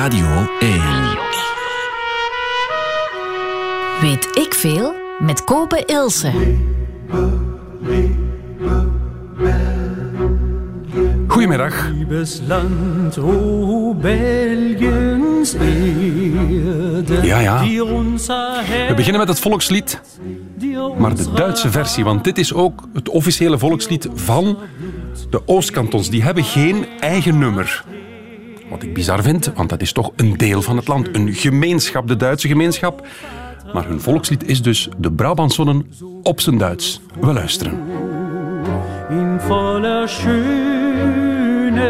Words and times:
Radio 0.00 0.46
1. 0.58 0.80
Weet 4.00 4.28
ik 4.36 4.54
veel 4.54 4.94
met 5.18 5.44
Kopen 5.44 5.86
Ilse. 5.86 6.32
Goedemiddag. 11.26 11.88
Liebes 11.88 12.40
Land, 12.46 13.18
o 13.18 13.94
Belgiens 13.94 15.54
Ja, 17.22 17.38
ja. 17.38 17.60
We 18.88 18.92
beginnen 18.96 19.20
met 19.20 19.28
het 19.28 19.40
volkslied, 19.40 20.00
maar 20.98 21.14
de 21.14 21.32
Duitse 21.32 21.70
versie. 21.70 22.04
Want 22.04 22.24
dit 22.24 22.38
is 22.38 22.54
ook 22.54 22.88
het 22.92 23.08
officiële 23.08 23.58
volkslied 23.58 24.08
van 24.14 24.58
de 25.30 25.42
Oostkantons. 25.46 26.10
Die 26.10 26.22
hebben 26.22 26.44
geen 26.44 26.86
eigen 27.00 27.38
nummer. 27.38 27.84
Wat 28.70 28.82
ik 28.82 28.94
bizar 28.94 29.22
vind, 29.22 29.52
want 29.54 29.68
dat 29.68 29.80
is 29.80 29.92
toch 29.92 30.12
een 30.16 30.36
deel 30.36 30.62
van 30.62 30.76
het 30.76 30.88
land. 30.88 31.08
Een 31.12 31.34
gemeenschap, 31.34 32.08
de 32.08 32.16
Duitse 32.16 32.48
gemeenschap. 32.48 33.06
Maar 33.72 33.86
hun 33.86 34.00
volkslied 34.00 34.48
is 34.48 34.62
dus 34.62 34.88
de 34.98 35.12
Brabantsonnen 35.12 35.92
op 36.22 36.40
zijn 36.40 36.58
Duits. 36.58 37.00
We 37.20 37.32
luisteren. 37.32 37.78
in 39.10 39.40
voller 39.40 40.06
Schöne, 40.08 41.88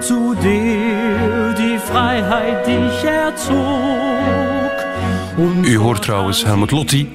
zu 0.00 0.34
der 0.34 1.54
die 1.54 1.78
Freiheit 1.78 2.66
dich 2.66 3.04
erzog. 3.04 4.70
U 5.64 5.76
hoort 5.78 6.02
trouwens 6.02 6.44
Helmut 6.44 6.70
Lotti 6.70 7.08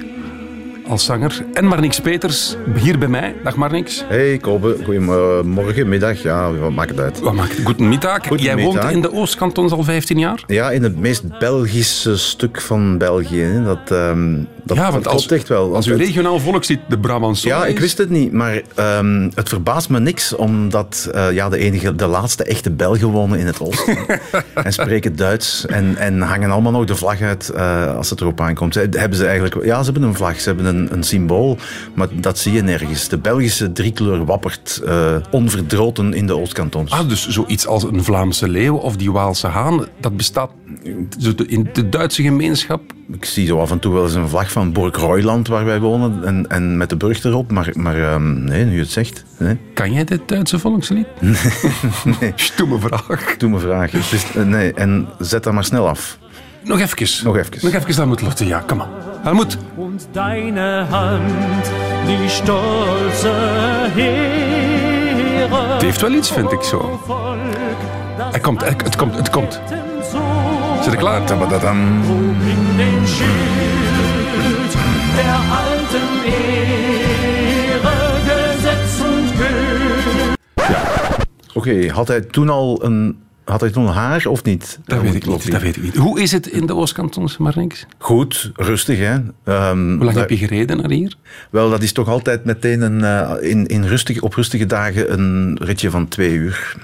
als 0.88 1.06
zanger 1.06 1.46
en 1.54 1.66
Marnix 1.66 2.00
Peters 2.00 2.56
hier 2.76 2.98
bij 2.98 3.08
mij. 3.08 3.36
Dag 3.44 3.56
Marnix. 3.56 4.04
Hey 4.08 4.38
Kobe, 4.38 4.76
goedemorgen, 4.84 5.90
middag, 5.90 6.22
ja, 6.22 6.54
wat 6.54 6.72
maakt 6.72 6.90
het 6.90 7.00
uit? 7.00 7.20
Wat 7.20 7.34
maakt 7.34 7.56
Goedemiddag. 7.64 8.40
Jij 8.40 8.58
woont 8.58 8.84
in 8.92 9.02
de 9.02 9.12
Oostkantons 9.14 9.72
al 9.72 9.84
15 9.84 10.20
jaar? 10.20 10.44
Ja, 10.48 10.72
in 10.72 10.84
het 10.84 11.00
meest 11.00 11.40
Belgische 11.40 12.18
stuk 12.18 12.62
van 12.62 12.98
België. 12.98 13.42
Hè. 13.42 13.64
Dat, 13.64 13.92
ehm, 13.92 14.34
dat, 14.64 14.78
ja, 14.78 14.92
dat 14.92 15.08
als, 15.08 15.28
echt 15.28 15.48
wel. 15.48 15.76
als 15.76 15.86
Het- 15.86 15.98
regionaal 15.98 16.40
volkslied 16.40 16.80
de 16.88 17.00
Brabantsonnen 17.00 17.60
Ja, 17.60 17.66
ik 17.66 17.76
is- 17.76 17.82
wist 17.82 17.98
het 17.98 18.10
niet, 18.10 18.32
maar 18.32 18.62
ehm, 18.76 19.30
het 19.36 19.50
verbaast 19.50 19.90
me 19.90 20.00
niks, 20.00 20.36
omdat 20.36 21.10
eh, 21.14 21.32
ja, 21.32 21.50
de, 21.50 21.58
enige, 21.58 21.96
de 21.96 22.08
laatste 22.08 22.44
echte 22.44 22.72
Belgen 22.72 23.08
wonen 23.08 23.40
in 23.40 23.46
het 23.46 23.60
oosten 23.62 23.98
en 24.64 24.74
spreken 24.74 25.16
Duits 25.16 25.66
en, 25.66 25.96
en 25.98 26.22
hangen 26.22 26.52
allemaal 26.52 26.72
nog 26.72 26.86
de 26.86 26.96
vlag 26.96 27.22
uit 27.22 27.50
eh, 27.50 27.96
als 27.96 28.10
het 28.10 28.22
erop 28.22 28.42
aankomt. 28.42 28.74
Ze- 28.74 28.88
Hebben 28.92 29.18
ze 29.18 29.26
eigenlijk, 29.26 29.66
ja, 29.66 29.84
ze 29.84 29.92
hebben 29.92 30.10
een 30.10 30.16
vlag, 30.16 30.40
ze 30.40 30.48
hebben 30.48 30.66
een, 30.66 30.77
een 30.92 31.04
symbool, 31.04 31.58
maar 31.94 32.08
dat 32.14 32.38
zie 32.40 32.54
je 32.54 32.62
nergens. 32.62 33.08
De 33.08 33.18
Belgische 33.18 33.72
driekleur 33.72 34.26
wappert 34.26 34.82
eh, 34.86 35.16
onverdroten 35.32 36.14
in 36.14 36.28
de 36.28 36.38
Oostkantons. 36.38 36.92
Ah, 36.92 37.10
dus 37.10 37.28
zoiets 37.28 37.68
als 37.68 37.84
een 37.84 38.04
Vlaamse 38.04 38.50
leeuw 38.50 38.76
of 38.76 38.96
die 38.96 39.12
Waalse 39.12 39.48
haan, 39.48 39.86
dat 40.00 40.18
bestaat 40.18 40.52
in 41.48 41.70
de 41.74 41.90
Duitse 41.90 42.22
gemeenschap. 42.22 42.82
Ik 43.12 43.26
zie 43.26 43.46
zo 43.46 43.60
af 43.60 43.72
en 43.72 43.80
toe 43.80 43.94
wel 43.94 44.04
eens 44.04 44.14
een 44.14 44.30
vlag 44.30 44.52
van 44.52 44.72
Borg 44.72 44.98
Royland 44.98 45.48
waar 45.48 45.66
wij 45.66 45.80
wonen 45.80 46.24
en, 46.24 46.46
en 46.50 46.78
met 46.78 46.90
de 46.90 46.96
burg 46.96 47.24
erop, 47.24 47.52
maar, 47.52 47.72
maar 47.74 48.02
ehm, 48.02 48.44
nee, 48.44 48.66
nu 48.66 48.74
je 48.74 48.80
het 48.80 48.92
zegt. 48.92 49.26
Nee. 49.38 49.58
Kan 49.74 49.94
jij 49.94 50.04
dit 50.04 50.22
Duitse 50.26 50.60
volkslied? 50.60 51.08
Nee. 52.20 52.32
Stomme 52.36 52.80
vraag. 52.80 53.38
Doe 53.38 53.50
me 53.50 53.60
vraag. 53.60 53.94
Eh, 53.94 54.44
nee, 54.44 54.74
en 54.74 55.08
zet 55.20 55.44
dat 55.44 55.54
maar 55.54 55.64
snel 55.64 55.88
af. 55.88 56.18
Nog 56.64 56.80
even. 56.80 57.26
Nog 57.26 57.38
even. 57.38 57.54
Nog 57.62 57.74
even, 57.74 57.96
Helmut 57.96 58.22
Lotte. 58.22 58.46
Ja, 58.46 58.60
kom 58.60 58.78
maar. 58.78 58.88
Helmut, 59.28 59.58
und 59.76 60.08
deine 60.14 60.88
Hand, 60.90 61.66
die 62.08 62.30
stolze 62.30 63.34
Heere. 63.94 65.74
het 65.74 65.82
heeft 65.82 66.02
wel 66.02 66.12
iets, 66.12 66.32
vind 66.32 66.52
ik 66.52 66.62
zo. 66.62 67.00
Hij 68.18 68.40
komt, 68.40 68.66
het, 68.66 68.82
het 68.84 68.96
komt, 68.96 69.16
het 69.16 69.30
komt. 69.30 69.62
Zit 70.82 70.94
er 70.94 71.00
klaar? 71.00 71.22
In 71.22 71.28
den 72.78 73.08
Schild 73.08 74.74
der 75.16 75.40
alten 75.60 76.10
Ehre, 76.26 77.96
Gesetz 78.28 79.02
und 79.02 79.32
König. 79.38 80.36
Oké, 81.54 81.90
had 81.92 82.08
hij 82.08 82.22
toen 82.22 82.50
al 82.50 82.84
een, 82.84 83.27
had 83.50 83.62
hij 83.62 83.70
toen 83.70 83.88
haar 83.88 84.26
of 84.26 84.44
niet? 84.44 84.80
Dat 84.86 85.02
weet 85.02 85.16
ik 85.16 85.26
niet. 85.26 85.52
Dat 85.52 85.62
weet 85.62 85.78
ik 85.78 85.84
niet. 85.84 85.96
Hoe 85.96 86.22
is 86.22 86.32
het 86.32 86.48
in 86.48 86.66
de 86.66 86.76
Oostkantons, 86.76 87.38
Marnix? 87.38 87.86
Goed, 87.98 88.52
rustig 88.56 88.98
hè. 88.98 89.16
Ehm, 89.44 89.96
Hoe 89.96 90.04
lang 90.06 90.18
heb 90.18 90.30
je 90.30 90.38
gereden 90.38 90.78
naar 90.78 90.90
hier? 90.90 91.16
Wel, 91.50 91.70
dat 91.70 91.84
is 91.84 91.92
toch 91.92 92.08
altijd 92.08 92.46
meteen 92.46 92.82
een, 92.82 93.04
eh, 93.04 93.50
in, 93.50 93.66
in 93.66 93.84
rustig, 93.86 94.22
op 94.22 94.34
rustige 94.34 94.66
dagen 94.66 95.14
een 95.14 95.58
ritje 95.62 95.90
van 95.90 96.08
twee 96.08 96.32
uur. 96.34 96.76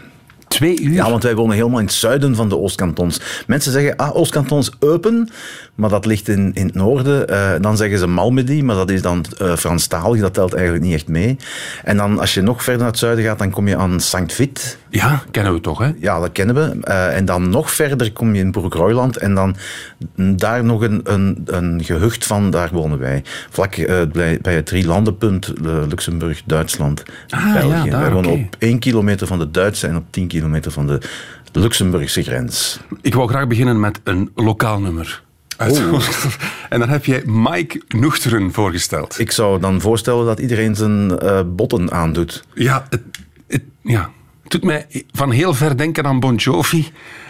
Twee 0.54 0.82
uur? 0.82 0.94
Ja, 0.94 1.10
want 1.10 1.24
wij 1.24 1.36
wonen 1.36 1.56
helemaal 1.56 1.80
in 1.80 1.86
het 1.86 1.94
zuiden 1.94 2.36
van 2.36 2.50
de 2.50 2.58
Oostkantons. 2.58 3.20
Mensen 3.48 3.72
zeggen, 3.72 3.96
ah, 3.96 4.16
Oostkantons 4.16 4.72
Eupen, 4.80 5.30
maar 5.76 5.90
dat 5.90 6.06
ligt 6.06 6.28
in, 6.28 6.52
in 6.54 6.66
het 6.66 6.76
noorden. 6.76 7.28
Eh, 7.30 7.52
dan 7.62 7.78
zeggen 7.78 8.00
ze 8.00 8.08
Malmedy, 8.08 8.62
maar 8.62 8.76
dat 8.76 8.90
is 8.90 9.02
dan 9.02 9.26
eh 9.40 9.56
Franstalig, 9.56 10.22
dat 10.22 10.34
telt 10.34 10.54
eigenlijk 10.54 10.86
niet 10.86 10.94
echt 10.94 11.08
mee. 11.08 11.38
En 11.84 11.98
dan, 11.98 12.20
als 12.20 12.34
je 12.34 12.42
nog 12.42 12.64
verder 12.64 12.82
naar 12.82 12.90
het 12.92 13.00
zuiden 13.00 13.24
gaat, 13.26 13.40
dan 13.40 13.50
kom 13.50 13.68
je 13.68 13.78
aan 13.78 14.00
Sankt 14.00 14.34
Vit. 14.34 14.78
Ja, 14.90 15.24
kennen 15.32 15.54
we 15.54 15.62
toch, 15.62 15.80
hè? 15.80 15.92
Ja, 16.00 16.20
dat 16.20 16.32
kennen 16.32 16.56
we. 16.56 16.78
Eh, 16.82 17.16
en 17.18 17.26
dan 17.26 17.50
nog 17.50 17.72
verder 17.72 18.12
kom 18.12 18.36
je 18.36 18.42
in 18.42 18.52
Broek-Royland 18.52 19.18
en 19.18 19.36
dan 19.36 19.56
daar 20.16 20.64
nog 20.64 20.82
een, 20.82 21.02
een, 21.04 21.42
een 21.46 21.84
gehucht 21.84 22.26
van, 22.26 22.50
daar 22.50 22.70
wonen 22.72 23.00
wij. 23.00 23.24
Vlak 23.50 23.76
bij, 24.12 24.40
bij 24.42 24.56
het 24.56 24.66
drielandenpunt 24.66 25.48
eh, 25.48 25.78
Luxemburg, 25.90 26.42
Duitsland, 26.46 27.04
Ah, 27.30 27.54
België. 27.54 27.68
ja, 27.68 27.86
daar, 27.92 28.02
wij 28.02 28.12
wonen 28.12 28.32
op 28.32 28.56
één 28.60 28.80
kilometer 28.80 29.28
van 29.28 29.40
de 29.40 29.52
Duitse 29.52 29.88
en 29.88 29.96
op 29.96 30.04
tien 30.10 30.28
kilometer 30.28 30.42
van 30.72 30.88
de 30.88 31.00
Luxemburgse 31.52 32.24
grens. 32.24 32.80
Ik 33.02 33.14
wou 33.14 33.30
graag 33.30 33.48
beginnen 33.48 33.80
met 33.80 34.00
een 34.04 34.32
lokaal 34.36 34.80
nummer. 34.80 35.24
Uit- 35.58 35.82
En 36.70 36.80
dan 36.80 36.90
heb 36.90 37.06
jij 37.06 37.24
Mike 37.26 37.82
Nuchteren 37.88 38.54
voorgesteld. 38.54 39.20
Ik 39.20 39.32
zou 39.32 39.60
dan 39.60 39.82
voorstellen 39.82 40.26
dat 40.26 40.40
iedereen 40.40 40.76
zijn 40.76 41.20
eh, 41.20 41.42
botten 41.46 41.92
aandoet. 41.92 42.44
Ja, 42.54 42.86
het, 42.90 43.02
het, 43.48 43.62
ja, 43.82 44.10
het 44.44 44.52
doet 44.52 44.64
mij 44.64 44.86
van 45.12 45.32
heel 45.32 45.54
ver 45.54 45.78
denken 45.78 46.06
aan 46.06 46.20
Bon 46.20 46.36
Jovi 46.36 46.88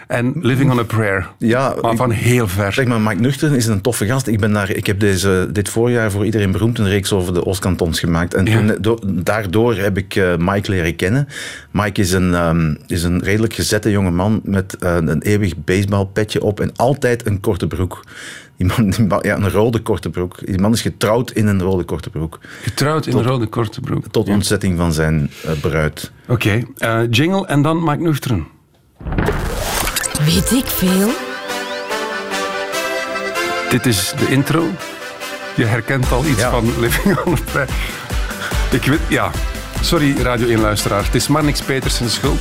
en 0.08 0.34
Living 0.42 0.72
on 0.72 0.80
a 0.80 0.84
Prayer. 0.84 1.30
Ja, 1.38 1.76
maar 1.82 1.96
van 1.96 2.12
heel 2.12 2.48
ver. 2.48 2.74
Zeg 2.74 2.86
maar, 2.86 3.02
Mike 3.02 3.22
Nuchter 3.22 3.56
is 3.56 3.66
een 3.68 3.82
toffe 3.82 4.06
gast. 4.06 4.28
Ik, 4.28 4.40
ben 4.40 4.52
daar, 4.54 4.70
ik 4.70 4.86
heb 4.88 5.00
deze, 5.00 5.50
dit 5.52 5.70
voorjaar 5.70 6.12
voor 6.12 6.26
iedereen 6.26 6.52
beroemd 6.52 6.80
een 6.80 6.88
reeks 6.90 7.12
over 7.14 7.34
de 7.34 7.46
Oostkantons 7.46 8.00
gemaakt. 8.00 8.34
En 8.34 8.46
Ja. 8.46 8.76
do- 8.82 9.00
daardoor 9.06 9.76
heb 9.76 9.98
ik 9.98 10.16
eh, 10.16 10.36
Mike 10.38 10.72
leren 10.72 10.96
kennen. 10.96 11.28
Mike 11.72 12.02
is 12.02 12.12
een, 12.12 12.34
ehm, 12.34 12.76
is 12.88 13.04
een 13.04 13.24
redelijk 13.24 13.54
gezette 13.54 13.92
jonge 13.92 14.12
man 14.12 14.42
met 14.44 14.78
eh, 14.78 14.96
een 14.96 15.22
eeuwig 15.22 15.54
baseballpetje 15.58 16.44
op 16.44 16.60
en 16.60 16.72
altijd 16.76 17.26
een 17.28 17.40
korte 17.40 17.68
broek. 17.68 18.04
Die 18.64 18.72
man, 18.78 18.90
die 18.90 19.06
man- 19.06 19.20
ja, 19.22 19.36
een 19.36 19.50
rode 19.52 19.80
korte 19.80 20.10
broek. 20.10 20.46
Die 20.46 20.60
man 20.60 20.74
is 20.74 20.82
getrouwd 20.82 21.32
in 21.32 21.48
een 21.48 21.62
rode 21.62 21.84
korte 21.84 22.10
broek. 22.10 22.40
Getrouwd 22.62 23.06
in 23.06 23.18
een 23.18 23.24
rode 23.24 23.46
korte 23.48 23.82
broek. 23.82 24.06
Tot 24.12 24.30
ontzetting 24.30 24.78
van 24.78 24.94
zijn 24.94 25.32
eh, 25.46 25.52
bruid. 25.62 26.12
Oké, 26.28 26.64
eh, 26.78 27.00
jingle 27.10 27.48
en 27.48 27.62
dan 27.62 27.84
Mike 27.84 28.02
Nuchteren. 28.04 28.48
Weet 30.26 30.52
ik 30.52 30.66
veel? 30.66 31.10
Dit 33.70 33.86
is 33.86 34.14
de 34.20 34.28
intro. 34.32 34.64
Je 35.56 35.66
herkent 35.66 36.12
al 36.12 36.26
iets 36.26 36.40
Ja. 36.40 36.50
van 36.50 36.80
Living 36.80 37.18
on 37.26 37.34
a 37.34 37.38
Prayer. 37.52 37.70
Ik 38.72 38.84
weet, 38.84 39.00
ja. 39.10 39.32
Sorry, 39.82 40.16
Radio 40.22 40.48
1-luisteraar. 40.58 41.04
Het 41.06 41.16
is 41.16 41.28
maar 41.28 41.44
niks 41.44 41.62
Petersen 41.62 42.10
schuld. 42.10 42.40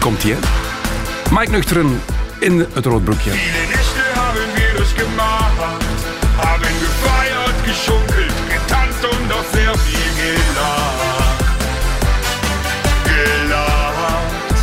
Komt-ie, 0.00 0.32
hè? 0.34 0.38
Mike 1.38 1.50
Nuchteren 1.50 2.00
in 2.40 2.66
het 2.72 2.86
roodbroekje. 2.86 3.30
Viele 3.30 3.66
Nächte 3.66 4.04
haben 4.14 4.48
wir 4.54 4.76
durchgemacht, 4.76 5.84
haben 6.36 6.72
gefeiert, 6.84 7.58
geschunkelt, 7.64 8.34
getanzt 8.54 9.04
und 9.04 9.32
auch 9.32 9.48
sehr 9.52 9.74
viel 9.86 10.10
gelacht. 10.20 11.44
Gelacht. 13.04 14.58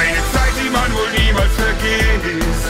Eine 0.00 0.20
Zeit, 0.32 0.54
die 0.62 0.70
man 0.70 0.90
wohl 0.96 1.10
niemals 1.18 1.54
vergisst. 1.64 2.66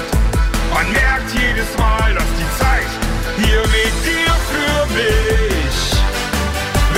Man 0.75 0.87
merkt 0.93 1.31
jedes 1.33 1.71
Mal, 1.79 2.15
dass 2.15 2.31
die 2.41 2.51
Zeit 2.63 2.91
hier 3.37 3.63
mit 3.77 3.95
dir 4.09 4.33
für 4.53 4.79
mich 4.99 5.79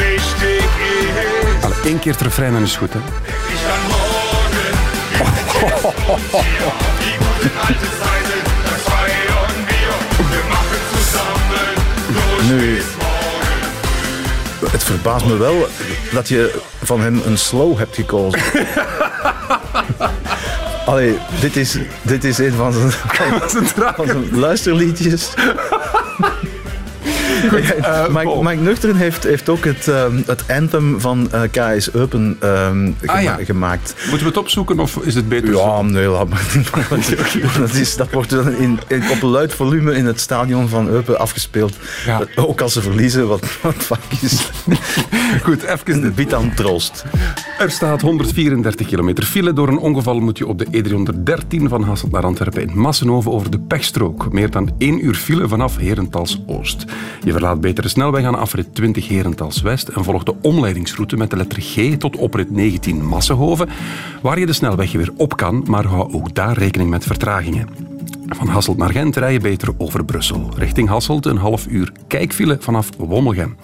wichtig 0.02 0.68
ist. 1.00 1.64
Alle, 1.64 1.74
één 1.84 1.98
keer 1.98 2.12
het 2.12 2.22
refrein 2.22 2.54
en 2.54 2.62
is 2.62 2.76
goed, 2.76 2.92
hè? 2.92 3.00
Nu, 12.48 12.82
het 14.70 14.84
verbaast 14.84 15.24
me 15.24 15.36
wel 15.36 15.66
dat 16.12 16.28
je 16.28 16.60
van 16.82 17.00
hem 17.00 17.22
een 17.24 17.38
slow 17.38 17.78
hebt 17.78 17.94
gekozen. 17.94 18.40
Allee, 20.86 21.18
dit 21.40 21.56
is, 21.56 21.76
dit 22.02 22.24
is 22.24 22.38
een 22.38 22.52
van 22.52 22.72
zijn, 22.72 22.92
van 23.94 24.06
zijn 24.06 24.38
luisterliedjes. 24.38 25.30
eh, 27.46 28.06
Mike, 28.06 28.22
Paul. 28.22 28.42
Mike 28.42 28.62
Nuchteren 28.62 28.96
heeft, 28.96 29.24
heeft 29.24 29.48
ook 29.48 29.64
het, 29.64 29.88
ehm, 29.88 30.16
het 30.26 30.44
anthem 30.48 31.00
van 31.00 31.28
eh, 31.32 31.42
KS 31.50 31.92
Eupen 31.92 32.36
ehm, 32.40 32.90
Ah, 33.06 33.22
ja. 33.22 33.38
gemaakt. 33.44 33.94
Moeten 33.98 34.18
we 34.18 34.26
het 34.26 34.36
opzoeken 34.36 34.80
of 34.80 34.96
is 34.96 35.14
het 35.14 35.28
beter? 35.28 35.52
zo? 35.52 35.58
Ja, 35.58 35.82
nee, 35.82 36.06
laat 36.06 36.28
maar. 36.28 36.46
dat, 37.58 37.74
is, 37.74 37.96
dat 37.96 38.10
wordt 38.10 38.30
dan 38.30 38.56
in, 38.56 38.78
in, 38.86 39.02
op 39.10 39.22
luid 39.22 39.54
volume 39.54 39.94
in 39.94 40.06
het 40.06 40.20
stadion 40.20 40.68
van 40.68 40.88
Eupen 40.88 41.18
afgespeeld. 41.18 41.76
Ja. 42.06 42.22
Ook 42.36 42.60
als 42.60 42.72
ze 42.72 42.82
verliezen, 42.82 43.28
wat, 43.28 43.46
wat 43.60 43.74
vaak 43.74 44.12
is. 44.20 44.50
Goed, 45.42 45.62
even 45.62 46.00
de 46.00 46.10
Biedt 46.10 46.34
aan 46.34 46.54
troost. 46.54 47.04
Er 47.58 47.70
staat 47.70 48.00
134 48.00 48.86
kilometer 48.86 49.24
file. 49.24 49.52
Door 49.52 49.68
een 49.68 49.78
ongeval 49.78 50.20
moet 50.20 50.38
je 50.38 50.46
op 50.46 50.58
de 50.58 50.66
E313 50.66 51.62
van 51.62 51.82
Hasselt 51.82 52.12
naar 52.12 52.24
Antwerpen 52.24 52.62
in 52.62 52.78
Massenhoven 52.78 53.32
over 53.32 53.50
de 53.50 53.58
pechstrook. 53.58 54.32
Meer 54.32 54.50
dan 54.50 54.74
één 54.78 55.04
uur 55.04 55.14
file 55.14 55.48
vanaf 55.48 55.76
Herentals 55.76 56.42
Oost. 56.46 56.84
Je 57.28 57.34
verlaat 57.34 57.60
beter 57.60 57.82
de 57.82 57.88
snelweg 57.88 58.24
aan 58.24 58.34
afrit 58.34 58.74
20 58.74 59.08
Herentals 59.08 59.60
West 59.60 59.88
en 59.88 60.04
volgt 60.04 60.26
de 60.26 60.34
omleidingsroute 60.42 61.16
met 61.16 61.30
de 61.30 61.36
letter 61.36 61.62
G 61.62 61.96
tot 61.96 62.16
oprit 62.16 62.50
19 62.50 63.06
Massenhoven, 63.06 63.68
waar 64.22 64.38
je 64.38 64.46
de 64.46 64.52
snelweg 64.52 64.92
weer 64.92 65.12
op 65.16 65.36
kan, 65.36 65.64
maar 65.66 65.84
hou 65.84 66.12
ook 66.12 66.34
daar 66.34 66.58
rekening 66.58 66.90
met 66.90 67.04
vertragingen. 67.04 67.68
Van 68.28 68.48
Hasselt 68.48 68.76
naar 68.76 68.90
Gent 68.90 69.16
rij 69.16 69.32
je 69.32 69.40
beter 69.40 69.68
over 69.78 70.04
Brussel. 70.04 70.50
Richting 70.56 70.88
Hasselt 70.88 71.26
een 71.26 71.36
half 71.36 71.66
uur 71.66 71.92
kijkfile 72.06 72.56
vanaf 72.60 72.88
Wommelgem. 72.98 73.56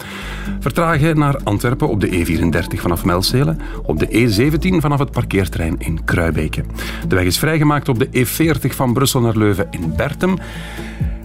Vertragen 0.61 1.19
naar 1.19 1.41
Antwerpen 1.45 1.89
op 1.89 2.01
de 2.01 2.09
E34 2.09 2.81
vanaf 2.81 3.05
Melzele. 3.05 3.57
Op 3.83 3.99
de 3.99 4.07
E17 4.07 4.81
vanaf 4.81 4.99
het 4.99 5.11
parkeerterrein 5.11 5.77
in 5.79 6.05
Kruibeke. 6.05 6.65
De 7.09 7.15
weg 7.15 7.25
is 7.25 7.39
vrijgemaakt 7.39 7.89
op 7.89 7.99
de 7.99 8.09
E40 8.09 8.75
van 8.75 8.93
Brussel 8.93 9.21
naar 9.21 9.37
Leuven 9.37 9.67
in 9.71 9.93
Bertem. 9.97 10.37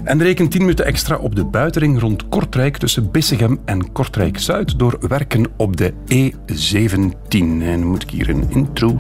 En 0.10 0.22
reken 0.22 0.50
10 0.50 0.62
minuten 0.62 0.86
extra 0.86 1.18
op 1.18 1.36
de 1.36 1.46
buitenring 1.46 2.00
rond 2.00 2.30
Kortrijk 2.30 2.78
tussen 2.78 3.12
Bissegem 3.12 3.60
en 3.66 3.92
Kortrijk-Zuid 3.92 4.80
door 4.80 4.98
werken 5.08 5.46
op 5.58 5.78
de 5.78 5.94
E17. 6.14 7.14
En 7.30 7.60
dan 7.60 7.84
moet 7.84 8.04
ik 8.04 8.10
hier 8.10 8.30
een 8.30 8.50
intro 8.50 8.98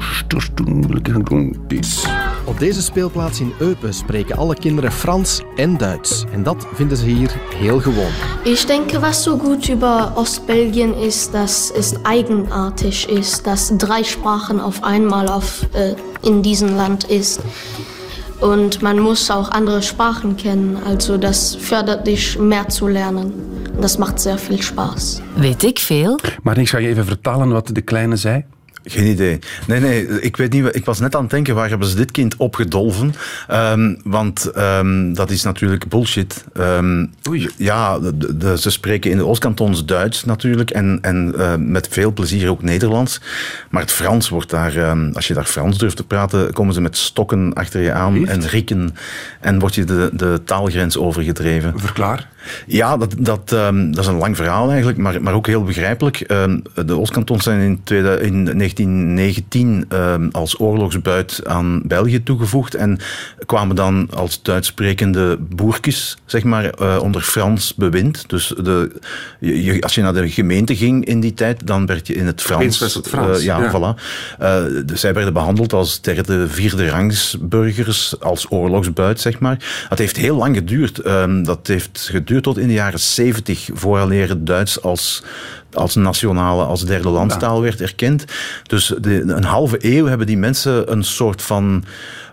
doen? 1.23 1.55
Dit. 1.67 2.07
Op 2.45 2.59
deze 2.59 2.81
speelplaats 2.81 3.39
in 3.39 3.53
Eupen 3.59 3.93
spreken 3.93 4.37
alle 4.37 4.55
kinderen 4.55 4.91
Frans 4.91 5.41
en 5.55 5.77
Duits. 5.77 6.25
En 6.31 6.43
dat 6.43 6.67
vinden 6.73 6.97
ze 6.97 7.05
hier 7.05 7.31
heel 7.55 7.79
gewoon. 7.79 8.11
Ich 8.43 8.65
denke, 8.65 8.99
was 8.99 9.23
so 9.23 9.37
gut 9.37 9.69
über 9.69 10.11
Ostbelgien 10.15 10.93
ist, 10.97 11.33
dass 11.33 11.71
es 11.77 11.93
eigenartig 12.03 13.09
ist, 13.09 13.45
dass 13.45 13.71
drei 13.77 14.03
Sprachen 14.03 14.59
einmal 14.81 15.27
auf, 15.27 15.67
äh, 15.73 15.95
in 16.21 16.41
diesem 16.41 16.75
Land 16.75 17.03
ist. 17.03 17.39
Und 18.39 18.81
man 18.81 18.99
muss 18.99 19.29
auch 19.29 19.49
andere 19.49 19.81
Sprachen 19.81 20.37
kennen, 20.37 20.77
also 20.85 21.17
das 21.17 21.55
fördert 21.55 22.07
dich 22.07 22.37
mehr 22.39 22.69
zu 22.69 22.87
lernen. 22.87 23.33
Das 23.81 23.97
macht 23.97 24.19
sehr 24.19 24.37
viel 24.37 24.61
Spaß. 24.61 25.21
Weet 25.35 25.63
ik 25.63 25.79
veel? 25.79 26.19
Maar 26.43 26.57
ik 26.57 26.69
ga 26.69 26.77
je 26.77 26.87
even 26.87 27.05
vertalen 27.05 27.49
wat 27.49 27.69
de 27.73 27.81
kleine 27.81 28.15
zei. 28.15 28.45
Geen 28.89 29.05
idee. 29.07 29.39
Nee, 29.67 29.79
nee, 29.79 30.21
ik 30.21 30.37
weet 30.37 30.51
niet. 30.53 30.75
Ik 30.75 30.85
was 30.85 30.99
net 30.99 31.15
aan 31.15 31.21
het 31.21 31.29
denken, 31.31 31.55
waar 31.55 31.69
hebben 31.69 31.87
ze 31.87 31.95
dit 31.95 32.11
kind 32.11 32.35
opgedolven? 32.35 33.13
Ehm, 33.47 33.95
want 34.03 34.45
ehm, 34.51 35.13
dat 35.13 35.29
is 35.31 35.43
natuurlijk 35.43 35.87
bullshit. 35.87 36.43
Ehm, 36.53 37.05
Oei. 37.29 37.49
Ja, 37.57 37.99
de, 37.99 38.37
de- 38.37 38.57
ze 38.57 38.69
spreken 38.69 39.11
in 39.11 39.17
de 39.17 39.25
Oostkantons 39.25 39.85
Duits 39.85 40.25
natuurlijk 40.25 40.71
en, 40.71 40.97
en 41.01 41.33
met 41.71 41.87
veel 41.91 42.13
plezier 42.13 42.49
ook 42.49 42.63
Nederlands. 42.63 43.21
Maar 43.69 43.81
het 43.81 43.91
Frans 43.91 44.29
wordt 44.29 44.49
daar, 44.49 44.95
als 45.13 45.27
je 45.27 45.33
daar 45.33 45.45
Frans 45.45 45.77
durft 45.77 45.95
te 45.95 46.03
praten, 46.03 46.53
komen 46.53 46.73
ze 46.73 46.81
met 46.81 46.97
stokken 46.97 47.53
achter 47.53 47.81
je 47.81 47.91
aan 47.91 48.13
Heeft? 48.13 48.29
en 48.31 48.47
rikken 48.47 48.95
en 49.41 49.59
word 49.59 49.75
je 49.75 49.83
de, 49.83 50.09
de 50.13 50.41
taalgrens 50.45 50.97
overgedreven. 50.97 51.73
Verklaar. 51.79 52.27
Ja, 52.67 52.97
dat, 52.97 53.15
dat, 53.17 53.51
ehm, 53.51 53.91
dat 53.91 54.03
is 54.03 54.07
een 54.07 54.17
lang 54.17 54.35
verhaal 54.35 54.67
eigenlijk, 54.69 54.97
maar, 54.97 55.21
maar 55.21 55.33
ook 55.33 55.47
heel 55.47 55.63
begrijpelijk. 55.63 56.19
Ehm, 56.19 56.59
de 56.85 56.97
Oostkantons 56.99 57.43
zijn 57.43 57.59
in, 57.59 57.81
tweede, 57.83 58.19
in 58.21 58.43
1919 58.43 59.85
ehm, 59.89 60.29
als 60.31 60.59
oorlogsbuit 60.59 61.41
aan 61.45 61.81
België 61.85 62.23
toegevoegd 62.23 62.75
en 62.75 62.99
kwamen 63.45 63.75
dan 63.75 64.07
als 64.13 64.41
Duits 64.41 64.67
sprekende 64.67 65.37
boerkes, 65.39 66.17
zeg 66.25 66.43
maar, 66.43 66.69
eh, 66.69 66.99
onder 67.01 67.21
Frans 67.21 67.75
bewind. 67.75 68.29
Dus 68.29 68.53
de, 68.63 68.91
je, 69.39 69.81
als 69.81 69.95
je 69.95 70.01
naar 70.01 70.13
de 70.13 70.29
gemeente 70.29 70.75
ging 70.75 71.05
in 71.05 71.19
die 71.19 71.33
tijd, 71.33 71.67
dan 71.67 71.85
werd 71.85 72.07
je 72.07 72.13
in 72.13 72.25
het 72.25 72.41
Frans. 72.41 72.79
Het 72.79 73.07
Frans, 73.07 73.37
eh, 73.37 73.43
ja, 73.43 73.59
ja. 73.61 73.71
voilà. 73.71 74.01
Eh, 74.39 74.63
dus 74.85 74.99
zij 74.99 75.13
werden 75.13 75.33
behandeld 75.33 75.73
als 75.73 76.01
derde, 76.01 76.47
vierde 76.47 76.89
rangs 76.89 77.37
burgers, 77.41 78.19
als 78.19 78.45
oorlogsbuit, 78.49 79.19
zeg 79.19 79.39
maar. 79.39 79.85
Dat 79.89 79.97
heeft 79.97 80.17
heel 80.17 80.35
lang 80.35 80.55
geduurd. 80.55 81.01
Dat 81.43 81.67
heeft 81.67 82.07
geduurd 82.11 82.28
tot 82.37 82.57
in 82.57 82.67
de 82.67 82.73
jaren 82.73 82.99
70, 82.99 83.69
vooraleer 83.73 84.29
het 84.29 84.45
Duits 84.45 84.81
als, 84.81 85.23
als 85.73 85.95
nationale, 85.95 86.63
als 86.63 86.85
derde 86.85 87.09
landstaal 87.09 87.61
werd 87.61 87.81
erkend. 87.81 88.25
Dus 88.63 88.93
de, 89.01 89.21
een 89.21 89.43
halve 89.43 89.77
eeuw 89.79 90.05
hebben 90.05 90.27
die 90.27 90.37
mensen 90.37 90.91
een 90.91 91.03
soort 91.03 91.41
van 91.41 91.83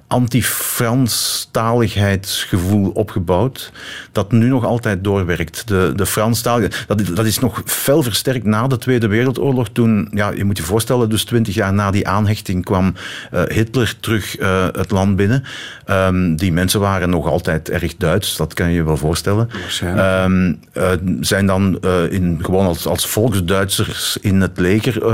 anti-Franstaligheidsgevoel 0.09 2.91
opgebouwd, 2.91 3.73
dat 4.13 4.33
nu 4.33 4.49
nog 4.49 4.65
altijd 4.65 5.05
doorwerkt. 5.05 5.69
De, 5.69 5.93
de 5.97 6.07
Franstalige, 6.07 6.71
dat, 6.87 7.01
is- 7.01 7.09
dat 7.15 7.27
is 7.27 7.39
nog 7.39 7.63
fel 7.65 8.03
versterkt 8.03 8.45
na 8.45 8.67
de 8.67 8.79
Tweede 8.79 9.07
Wereldoorlog, 9.07 9.69
toen, 9.73 10.09
ja, 10.11 10.31
je 10.31 10.45
moet 10.45 10.57
je 10.57 10.63
voorstellen, 10.63 11.09
dus 11.09 11.25
twintig 11.25 11.55
jaar 11.55 11.73
na 11.73 11.91
die 11.91 12.09
aanhechting 12.09 12.65
kwam 12.65 12.95
eh, 13.31 13.43
Hitler 13.47 13.95
terug 14.01 14.37
eh, 14.37 14.67
het 14.73 14.91
land 14.91 15.17
binnen. 15.17 15.45
Ehm, 15.85 16.37
die 16.37 16.53
mensen 16.53 16.81
waren 16.81 17.11
nog 17.11 17.27
altijd 17.27 17.71
erg 17.71 17.97
Duits, 17.97 18.37
dat 18.37 18.55
kan 18.55 18.69
je 18.69 18.75
je 18.75 18.83
wel 18.85 18.97
voorstellen. 18.97 19.49
Ehm, 19.97 20.53
eh, 20.73 20.91
zijn 21.21 21.47
dan 21.47 21.79
in, 22.11 22.39
gewoon 22.43 22.67
als, 22.67 22.87
als 22.87 23.07
volksduitsers 23.07 24.19
in 24.21 24.41
het 24.41 24.59
leger 24.59 25.05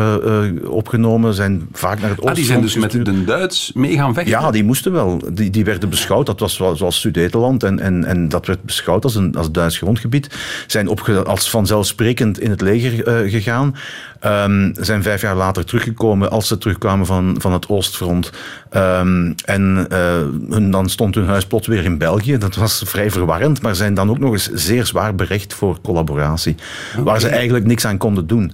opgenomen, 0.71 1.35
zijn 1.35 1.69
vaak 1.73 2.01
naar 2.01 2.11
het 2.11 2.25
Ah, 2.25 2.35
die 2.35 2.45
zijn 2.45 2.61
dus 2.61 2.75
met 2.77 2.91
de 2.91 3.25
Duits 3.25 3.71
mee 3.75 3.95
gaan 3.97 4.15
vechten. 4.15 4.33
Ja, 4.33 4.51
die 4.51 4.65
moesten 4.65 4.82
wel. 4.91 5.23
Die, 5.33 5.51
die 5.51 5.65
werden 5.65 5.89
beschouwd, 5.89 6.27
dat 6.27 6.41
was 6.41 6.59
wel- 6.59 6.77
zoals 6.77 7.01
Sudetenland, 7.01 7.63
en, 7.63 7.79
en, 7.79 8.05
en 8.05 8.29
dat 8.29 8.47
werd 8.47 8.63
beschouwd 8.63 9.05
als 9.05 9.15
een 9.15 9.35
als 9.35 9.51
Duits 9.51 9.79
grondgebied. 9.79 10.37
Zijn 10.67 10.89
opge, 10.89 11.23
als 11.25 11.51
vanzelfsprekend 11.51 12.41
in 12.41 12.51
het 12.51 12.61
leger 12.61 13.07
eh, 13.07 13.31
gegaan. 13.31 13.75
Ehm, 14.21 14.71
zijn 14.75 15.03
vijf 15.03 15.21
jaar 15.21 15.37
later 15.37 15.65
teruggekomen 15.65 16.31
als 16.31 16.47
ze 16.47 16.59
terugkwamen 16.59 17.07
van, 17.07 17.35
van 17.39 17.53
het 17.53 17.69
Oostfront. 17.69 18.31
Ehm, 18.71 19.33
en 19.45 19.87
eh, 19.89 19.99
hun, 20.51 20.71
dan 20.71 20.89
stond 20.89 21.15
hun 21.15 21.27
huis 21.27 21.47
plots 21.47 21.67
weer 21.67 21.85
in 21.85 21.99
België. 21.99 22.39
Dat 22.39 22.55
was 22.55 22.83
vrij 22.87 23.11
verwarrend, 23.11 23.63
maar 23.63 23.75
zijn 23.75 23.95
dan 23.95 24.11
ook 24.11 24.19
nog 24.19 24.33
eens 24.33 24.51
zeer 24.53 24.87
zwaar 24.87 25.15
berecht 25.15 25.55
voor 25.55 25.81
collaboratie. 25.81 26.55
Waar 27.05 27.21
ze 27.21 27.29
eigenlijk 27.29 27.67
niks 27.67 27.85
aan 27.85 27.99
konden 27.99 28.27
doen. 28.27 28.53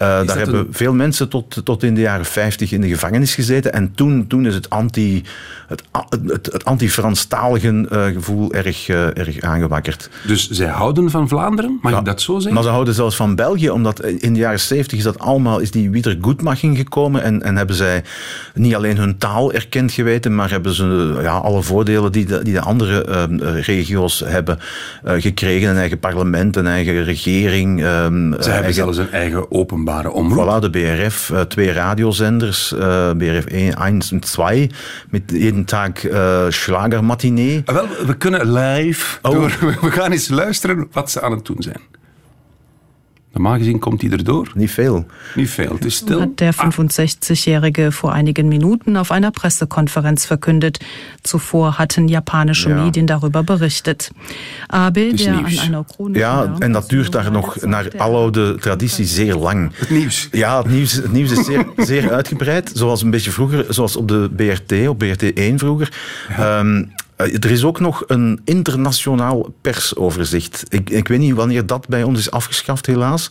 Eh, 0.00 0.26
daar 0.26 0.38
hebben 0.38 0.66
veel 0.70 0.92
mensen 0.94 1.28
tot, 1.28 1.60
tot 1.64 1.82
in 1.82 1.94
de 1.94 2.00
jaren 2.00 2.24
50 2.24 2.72
in 2.72 2.80
de 2.80 2.88
gevangenis 2.88 3.34
gezeten. 3.34 3.72
En 3.72 3.92
toen, 3.94 4.26
toen 4.26 4.46
is 4.46 4.54
het, 4.54 4.70
anti, 4.70 5.22
het, 5.68 5.82
het, 6.26 6.46
het 6.52 6.64
anti-Franstalige 6.64 7.86
eh, 7.90 8.04
gevoel 8.04 8.52
erg, 8.52 8.88
eh, 8.88 9.16
erg 9.18 9.40
aangewakkerd. 9.40 10.10
Dus 10.26 10.50
zij 10.50 10.66
houden 10.66 11.10
van 11.10 11.28
Vlaanderen? 11.28 11.78
Mag 11.82 11.92
Ja. 11.92 11.98
ik 11.98 12.04
dat 12.04 12.20
zo 12.20 12.34
zeggen? 12.34 12.54
Maar 12.54 12.62
ze 12.62 12.68
houden 12.68 12.94
zelfs 12.94 13.16
van 13.16 13.34
België, 13.34 13.70
omdat 13.70 14.04
in 14.04 14.32
de 14.32 14.38
jaren 14.40 14.60
70 14.60 14.98
is 14.98 15.04
dat 15.04 15.18
allemaal, 15.18 15.58
is 15.58 15.70
die 15.70 15.90
Wiedergutmaching 15.90 16.76
gekomen 16.76 17.22
en, 17.22 17.42
en 17.42 17.56
hebben 17.56 17.76
zij 17.76 18.02
niet 18.54 18.74
alleen 18.74 18.96
hun 18.96 19.18
taal 19.18 19.52
erkend 19.52 19.92
geweten, 19.92 20.34
maar 20.34 20.50
hebben 20.50 20.74
ze 20.74 21.18
ja, 21.22 21.36
alle 21.36 21.62
voordelen 21.62 22.12
die 22.12 22.24
de, 22.26 22.42
die 22.42 22.52
de 22.54 22.60
andere 22.60 23.04
ehm, 23.04 23.38
eh, 23.42 23.62
regio's 23.62 24.22
hebben 24.26 24.58
gekregen. 25.04 25.68
Een 25.70 25.76
eigen 25.76 25.98
parlement, 25.98 26.56
een 26.56 26.66
eigen 26.66 27.04
regering. 27.04 27.82
ehm, 27.82 27.86
Ze 27.86 28.50
hebben 28.50 28.52
eigen- 28.52 28.74
zelfs 28.74 28.96
een 28.98 29.10
eigen 29.12 29.50
openbare 29.90 30.10
omroep. 30.10 30.58
Voilà, 30.58 30.60
de 30.60 30.70
BRF, 30.70 31.30
eh, 31.30 31.40
twee 31.40 31.72
radiozenders, 31.72 32.72
eh, 32.74 33.10
BRF 33.16 33.44
1 33.46 33.74
en 34.10 34.20
2, 34.20 34.70
met 35.10 35.22
jeden 35.26 35.64
Tag 35.64 36.04
eh 36.04 36.44
Schlagermatinee. 36.48 37.62
Ah, 37.64 37.74
Wel, 37.74 37.86
we 38.06 38.16
kunnen 38.16 38.52
live 38.52 39.18
Oh. 39.22 39.32
door. 39.32 39.56
We 39.80 39.90
gaan 39.90 40.12
eens 40.12 40.28
luisteren 40.28 40.88
wat 40.92 41.10
ze 41.10 41.20
aan 41.20 41.32
het 41.32 41.44
doen 41.44 41.62
zijn. 41.62 41.80
Normaal 43.32 43.56
gezien 43.58 43.78
komt 43.78 44.00
hij 44.02 44.10
erdoor. 44.10 44.50
Niet 44.54 44.70
veel. 44.70 45.06
Niet 45.34 45.50
veel, 45.50 45.72
het 45.74 45.84
is 45.84 45.94
stil. 45.94 46.18
hat 46.18 46.38
der 46.38 46.54
65-Jährige 46.54 47.92
vor 47.92 48.12
einigen 48.12 48.48
Minuten 48.48 48.96
auf 48.96 49.10
einer 49.10 49.30
Pressekonferenz 49.30 50.24
verkündet. 50.26 50.84
Zuvor 51.22 51.72
hatten 51.78 52.08
japanische 52.08 52.68
Ja. 52.68 52.82
Medien 52.84 53.06
darüber 53.06 53.42
berichtet. 53.44 54.10
Abel, 54.66 55.12
is 55.12 55.22
der 55.24 55.34
nieuws. 55.34 55.58
an 55.58 55.64
einer 55.66 55.84
chronischen 55.94 56.20
Ja, 56.20 56.54
en 56.58 56.72
dat 56.72 56.88
duurt 56.88 57.12
daar 57.12 57.30
nog 57.30 57.56
naar 57.64 57.86
aloude 57.96 58.54
traditie 58.60 59.04
zeer 59.04 59.34
lang. 59.34 59.70
Het 59.74 59.90
nieuws. 59.90 60.28
Ja, 60.32 60.58
het 60.62 60.70
nieuws, 60.72 60.92
het 60.92 61.12
nieuws 61.12 61.30
is 61.30 61.44
zeer, 61.46 61.66
zeer 61.90 62.12
uitgebreid. 62.12 62.70
Zoals 62.74 63.02
een 63.02 63.10
beetje 63.10 63.30
vroeger, 63.30 63.66
zoals 63.68 63.96
op 63.96 64.08
de 64.08 64.30
BRT, 64.36 64.88
op 64.88 64.98
BRT 64.98 65.32
1 65.32 65.58
vroeger. 65.58 65.92
Ehm, 66.28 66.38
Eh, 66.76 66.86
er 67.20 67.50
is 67.50 67.64
ook 67.64 67.80
nog 67.80 68.02
een 68.06 68.40
internationaal 68.44 69.54
persoverzicht. 69.60 70.64
Ik, 70.68 70.90
ik 70.90 71.08
weet 71.08 71.18
niet 71.18 71.34
wanneer 71.34 71.66
dat 71.66 71.88
bij 71.88 72.02
ons 72.02 72.18
is 72.18 72.30
afgeschaft, 72.30 72.86
helaas. 72.86 73.30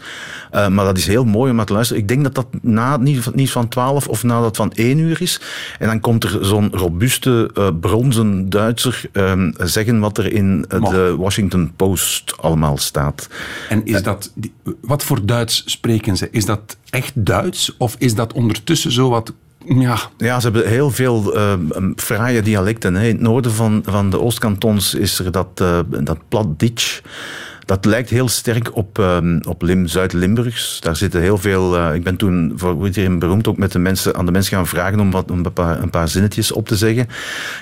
Uh, 0.51 0.67
maar 0.67 0.85
dat 0.85 0.97
is 0.97 1.07
heel 1.07 1.25
mooi 1.25 1.49
om 1.49 1.55
naar 1.55 1.65
te 1.65 1.73
luisteren. 1.73 2.01
Ik 2.01 2.07
denk 2.07 2.23
dat 2.23 2.35
dat 2.35 2.47
na 2.61 2.91
het 2.91 3.35
nieuws 3.35 3.51
van 3.51 3.67
12 3.67 4.07
of 4.07 4.23
na 4.23 4.41
dat 4.41 4.55
van 4.55 4.71
1 4.73 4.97
uur 4.97 5.21
is. 5.21 5.41
En 5.79 5.87
dan 5.87 5.99
komt 5.99 6.23
er 6.23 6.37
zo'n 6.41 6.69
robuuste 6.71 7.49
uh, 7.57 7.67
bronzen 7.79 8.49
Duitser 8.49 9.01
uh, 9.13 9.47
zeggen 9.57 9.99
wat 9.99 10.17
er 10.17 10.33
in 10.33 10.65
de 10.69 11.15
Washington 11.17 11.71
Post 11.75 12.33
allemaal 12.37 12.77
staat. 12.77 13.27
En 13.69 13.85
is 13.85 14.03
dat, 14.03 14.33
wat 14.81 15.03
voor 15.03 15.25
Duits 15.25 15.63
spreken 15.65 16.17
ze? 16.17 16.27
Is 16.31 16.45
dat 16.45 16.77
echt 16.89 17.11
Duits 17.15 17.75
of 17.77 17.95
is 17.97 18.15
dat 18.15 18.33
ondertussen 18.33 18.91
zo 18.91 19.09
wat 19.09 19.33
ja. 19.65 19.97
ja, 20.17 20.39
ze 20.39 20.49
hebben 20.49 20.69
heel 20.69 20.91
veel 20.91 21.35
uh, 21.35 21.53
fraaie 21.95 22.41
dialecten. 22.41 22.95
Hè. 22.95 23.07
In 23.07 23.13
het 23.13 23.21
noorden 23.21 23.51
van, 23.51 23.83
van 23.85 24.09
de 24.09 24.19
Oostkantons 24.19 24.93
is 24.93 25.19
er 25.19 25.31
dat, 25.31 25.47
uh, 25.61 25.79
dat 26.01 26.17
Platditsch. 26.27 27.01
Dat 27.65 27.85
lijkt 27.85 28.09
heel 28.09 28.27
sterk 28.27 28.75
op, 28.75 28.97
um, 28.97 29.41
op 29.47 29.61
Lim, 29.61 29.87
Zuid-Limburgs. 29.87 30.79
Daar 30.79 30.95
zitten 30.95 31.21
heel 31.21 31.37
veel... 31.37 31.77
Uh, 31.77 31.93
ik 31.93 32.03
ben 32.03 32.15
toen 32.15 32.53
voor 32.55 32.85
iedereen 32.85 33.19
beroemd 33.19 33.47
ook 33.47 33.57
met 33.57 33.71
de 33.71 33.79
mensen, 33.79 34.15
aan 34.15 34.25
de 34.25 34.31
mensen 34.31 34.55
gaan 34.55 34.67
vragen 34.67 34.99
om, 34.99 35.11
wat, 35.11 35.29
een, 35.29 35.53
paar, 35.53 35.81
een 35.81 35.89
paar 35.89 36.07
zinnetjes 36.07 36.51
op 36.51 36.67
te 36.67 36.75
zeggen. 36.75 37.07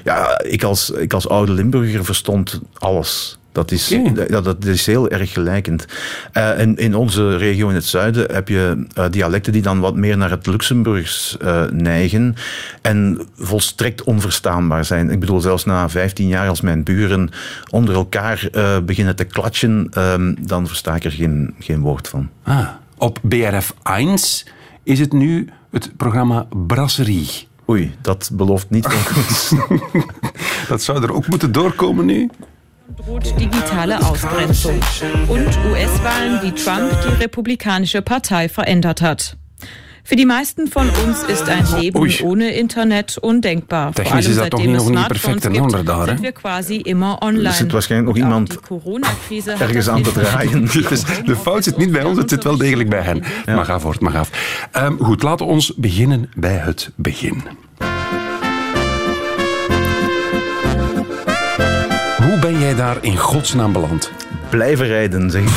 Ja, 0.04 0.42
ik 0.44 0.64
als, 0.64 0.90
ik 0.90 1.14
als 1.14 1.30
oude 1.30 1.52
Limburger 1.52 2.06
verstond 2.06 2.62
alles. 2.74 3.40
Dat 3.52 3.72
is, 3.72 3.88
ja, 4.28 4.42
dat 4.42 4.66
is 4.66 4.86
heel 4.86 5.10
erg 5.10 5.32
gelijkend. 5.32 5.86
Uh, 6.34 6.60
en 6.60 6.76
in 6.76 6.96
onze 6.96 7.38
regio 7.38 7.70
in 7.70 7.76
het 7.76 7.86
zuiden 7.86 8.34
heb 8.34 8.48
je 8.48 8.86
uh, 8.98 9.06
dialecten 9.12 9.54
die 9.54 9.62
dan 9.62 9.80
wat 9.80 9.96
meer 9.96 10.18
naar 10.18 10.30
het 10.30 10.48
Luxemburgs 10.48 11.38
uh, 11.42 11.64
neigen 11.72 12.36
en 12.82 13.20
volstrekt 13.36 14.04
onverstaanbaar 14.04 14.86
zijn. 14.86 15.10
Ik 15.10 15.20
bedoel, 15.20 15.40
zelfs 15.40 15.66
na 15.66 15.90
15 15.90 16.28
jaar 16.28 16.50
als 16.50 16.62
mijn 16.62 16.84
buren 16.84 17.30
onder 17.70 17.96
elkaar 17.96 18.50
beginnen 18.86 19.16
te 19.16 19.24
klatschen, 19.24 19.88
ehm, 19.92 20.34
dan 20.40 20.68
versta 20.68 20.96
ik 20.96 21.04
er 21.04 21.12
geen, 21.12 21.56
geen 21.60 21.80
woord 21.80 22.08
van. 22.08 22.30
Ah, 22.44 22.68
op 22.98 23.20
BRF 23.22 23.74
1 23.84 24.14
is 24.84 25.00
het 25.00 25.14
nu 25.14 25.50
het 25.72 25.92
programma 25.98 26.48
Brasserie. 26.68 27.48
Oei, 27.70 27.96
dat 28.02 28.30
belooft 28.34 28.70
niet 28.70 28.88
veel 28.88 29.00
goed. 29.14 29.56
dat 30.68 30.82
zou 30.82 31.04
er 31.04 31.14
ook 31.14 31.28
moeten 31.28 31.52
doorkomen 31.52 32.06
nu. 32.06 32.30
Droht 32.96 33.40
digitale 33.40 34.00
Ausgrenzung 34.06 34.80
und 35.28 35.48
US-Wahlen, 35.72 36.42
wie 36.42 36.52
Trump 36.52 36.92
die 37.04 37.22
Republikanische 37.22 38.02
Partei 38.02 38.50
verändert 38.50 39.02
hat. 39.02 39.38
Für 40.04 40.16
die 40.16 40.26
meisten 40.26 40.68
von 40.68 40.90
uns 41.06 41.24
ist 41.24 41.50
ein 41.50 41.66
Leben 41.82 42.00
Oei. 42.00 42.24
ohne 42.24 42.52
Internet 42.52 43.18
undenkbar. 43.18 43.92
Vor 43.94 44.14
allem 44.14 44.22
seitdem 44.22 44.76
es 44.76 44.86
Smartphones 44.86 45.42
gibt, 45.42 45.56
sind 45.56 46.22
wir 46.22 46.32
quasi 46.32 46.76
immer 46.78 47.22
online. 47.22 47.50
Er 47.50 47.54
zit 47.54 47.72
waarschijnlijk 47.72 48.16
nog 48.16 48.26
iemand 48.26 48.60
ergens 49.60 49.90
aan 49.90 50.04
te 50.04 50.12
draaien. 50.12 50.66
de 51.26 51.36
fout 51.42 51.64
zit 51.64 51.78
niet 51.78 51.92
bij 51.92 52.04
ons, 52.04 52.18
het 52.18 52.30
zit 52.30 52.44
wel 52.44 52.58
degelijk 52.58 52.90
bij 52.90 53.02
hen. 53.02 53.24
Ja. 53.46 53.56
Maar 53.56 53.66
ga 53.66 53.80
voort, 53.80 54.00
maar 54.00 54.18
af. 54.18 54.30
Um, 54.78 54.98
goed, 55.00 55.24
laten 55.24 55.46
we 55.46 55.52
ons 55.52 55.74
beginnen 55.76 56.30
bij 56.36 56.56
het 56.56 56.92
begin. 56.96 57.44
Ben 62.52 62.60
jij 62.60 62.76
daar 62.76 62.98
in 63.02 63.18
godsnaam 63.18 63.74
beland? 63.74 64.12
Blijven 64.50 64.88
rijden, 64.88 65.32
zeg 65.32 65.42
ik. 65.42 65.50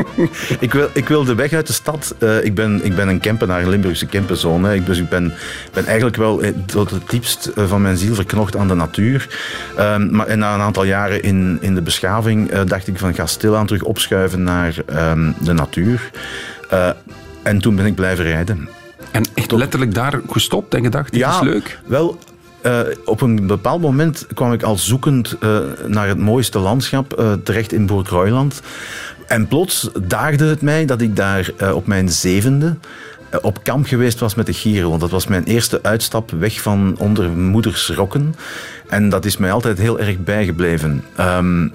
ik, 0.66 0.72
wil, 0.72 0.88
ik 0.92 1.08
wil 1.08 1.24
de 1.24 1.34
weg 1.34 1.52
uit 1.52 1.66
de 1.66 1.72
stad. 1.72 2.14
Uh, 2.18 2.44
ik, 2.44 2.54
ben, 2.54 2.84
ik 2.84 2.94
ben 2.94 3.08
een 3.08 3.20
campenaar, 3.20 3.62
een 3.62 3.68
Limburgse 3.68 4.06
camperzone. 4.06 4.74
Ik, 4.74 4.86
dus 4.86 4.98
ik 4.98 5.08
ben, 5.08 5.34
ben 5.72 5.86
eigenlijk 5.86 6.16
wel 6.16 6.42
eh, 6.42 6.50
tot 6.66 6.90
het 6.90 7.10
diepst 7.10 7.46
eh, 7.46 7.64
van 7.66 7.82
mijn 7.82 7.96
ziel 7.96 8.14
verknocht 8.14 8.56
aan 8.56 8.68
de 8.68 8.74
natuur. 8.74 9.28
Um, 9.78 10.10
maar 10.10 10.26
en 10.26 10.38
na 10.38 10.54
een 10.54 10.60
aantal 10.60 10.84
jaren 10.84 11.22
in, 11.22 11.58
in 11.60 11.74
de 11.74 11.82
beschaving 11.82 12.52
uh, 12.52 12.60
dacht 12.64 12.86
ik 12.86 12.98
van 12.98 13.14
ga 13.14 13.26
stilaan 13.26 13.66
terug 13.66 13.82
opschuiven 13.82 14.42
naar 14.42 14.74
um, 15.10 15.34
de 15.40 15.52
natuur. 15.52 16.10
Uh, 16.72 16.90
en 17.42 17.58
toen 17.60 17.76
ben 17.76 17.86
ik 17.86 17.94
blijven 17.94 18.24
rijden. 18.24 18.68
En 19.10 19.24
echt 19.34 19.52
letterlijk 19.52 19.94
daar 19.94 20.20
gestopt 20.28 20.74
en 20.74 20.82
gedacht, 20.82 21.10
dit 21.10 21.20
ja, 21.20 21.34
is 21.34 21.40
leuk? 21.40 21.78
Wel, 21.86 22.18
uh, 22.62 22.80
op 23.04 23.20
een 23.20 23.46
bepaald 23.46 23.80
moment 23.80 24.26
kwam 24.34 24.52
ik 24.52 24.62
al 24.62 24.78
zoekend 24.78 25.36
uh, 25.40 25.58
naar 25.86 26.08
het 26.08 26.18
mooiste 26.18 26.58
landschap 26.58 27.20
uh, 27.20 27.32
terecht 27.32 27.72
in 27.72 27.86
Boerkruiland. 27.86 28.60
En 29.26 29.46
plots 29.46 29.90
daagde 30.02 30.44
het 30.44 30.62
mij 30.62 30.84
dat 30.84 31.00
ik 31.00 31.16
daar 31.16 31.52
op 31.74 31.86
mijn 31.86 32.08
zevende 32.08 32.76
op 33.42 33.64
kamp 33.64 33.86
geweest 33.86 34.20
was 34.20 34.34
met 34.34 34.46
de 34.46 34.52
gieren. 34.52 34.88
Want 34.88 35.00
dat 35.00 35.10
was 35.10 35.26
mijn 35.26 35.44
eerste 35.44 35.82
uitstap 35.82 36.30
weg 36.30 36.60
van 36.60 36.94
onder 36.98 37.30
moeders 37.30 37.88
rokken. 37.88 38.34
En 38.88 39.08
dat 39.08 39.24
is 39.24 39.36
mij 39.36 39.52
altijd 39.52 39.78
heel 39.78 40.00
erg 40.00 40.18
bijgebleven. 40.18 41.04
Um, 41.20 41.72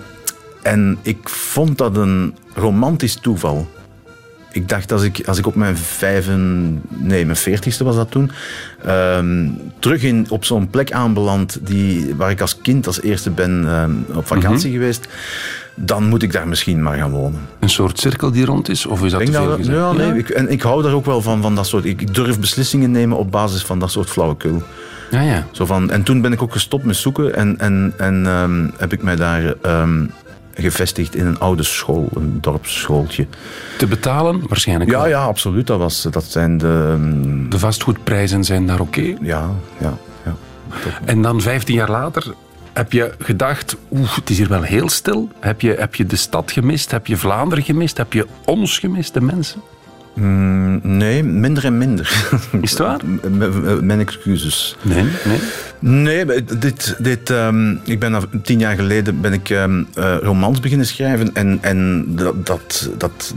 en 0.61 0.97
ik 1.01 1.29
vond 1.29 1.77
dat 1.77 1.97
een 1.97 2.35
romantisch 2.53 3.15
toeval 3.15 3.67
ik 4.55 4.69
dacht 4.69 4.91
als 4.91 5.03
ik, 5.03 5.27
als 5.27 5.37
ik 5.37 5.47
op 5.47 5.55
mijn 5.55 5.77
vijven, 5.77 6.81
nee, 6.89 7.25
mijn 7.25 7.37
veertigste 7.37 7.83
was 7.83 7.95
dat 7.95 8.11
toen, 8.11 8.31
um, 8.87 9.57
terug 9.79 10.03
in, 10.03 10.25
op 10.29 10.45
zo'n 10.45 10.69
plek 10.69 10.91
aanbeland 10.91 11.59
die, 11.61 12.15
waar 12.15 12.29
ik 12.29 12.41
als 12.41 12.61
kind 12.61 12.87
als 12.87 13.01
eerste 13.01 13.29
ben 13.29 13.51
um, 13.51 14.05
op 14.13 14.27
vakantie 14.27 14.69
mm 14.69 14.73
-hmm. 14.73 14.81
geweest, 14.81 15.07
dan 15.75 16.07
moet 16.07 16.23
ik 16.23 16.31
daar 16.31 16.47
misschien 16.47 16.83
maar 16.83 16.97
gaan 16.97 17.11
wonen. 17.11 17.39
Een 17.59 17.69
soort 17.69 17.99
cirkel 17.99 18.31
die 18.31 18.45
rond 18.45 18.69
is? 18.69 18.85
Of 18.85 19.03
is 19.03 19.11
dat 19.11 19.25
te 19.25 19.31
veel 19.31 19.47
dat, 19.47 19.57
gezegd? 19.57 19.77
Ja, 19.77 19.91
nee, 19.91 20.07
ja? 20.07 20.13
Ik, 20.13 20.29
en 20.29 20.51
ik 20.51 20.61
hou 20.61 20.83
daar 20.83 20.93
ook 20.93 21.05
wel 21.05 21.21
van, 21.21 21.41
van 21.41 21.55
dat 21.55 21.67
soort... 21.67 21.85
Ik 21.85 22.13
durf 22.13 22.39
beslissingen 22.39 22.91
nemen 22.91 23.17
op 23.17 23.31
basis 23.31 23.63
van 23.63 23.79
dat 23.79 23.91
soort 23.91 24.09
flauwekul. 24.09 24.63
Ja, 25.11 25.21
ja. 25.21 25.47
Zo 25.51 25.65
van, 25.65 25.91
en 25.91 26.03
toen 26.03 26.21
ben 26.21 26.31
ik 26.31 26.41
ook 26.41 26.51
gestopt 26.51 26.83
met 26.83 26.95
zoeken 26.95 27.35
en, 27.35 27.59
en, 27.59 27.93
en 27.97 28.25
um, 28.25 28.71
heb 28.77 28.93
ik 28.93 29.03
mij 29.03 29.15
daar 29.15 29.53
um, 29.65 30.11
gevestigd 30.55 31.15
in 31.15 31.25
een 31.25 31.39
oude 31.39 31.63
school, 31.63 32.09
een 32.13 32.37
dorpsschooltje. 32.41 33.27
Te 33.77 33.87
betalen 33.87 34.41
waarschijnlijk 34.47 34.89
Ja, 34.91 34.97
wel. 34.97 35.07
ja, 35.07 35.23
absoluut. 35.23 35.67
Dat, 35.67 35.79
was, 35.79 36.01
dat 36.11 36.23
zijn 36.23 36.57
de... 36.57 37.45
De 37.49 37.59
vastgoedprijzen 37.59 38.43
zijn 38.43 38.67
daar 38.67 38.79
oké? 38.79 38.99
Okay. 38.99 39.17
Ja, 39.21 39.49
ja, 39.79 39.97
ja. 40.25 40.35
En 41.05 41.21
dan 41.21 41.41
15 41.41 41.75
jaar 41.75 41.89
later 41.91 42.33
heb 42.73 42.91
je 42.91 43.13
gedacht, 43.19 43.75
oeh, 43.91 44.15
het 44.15 44.29
is 44.29 44.37
hier 44.37 44.47
wel 44.47 44.61
heel 44.61 44.89
stil. 44.89 45.29
Heb 45.39 45.61
je, 45.61 45.75
heb 45.79 45.95
je 45.95 46.05
de 46.05 46.15
stad 46.15 46.51
gemist? 46.51 46.91
Heb 46.91 47.07
je 47.07 47.17
Vlaanderen 47.17 47.63
gemist? 47.63 47.97
Heb 47.97 48.13
je 48.13 48.27
ons 48.45 48.79
gemist, 48.79 49.13
de 49.13 49.21
mensen? 49.21 49.61
Mm, 50.15 50.79
nee, 50.83 51.23
minder 51.23 51.65
en 51.65 51.77
minder. 51.77 52.29
Is 52.61 52.69
het 52.69 52.79
waar? 52.79 52.99
Mijn 53.81 53.99
excuses. 53.99 54.75
Nee, 54.81 55.03
nee. 55.25 55.39
Nee, 55.79 56.43
dit, 56.59 56.95
dit, 56.99 57.29
um, 57.29 57.79
ik 57.83 57.99
ben 57.99 58.29
tien 58.43 58.59
jaar 58.59 58.75
geleden 58.75 59.21
ben 59.21 59.33
ik 59.33 59.49
um, 59.49 59.87
uh, 59.97 60.15
romans 60.21 60.59
beginnen 60.59 60.87
schrijven 60.87 61.33
en, 61.33 61.57
en 61.61 62.05
dat, 62.15 62.45
dat, 62.45 62.89
dat 62.97 63.33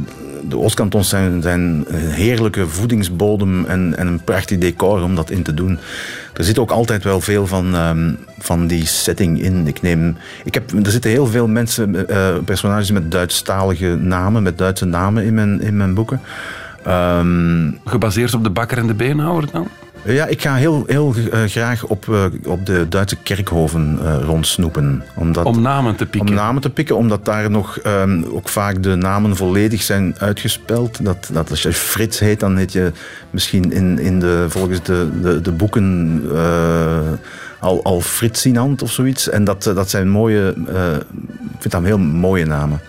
de 0.49 0.59
Oostkantons 0.59 1.09
zijn, 1.09 1.43
zijn 1.43 1.85
een 1.89 2.11
heerlijke 2.11 2.69
voedingsbodem 2.69 3.65
en, 3.65 3.95
en 3.97 4.07
een 4.07 4.25
prachtig 4.25 4.59
decor 4.59 5.03
om 5.03 5.15
dat 5.15 5.31
in 5.31 5.43
te 5.43 5.55
doen. 5.55 5.79
Er 6.35 6.45
zit 6.45 6.59
ook 6.59 6.71
altijd 6.71 7.05
wel 7.05 7.21
veel 7.21 7.47
van, 7.47 7.75
um, 7.75 8.19
van 8.39 8.67
die 8.67 8.87
setting 8.87 9.43
in. 9.43 9.67
Ik 9.67 9.83
neem, 9.83 10.17
ik 10.45 10.55
heb, 10.55 10.73
er 10.85 10.91
zitten 10.91 11.11
heel 11.11 11.27
veel 11.27 11.49
mensen, 11.49 11.95
uh, 12.11 12.37
personages 12.45 12.91
met 12.91 13.11
Duitsstalige 13.11 13.97
namen, 14.01 14.43
met 14.43 14.59
Duitse 14.59 14.85
namen 14.85 15.25
in 15.25 15.35
mijn, 15.35 15.61
in 15.61 15.77
mijn 15.77 15.95
boeken. 15.95 16.21
Um, 16.89 17.79
Gebaseerd 17.85 18.35
op 18.35 18.45
de 18.45 18.51
bakker 18.51 18.79
en 18.79 18.87
de 18.87 18.95
beenhouwer 18.95 19.51
dan? 19.53 19.69
Ja, 20.05 20.27
ik 20.27 20.43
ga 20.43 20.55
heel, 20.55 20.85
heel 20.87 21.15
uh, 21.17 21.45
graag 21.45 21.85
op, 21.85 22.07
uh, 22.07 22.25
op 22.47 22.67
de 22.67 22.87
Duitse 22.89 23.17
kerkhoven 23.17 23.99
uh, 24.03 24.17
rondsnoepen. 24.25 25.03
Omdat, 25.15 25.45
om 25.45 25.61
namen 25.61 25.97
te 25.97 26.07
pikken? 26.07 26.31
Om 26.31 26.35
namen 26.35 26.63
te 26.63 26.71
pikken, 26.71 26.97
omdat 26.97 27.25
daar 27.25 27.51
nog 27.51 27.79
um, 27.87 28.25
ook 28.25 28.49
vaak 28.49 28.83
de 28.83 28.95
namen 28.95 29.37
volledig 29.37 29.83
zijn 29.83 30.15
uitgespeld. 30.19 31.05
Dat, 31.05 31.31
dat 31.33 31.51
als 31.51 31.63
je 31.63 31.73
Frits 31.73 32.19
heet, 32.19 32.41
dan 32.41 32.57
heet 32.57 32.73
je 32.73 32.93
misschien 33.31 33.73
in, 33.73 33.99
in 33.99 34.21
de, 34.21 34.45
volgens 34.49 34.83
de, 34.83 35.09
de, 35.23 35.41
de 35.41 35.53
boeken 35.53 36.23
al, 37.59 37.85
al 37.85 38.01
Fritsinant 38.01 38.83
of 38.83 38.91
zoiets. 38.93 39.29
En 39.29 39.45
dat, 39.45 39.63
dat 39.63 39.91
zijn 39.91 40.09
mooie, 40.09 40.55
ik 40.57 41.59
vind 41.59 41.73
dat 41.73 41.83
heel 41.83 41.99
mooie 41.99 42.45
namen. 42.45 42.81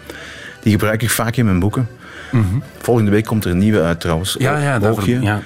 Die 0.62 0.72
gebruik 0.72 1.02
ik 1.02 1.10
vaak 1.10 1.36
in 1.36 1.46
mijn 1.46 1.60
boeken. 1.60 1.88
Mm 2.32 2.42
-hmm. 2.50 2.64
Volgende 2.78 3.12
week 3.12 3.26
komt 3.26 3.46
er 3.46 3.52
een 3.52 3.58
nieuwe 3.58 3.82
uit 3.82 4.00
trouwens. 4.00 4.36
Ja, 4.40 4.58
ja, 4.58 4.80
Oogje. 4.88 5.22
ja. 5.22 5.42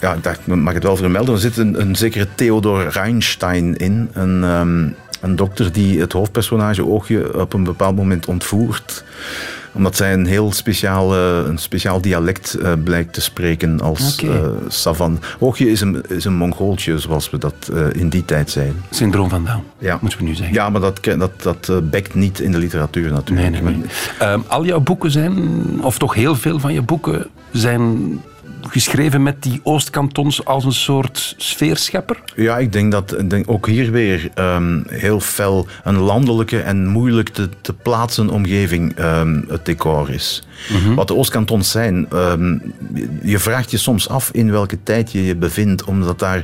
Ja, 0.00 0.16
dacht, 0.20 0.46
mag 0.46 0.74
het 0.74 0.82
wel 0.82 0.96
vermelden. 0.96 1.34
Er 1.34 1.40
zit 1.40 1.56
een, 1.56 1.80
een 1.80 1.96
zekere 1.96 2.26
Theodor 2.34 2.88
Reinstein 2.88 3.76
in. 3.76 4.08
Een, 4.12 4.42
um, 4.42 4.94
een 5.20 5.36
dokter 5.36 5.72
die 5.72 6.00
het 6.00 6.12
hoofdpersonage 6.12 6.86
Oogje 6.86 7.40
op 7.40 7.52
een 7.52 7.64
bepaald 7.64 7.96
moment 7.96 8.26
ontvoert. 8.26 9.04
Omdat 9.74 9.96
zij 9.96 10.12
een 10.12 10.26
heel 10.26 10.52
speciaal, 10.52 11.14
uh, 11.14 11.46
een 11.46 11.58
speciaal 11.58 12.00
dialect 12.00 12.56
uh, 12.60 12.72
blijkt 12.84 13.12
te 13.12 13.20
spreken 13.20 13.80
als 13.80 14.22
okay. 14.22 14.36
uh, 14.36 14.46
Savan. 14.68 15.20
Oogje 15.38 15.70
is 15.70 15.80
een, 15.80 16.02
is 16.08 16.24
een 16.24 16.34
Mongooltje, 16.34 16.98
zoals 16.98 17.30
we 17.30 17.38
dat 17.38 17.54
uh, 17.72 17.86
in 17.92 18.08
die 18.08 18.24
tijd 18.24 18.50
zeiden. 18.50 18.82
Syndroom 18.90 19.28
van 19.28 19.44
Down, 19.44 19.62
ja. 19.78 19.98
moeten 20.00 20.18
we 20.18 20.24
nu 20.24 20.34
zeggen. 20.34 20.54
Ja, 20.54 20.70
maar 20.70 20.80
dat, 20.80 21.04
dat, 21.04 21.42
dat 21.42 21.68
uh, 21.70 21.76
bekt 21.82 22.14
niet 22.14 22.40
in 22.40 22.52
de 22.52 22.58
literatuur 22.58 23.12
natuurlijk. 23.12 23.50
Nee, 23.50 23.62
nee, 23.62 23.76
nee. 24.18 24.32
Um, 24.32 24.44
al 24.46 24.64
jouw 24.64 24.80
boeken 24.80 25.10
zijn, 25.10 25.34
of 25.82 25.98
toch 25.98 26.14
heel 26.14 26.34
veel 26.34 26.58
van 26.58 26.72
je 26.72 26.82
boeken, 26.82 27.26
zijn 27.52 28.20
geschreven 28.70 29.22
met 29.22 29.42
die 29.42 29.60
Oostkantons 29.62 30.44
als 30.44 30.64
een 30.64 30.72
soort 30.72 31.34
sfeerschepper? 31.36 32.22
Ja, 32.36 32.58
ik 32.58 32.72
denk 32.72 32.92
dat 32.92 33.18
ik 33.18 33.30
denk 33.30 33.50
ook 33.50 33.66
hier 33.66 33.90
weer 33.90 34.30
ehm, 34.34 34.80
heel 34.88 35.20
fel 35.20 35.66
een 35.84 35.98
landelijke 35.98 36.60
en 36.60 36.86
moeilijk 36.86 37.28
te, 37.28 37.48
te 37.60 37.72
plaatsen 37.72 38.30
omgeving 38.30 38.96
ehm, 38.96 39.40
het 39.48 39.64
decor 39.64 40.10
is. 40.10 40.46
Wat 40.94 41.08
de 41.08 41.14
Oostkantons 41.14 41.70
zijn, 41.70 42.06
ehm, 42.10 42.58
je 43.22 43.38
vraagt 43.38 43.70
je 43.70 43.76
soms 43.76 44.08
af 44.08 44.30
in 44.32 44.50
welke 44.50 44.82
tijd 44.82 45.12
je 45.12 45.24
je 45.24 45.36
bevindt, 45.36 45.84
omdat 45.84 46.18
daar 46.18 46.36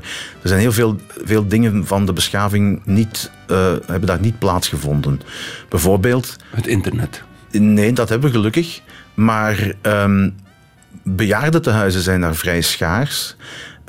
er 0.42 0.48
zijn 0.48 0.60
heel 0.60 0.72
veel, 0.72 0.96
veel 1.24 1.48
dingen 1.48 1.86
van 1.86 2.06
de 2.06 2.12
beschaving 2.12 2.82
niet, 2.84 3.30
eh, 3.46 3.72
hebben 3.86 4.06
daar 4.06 4.20
niet 4.20 4.38
plaatsgevonden. 4.38 5.20
Bijvoorbeeld 5.68 6.36
Het 6.50 6.66
internet. 6.66 7.22
Nee, 7.50 7.92
dat 7.92 8.08
hebben 8.08 8.30
we 8.30 8.36
gelukkig. 8.36 8.80
Maar 9.14 9.74
bejaardentehuizen 11.16 12.00
zijn 12.00 12.20
daar 12.20 12.34
vrij 12.34 12.60
schaars. 12.60 13.36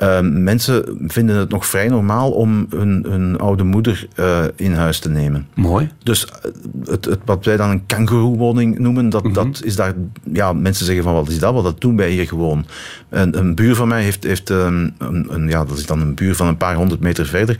Ehm, 0.02 0.42
mensen 0.42 0.98
vinden 1.06 1.36
het 1.36 1.50
nog 1.50 1.66
vrij 1.66 1.88
normaal 1.88 2.30
om 2.30 2.66
hun, 2.70 3.06
hun 3.08 3.38
oude 3.38 3.64
moeder 3.64 4.06
eh, 4.14 4.44
in 4.56 4.74
huis 4.74 4.98
te 4.98 5.08
nemen. 5.08 5.46
Mooi. 5.54 5.90
Dus 6.02 6.26
eh, 6.26 6.32
het, 6.84 7.04
het, 7.04 7.18
wat 7.24 7.44
wij 7.44 7.56
dan 7.56 7.70
een 7.70 7.86
kangoeroewoning 7.86 8.78
noemen, 8.78 9.08
dat, 9.08 9.34
dat 9.34 9.62
is 9.64 9.76
daar... 9.76 9.94
Ja, 10.32 10.52
mensen 10.52 10.86
zeggen 10.86 11.04
van, 11.04 11.14
wat 11.14 11.28
is 11.28 11.38
dat? 11.38 11.54
Wat 11.54 11.64
dat 11.64 11.80
doen 11.80 11.96
wij 11.96 12.10
hier 12.10 12.26
gewoon. 12.26 12.66
Een, 13.08 13.38
een 13.38 13.54
buur 13.54 13.74
van 13.74 13.88
mij 13.88 14.02
heeft... 14.02 14.24
heeft 14.24 14.50
ehm, 14.50 14.88
een, 14.98 15.26
een, 15.28 15.48
ja, 15.48 15.64
dat 15.64 15.78
is 15.78 15.86
dan 15.86 16.00
een 16.00 16.14
buur 16.14 16.34
van 16.34 16.46
een 16.46 16.56
paar 16.56 16.74
honderd 16.74 17.00
meter 17.00 17.26
verder. 17.26 17.56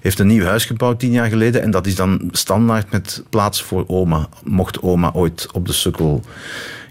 Heeft 0.00 0.18
een 0.18 0.26
nieuw 0.26 0.44
huis 0.44 0.64
gebouwd 0.64 0.98
tien 0.98 1.12
jaar 1.12 1.28
geleden. 1.28 1.62
En 1.62 1.70
dat 1.70 1.86
is 1.86 1.94
dan 1.94 2.28
standaard 2.32 2.90
met 2.90 3.22
plaats 3.30 3.62
voor 3.62 3.84
oma. 3.86 4.28
Mocht 4.44 4.82
oma 4.82 5.10
ooit 5.12 5.48
op 5.52 5.66
de 5.66 5.72
sukkel 5.72 6.22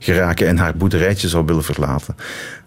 geraken 0.06 0.48
en 0.48 0.58
haar 0.58 0.76
boerderijtje 0.76 1.28
zou 1.28 1.46
willen 1.46 1.64
verlaten. 1.64 2.16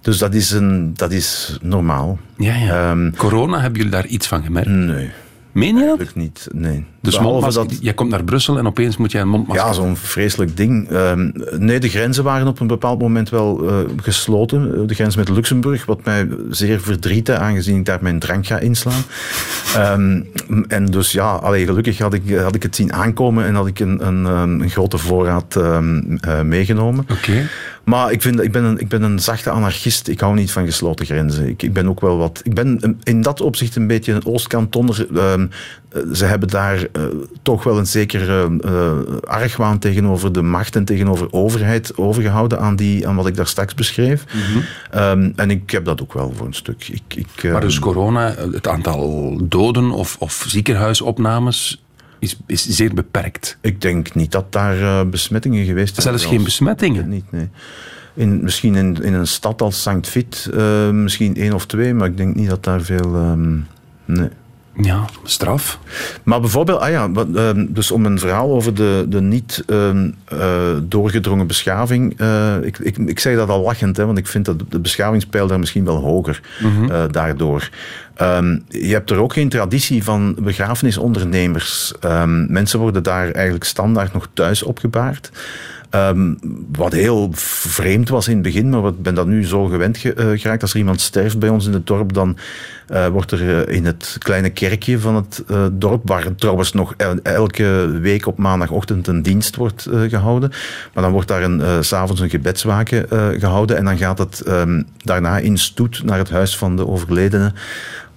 Dus 0.00 0.18
dat 0.18 0.34
is, 0.34 0.50
een, 0.50 0.94
dat 0.94 1.12
is 1.12 1.58
normaal. 1.62 2.18
Ja, 2.36 2.54
ja. 2.54 2.90
Ehm, 2.90 3.10
Corona, 3.16 3.60
hebben 3.60 3.76
jullie 3.76 3.92
daar 3.92 4.06
iets 4.06 4.26
van 4.26 4.42
gemerkt? 4.42 4.68
nee, 4.68 5.10
Meen 5.58 5.76
je 5.76 5.94
dat? 5.98 6.14
niet. 6.14 6.48
Nee. 6.52 6.84
Dus 7.00 7.18
mondmasker, 7.18 7.68
dat- 7.68 7.78
jij 7.80 7.94
komt 7.94 8.10
naar 8.10 8.24
Brussel 8.24 8.58
en 8.58 8.66
opeens 8.66 8.96
moet 8.96 9.12
jij 9.12 9.20
een 9.20 9.28
mondmasker... 9.28 9.66
Ja, 9.66 9.72
zo'n 9.72 9.96
vreselijk 9.96 10.56
ding. 10.56 10.88
Ehm, 10.90 11.30
nee, 11.58 11.80
de 11.80 11.88
grenzen 11.88 12.24
waren 12.24 12.46
op 12.46 12.60
een 12.60 12.66
bepaald 12.66 13.00
moment 13.00 13.30
wel 13.30 13.68
eh, 13.68 13.76
gesloten. 14.02 14.86
De 14.86 14.94
grens 14.94 15.16
met 15.16 15.28
Luxemburg, 15.28 15.86
wat 15.86 16.04
mij 16.04 16.28
zeer 16.50 16.80
verdriette, 16.80 17.36
aangezien 17.38 17.76
ik 17.76 17.84
daar 17.84 17.98
mijn 18.00 18.18
drank 18.18 18.46
ga 18.46 18.58
inslaan. 18.58 19.02
Ehm, 19.74 20.22
en 20.68 20.86
dus 20.86 21.12
ja, 21.12 21.32
allee, 21.32 21.64
gelukkig 21.64 21.98
had 21.98 22.14
ik, 22.14 22.34
had 22.36 22.54
ik 22.54 22.62
het 22.62 22.76
zien 22.76 22.92
aankomen 22.92 23.44
en 23.44 23.54
had 23.54 23.66
ik 23.66 23.80
een, 23.80 24.06
een, 24.06 24.26
ehm, 24.26 24.60
een 24.60 24.70
grote 24.70 24.98
voorraad 24.98 25.56
eh, 25.56 25.80
meegenomen. 26.42 27.06
Oké. 27.10 27.48
Maar 27.88 28.12
ik, 28.12 28.22
vind, 28.22 28.40
ik, 28.40 28.52
ben 28.52 28.64
een, 28.64 28.78
ik 28.78 28.88
ben 28.88 29.02
een 29.02 29.18
zachte 29.18 29.50
anarchist. 29.50 30.08
Ik 30.08 30.20
hou 30.20 30.34
niet 30.34 30.52
van 30.52 30.64
gesloten 30.64 31.06
grenzen. 31.06 31.48
Ik, 31.48 31.62
ik 31.62 31.72
ben 31.72 31.88
ook 31.88 32.00
wel 32.00 32.16
wat. 32.16 32.40
Ik 32.44 32.54
ben 32.54 32.98
in 33.02 33.22
dat 33.22 33.40
opzicht 33.40 33.76
een 33.76 33.86
beetje 33.86 34.12
een 34.12 34.26
Oostkantonner. 34.26 35.06
Ehm, 35.16 35.46
eh, 35.88 36.02
ze 36.12 36.24
hebben 36.24 36.48
daar 36.48 36.86
eh, 36.92 37.02
toch 37.42 37.64
wel 37.64 37.78
een 37.78 37.86
zekere 37.86 38.58
eh, 38.60 39.16
argwaan 39.28 39.78
tegenover 39.78 40.32
de 40.32 40.42
macht 40.42 40.76
en 40.76 40.84
tegenover 40.84 41.32
overheid 41.32 41.96
overgehouden 41.96 42.60
aan, 42.60 42.76
die, 42.76 43.08
aan 43.08 43.16
wat 43.16 43.26
ik 43.26 43.36
daar 43.36 43.46
straks 43.46 43.74
beschreef. 43.74 44.24
Ehm, 44.90 45.30
en 45.36 45.50
ik 45.50 45.70
heb 45.70 45.84
dat 45.84 46.02
ook 46.02 46.12
wel 46.12 46.32
voor 46.36 46.46
een 46.46 46.54
stuk. 46.54 46.88
Ik, 46.88 47.14
ik, 47.14 47.42
Maar 47.42 47.52
ehm, 47.52 47.60
dus 47.60 47.78
corona, 47.78 48.34
het 48.52 48.68
aantal 48.68 49.36
doden 49.42 49.90
of, 49.90 50.16
of 50.18 50.44
ziekenhuisopnames 50.48 51.82
is, 52.18 52.36
is 52.46 52.68
zeer 52.68 52.94
beperkt. 52.94 53.58
Ik 53.60 53.80
denk 53.80 54.14
niet 54.14 54.32
dat 54.32 54.52
daar 54.52 54.80
eh, 54.80 55.06
besmettingen 55.10 55.64
geweest 55.64 55.94
zijn. 55.94 56.06
Zelfs 56.18 56.34
geen 56.34 56.44
besmettingen. 56.44 57.08
Niet, 57.08 57.32
nee. 57.32 57.48
In, 58.14 58.42
misschien 58.42 58.74
in, 58.74 59.02
in 59.02 59.14
een 59.14 59.26
stad 59.26 59.62
als 59.62 59.82
Sankt 59.82 60.08
Vith, 60.08 60.50
eh, 60.54 60.90
misschien 60.90 61.36
één 61.36 61.52
of 61.52 61.66
twee, 61.66 61.94
maar 61.94 62.08
ik 62.08 62.16
denk 62.16 62.34
niet 62.34 62.48
dat 62.48 62.64
daar 62.64 62.82
veel. 62.82 63.14
ehm, 63.14 63.56
nee. 64.04 64.28
Ja, 64.82 65.04
straf. 65.24 65.78
Maar 66.22 66.40
bijvoorbeeld, 66.40 66.80
ah 66.80 66.90
ja, 66.90 67.10
ehm, 67.34 67.66
dus 67.68 67.90
om 67.90 68.06
een 68.06 68.18
verhaal 68.18 68.50
over 68.50 68.74
de, 68.74 69.06
de 69.08 69.20
niet 69.20 69.62
ehm, 69.66 70.10
eh, 70.24 70.76
doorgedrongen 70.82 71.46
beschaving. 71.46 72.14
eh, 72.18 72.56
ik, 72.62 72.78
ik, 72.78 72.96
ik 72.96 73.20
zeg 73.20 73.36
dat 73.36 73.48
al 73.48 73.62
lachend, 73.62 73.96
hè, 73.96 74.06
want 74.06 74.18
ik 74.18 74.26
vind 74.26 74.44
dat 74.44 74.62
de 74.68 74.78
beschavingspeil 74.78 75.46
daar 75.46 75.58
misschien 75.58 75.84
wel 75.84 75.96
hoger 75.96 76.40
eh, 76.88 77.04
daardoor. 77.10 77.68
Ehm, 78.14 78.58
je 78.68 78.92
hebt 78.92 79.10
er 79.10 79.18
ook 79.18 79.32
geen 79.32 79.48
traditie 79.48 80.04
van 80.04 80.36
begrafenisondernemers. 80.38 81.92
Ehm, 82.00 82.52
mensen 82.52 82.78
worden 82.78 83.02
daar 83.02 83.30
eigenlijk 83.30 83.64
standaard 83.64 84.12
nog 84.12 84.28
thuis 84.32 84.62
opgebaard. 84.62 85.30
Ehm, 85.90 86.34
wat 86.72 86.92
heel 86.92 87.28
vreemd 87.34 88.08
was 88.08 88.28
in 88.28 88.34
het 88.34 88.42
begin, 88.42 88.68
maar 88.70 88.84
ik 88.84 89.02
ben 89.02 89.14
dat 89.14 89.26
nu 89.26 89.44
zo 89.46 89.64
gewend 89.64 89.96
ge- 89.98 90.12
eh, 90.14 90.26
geraakt. 90.40 90.62
Als 90.62 90.72
er 90.72 90.78
iemand 90.78 91.00
sterft 91.00 91.38
bij 91.38 91.48
ons 91.48 91.66
in 91.66 91.72
het 91.72 91.86
dorp, 91.86 92.12
dan 92.12 92.36
eh, 92.86 93.06
wordt 93.06 93.30
er 93.30 93.66
eh, 93.68 93.76
in 93.76 93.84
het 93.86 94.16
kleine 94.18 94.50
kerkje 94.50 94.98
van 94.98 95.14
het 95.14 95.42
dorp, 95.72 96.08
waar 96.08 96.34
trouwens 96.34 96.72
nog 96.72 96.94
el- 96.96 97.18
elke 97.22 97.98
week 98.00 98.26
op 98.26 98.38
maandagochtend 98.38 99.06
een 99.06 99.22
dienst 99.22 99.56
wordt 99.56 99.86
eh, 99.86 100.00
gehouden, 100.00 100.50
maar 100.94 101.02
dan 101.02 101.12
wordt 101.12 101.28
daar 101.28 101.50
s 101.84 101.88
s'avonds 101.88 102.20
een 102.20 102.30
gebedswaken 102.30 103.10
eh, 103.10 103.26
gehouden 103.38 103.76
en 103.76 103.84
dan 103.84 103.98
gaat 103.98 104.18
het 104.18 104.40
ehm, 104.40 104.82
daarna 104.96 105.38
in 105.38 105.58
stoet 105.58 106.02
naar 106.04 106.18
het 106.18 106.30
huis 106.30 106.56
van 106.56 106.76
de 106.76 106.86
overledene 106.86 107.52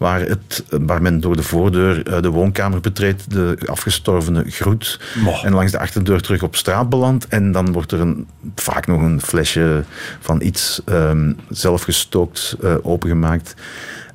waar, 0.01 0.21
het, 0.21 0.63
waar 0.69 1.01
men 1.01 1.19
door 1.19 1.35
de 1.35 1.43
voordeur 1.43 2.07
eh, 2.07 2.21
de 2.21 2.29
woonkamer 2.29 2.79
betreedt, 2.79 3.31
de 3.31 3.57
afgestorvene 3.65 4.43
groet. 4.47 4.99
En 5.43 5.53
langs 5.53 5.71
de 5.71 5.79
achterdeur 5.79 6.21
terug 6.21 6.43
op 6.43 6.55
straat 6.55 6.89
belandt. 6.89 7.27
En 7.27 7.51
dan 7.51 7.71
wordt 7.71 7.91
er 7.91 7.99
een, 7.99 8.27
vaak 8.55 8.87
nog 8.87 9.01
een 9.01 9.21
flesje 9.21 9.83
van 10.19 10.41
iets 10.41 10.81
ehm, 10.85 11.33
zelfgestookt 11.49 12.55
eh, 12.61 12.75
opengemaakt. 12.81 13.55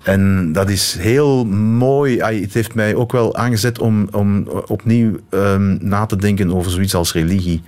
En 0.02 0.52
dat 0.52 0.70
is 0.70 0.96
heel 0.98 1.44
mooi. 1.78 2.20
Het 2.20 2.54
heeft 2.54 2.74
mij 2.74 2.94
ook 2.94 3.12
wel 3.12 3.36
aangezet 3.36 3.78
om, 3.78 4.08
om 4.10 4.48
opnieuw 4.48 5.16
ehm, 5.30 5.76
na 5.80 6.06
te 6.06 6.16
denken 6.16 6.54
over 6.54 6.70
zoiets 6.70 6.94
als 6.94 7.12
religie 7.12 7.62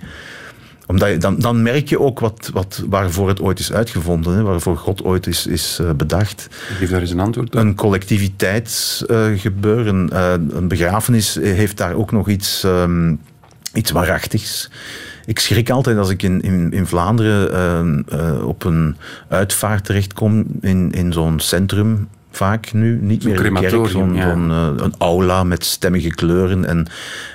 omdat 0.89 1.09
je, 1.09 1.17
dan, 1.17 1.39
dan 1.39 1.61
merk 1.61 1.89
je 1.89 1.99
ook 1.99 2.19
wat, 2.19 2.49
wat, 2.53 2.83
waarvoor 2.87 3.27
het 3.27 3.41
ooit 3.41 3.59
is 3.59 3.73
uitgevonden, 3.73 4.35
hè, 4.35 4.41
waarvoor 4.41 4.77
God 4.77 5.03
ooit 5.03 5.27
is, 5.27 5.47
is 5.47 5.77
eh, 5.81 5.91
bedacht. 5.91 6.47
Geef 6.77 6.89
daar 6.89 7.01
eens 7.01 7.11
een 7.11 7.19
antwoord 7.19 7.55
op. 7.55 7.61
Een 7.61 7.75
collectiviteitsgebeuren. 7.75 10.09
Eh, 10.09 10.33
een 10.49 10.67
begrafenis 10.67 11.35
heeft 11.35 11.77
daar 11.77 11.93
ook 11.93 12.11
nog 12.11 12.29
iets, 12.29 12.63
ehm, 12.63 13.15
iets 13.73 13.91
waarachtigs. 13.91 14.71
Ik 15.25 15.39
schrik 15.39 15.69
altijd 15.69 15.97
als 15.97 16.09
ik 16.09 16.23
in, 16.23 16.41
in, 16.41 16.73
in 16.73 16.85
Vlaanderen 16.85 17.53
ehm, 17.53 18.01
eh, 18.19 18.47
op 18.47 18.63
een 18.63 18.95
uitvaart 19.27 19.85
terechtkom 19.85 20.45
in, 20.61 20.91
in 20.91 21.13
zo'n 21.13 21.39
centrum. 21.39 22.07
Vaak 22.31 22.73
nu, 22.73 22.99
niet 23.01 23.23
meer 23.23 23.45
een 23.45 23.53
kerk, 23.53 23.87
ja. 24.13 24.31
eh, 24.31 24.69
een 24.75 24.93
aula 24.97 25.43
met 25.43 25.65
stemmige 25.65 26.09
kleuren 26.09 26.65
en, 26.65 26.87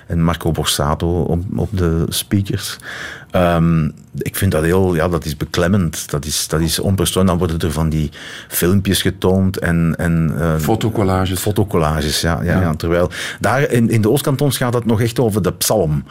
en 0.07 0.23
Marco 0.23 0.51
Borsato 0.51 1.23
op, 1.23 1.43
op 1.57 1.69
de 1.73 2.05
speakers. 2.09 2.79
Ehm, 3.31 3.91
ik 4.19 4.37
vind 4.37 4.53
dat 4.53 4.63
heel, 4.63 4.95
ja, 4.95 5.09
dat 5.09 5.25
is 5.25 5.37
beklemmend. 5.37 6.11
Dat 6.11 6.25
is, 6.25 6.49
dat 6.49 6.61
is 6.61 6.79
onpersoonlijk. 6.79 7.39
Dan 7.39 7.49
worden 7.49 7.69
er 7.69 7.75
van 7.75 7.89
die 7.89 8.11
filmpjes 8.49 9.03
getoond 9.03 9.59
en... 9.59 9.95
en 9.97 10.35
eh, 10.39 10.57
Fotocollages. 10.59 11.41
Fotocollages, 11.41 12.21
ja. 12.21 12.43
ja, 12.43 12.61
ja. 12.61 12.75
Terwijl 12.75 13.11
daar 13.41 13.71
in, 13.71 13.91
in 13.91 14.01
de 14.01 14.11
Oostkantons 14.11 14.57
gaat 14.57 14.75
het 14.75 14.85
nog 14.85 15.01
echt 15.01 15.19
over 15.19 15.43
de 15.43 15.53
psalm. 15.53 16.05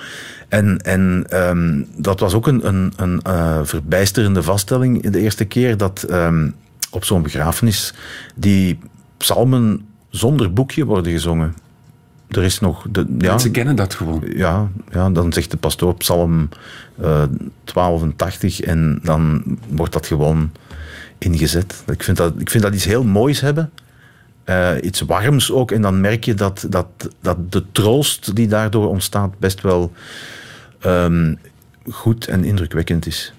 En, 0.48 0.78
en 0.78 1.26
ehm, 1.30 1.84
dat 1.96 2.20
was 2.20 2.34
ook 2.34 2.48
een, 2.48 2.68
een, 2.68 2.94
een 2.96 3.22
eh, 3.22 3.60
verbijsterende 3.64 4.44
vaststelling 4.44 5.10
de 5.10 5.20
eerste 5.20 5.46
keer 5.46 5.78
dat 5.78 6.04
ehm, 6.04 6.50
op 6.94 7.06
zo'n 7.06 7.22
begrafenis 7.22 7.94
die 8.36 8.80
psalmen 9.18 9.86
zonder 10.10 10.54
boekje 10.54 10.86
worden 10.86 11.12
gezongen. 11.12 11.56
Er 12.28 12.44
is 12.44 12.60
nog... 12.60 12.86
De, 12.90 13.06
ja, 13.18 13.30
Mensen 13.30 13.52
kennen 13.52 13.76
dat 13.76 13.94
gewoon. 13.94 14.24
ja, 14.36 14.70
ja, 14.92 15.10
dan 15.10 15.34
zegt 15.34 15.52
de 15.52 15.58
pastoor 15.58 15.96
psalm 15.96 16.50
eh 17.02 17.24
82 17.64 18.62
en 18.62 19.00
dan 19.04 19.44
wordt 19.68 19.94
dat 19.94 20.08
gewoon 20.08 20.52
ingezet. 21.18 21.84
Ik 21.88 22.04
vind 22.04 22.18
dat, 22.18 22.34
ik 22.40 22.50
vind 22.50 22.64
dat 22.64 22.74
iets 22.74 22.86
heel 22.86 23.04
moois 23.04 23.42
hebben. 23.42 23.72
Eh, 24.44 24.72
iets 24.82 25.02
warms 25.02 25.52
ook. 25.52 25.72
En 25.72 25.82
dan 25.82 26.02
merk 26.02 26.24
je 26.24 26.34
dat, 26.34 26.66
dat, 26.70 26.88
dat 27.22 27.52
de 27.52 27.64
troost 27.72 28.36
die 28.36 28.48
daardoor 28.48 28.88
ontstaat 28.88 29.40
best 29.40 29.62
wel 29.62 29.92
ehm, 30.80 31.36
goed 31.90 32.28
en 32.28 32.44
indrukwekkend 32.44 33.06
is. 33.06 33.34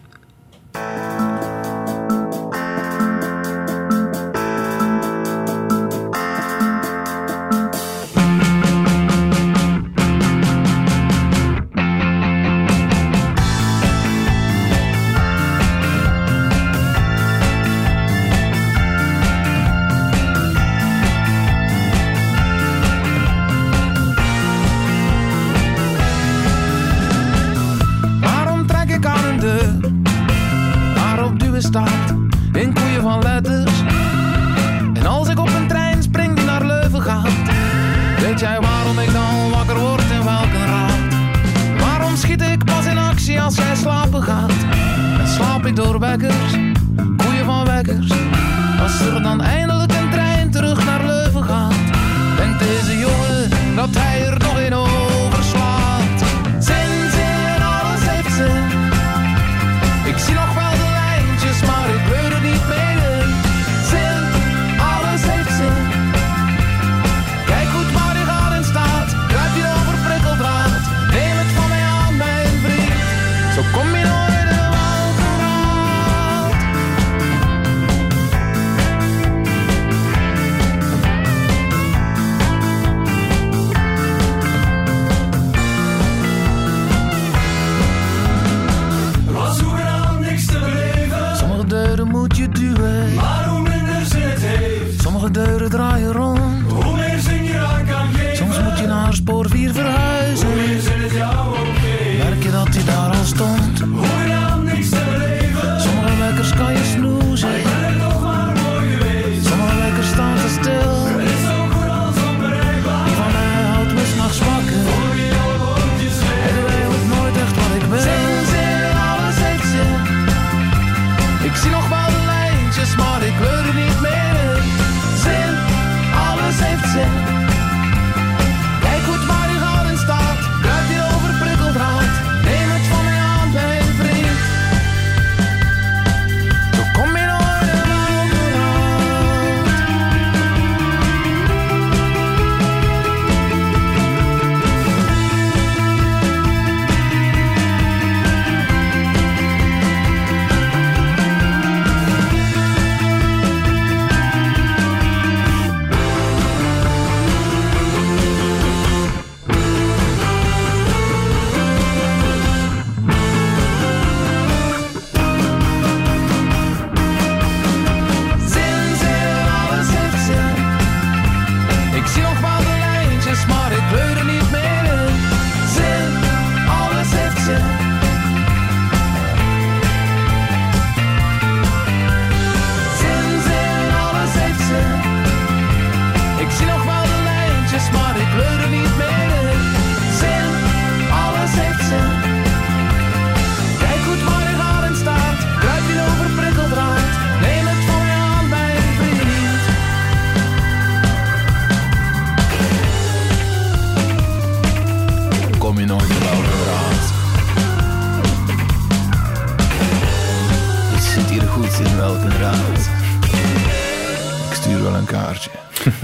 Slaap 45.64 45.76
ik 45.78 45.84
door 45.84 45.98
wekkers, 45.98 46.52
koeien 47.16 47.44
van 47.44 47.64
wekkers. 47.64 48.10
Als 48.82 49.00
er 49.00 49.22
dan 49.22 49.40
eindelijk 49.40 49.73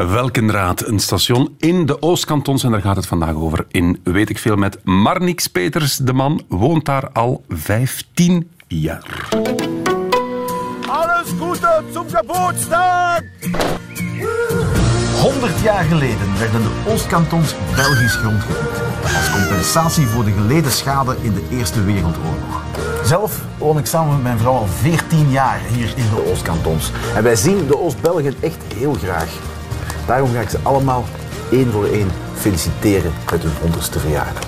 Welkenraad, 0.06 0.86
een 0.86 0.98
station 0.98 1.54
in 1.58 1.86
de 1.86 2.02
Oostkantons. 2.02 2.64
En 2.64 2.70
daar 2.70 2.80
gaat 2.80 2.96
het 2.96 3.06
vandaag 3.06 3.34
over 3.34 3.66
in 3.68 4.00
Weet 4.04 4.30
ik 4.30 4.38
Veel 4.38 4.56
met 4.56 4.78
Marnix 4.84 5.46
Peters. 5.46 5.96
De 5.96 6.12
man 6.12 6.42
woont 6.48 6.84
daar 6.84 7.10
al 7.12 7.44
15 7.48 8.50
jaar. 8.66 9.28
Alles 10.88 11.28
Gute 11.40 11.82
zum 11.92 12.08
Geburtstag! 12.08 13.20
100 15.20 15.60
jaar 15.62 15.84
geleden 15.84 16.38
werden 16.38 16.62
de 16.62 16.90
Oostkantons 16.90 17.54
Belgisch 17.74 18.14
grondgebied. 18.14 18.80
Als 19.02 19.30
compensatie 19.30 20.06
voor 20.06 20.24
de 20.24 20.32
geleden 20.32 20.70
schade 20.70 21.16
in 21.22 21.34
de 21.34 21.42
Eerste 21.50 21.84
Wereldoorlog. 21.84 22.62
Zelf 23.04 23.44
woon 23.58 23.78
ik 23.78 23.86
samen 23.86 24.14
met 24.14 24.22
mijn 24.22 24.38
vrouw 24.38 24.54
al 24.54 24.66
14 24.66 25.30
jaar 25.30 25.60
hier 25.72 25.92
in 25.96 26.08
de 26.14 26.30
Oostkantons. 26.30 26.90
En 27.14 27.22
wij 27.22 27.36
zien 27.36 27.66
de 27.66 27.78
Oost-Belgen 27.78 28.34
echt 28.40 28.62
heel 28.74 28.94
graag. 28.94 29.49
Daarom 30.10 30.32
ga 30.32 30.40
ik 30.40 30.48
ze 30.48 30.58
allemaal 30.62 31.04
één 31.50 31.70
voor 31.70 31.84
één 31.84 32.08
feliciteren 32.34 33.12
met 33.30 33.42
hun 33.42 33.72
100ste 33.72 34.00
verjaardag. 34.00 34.42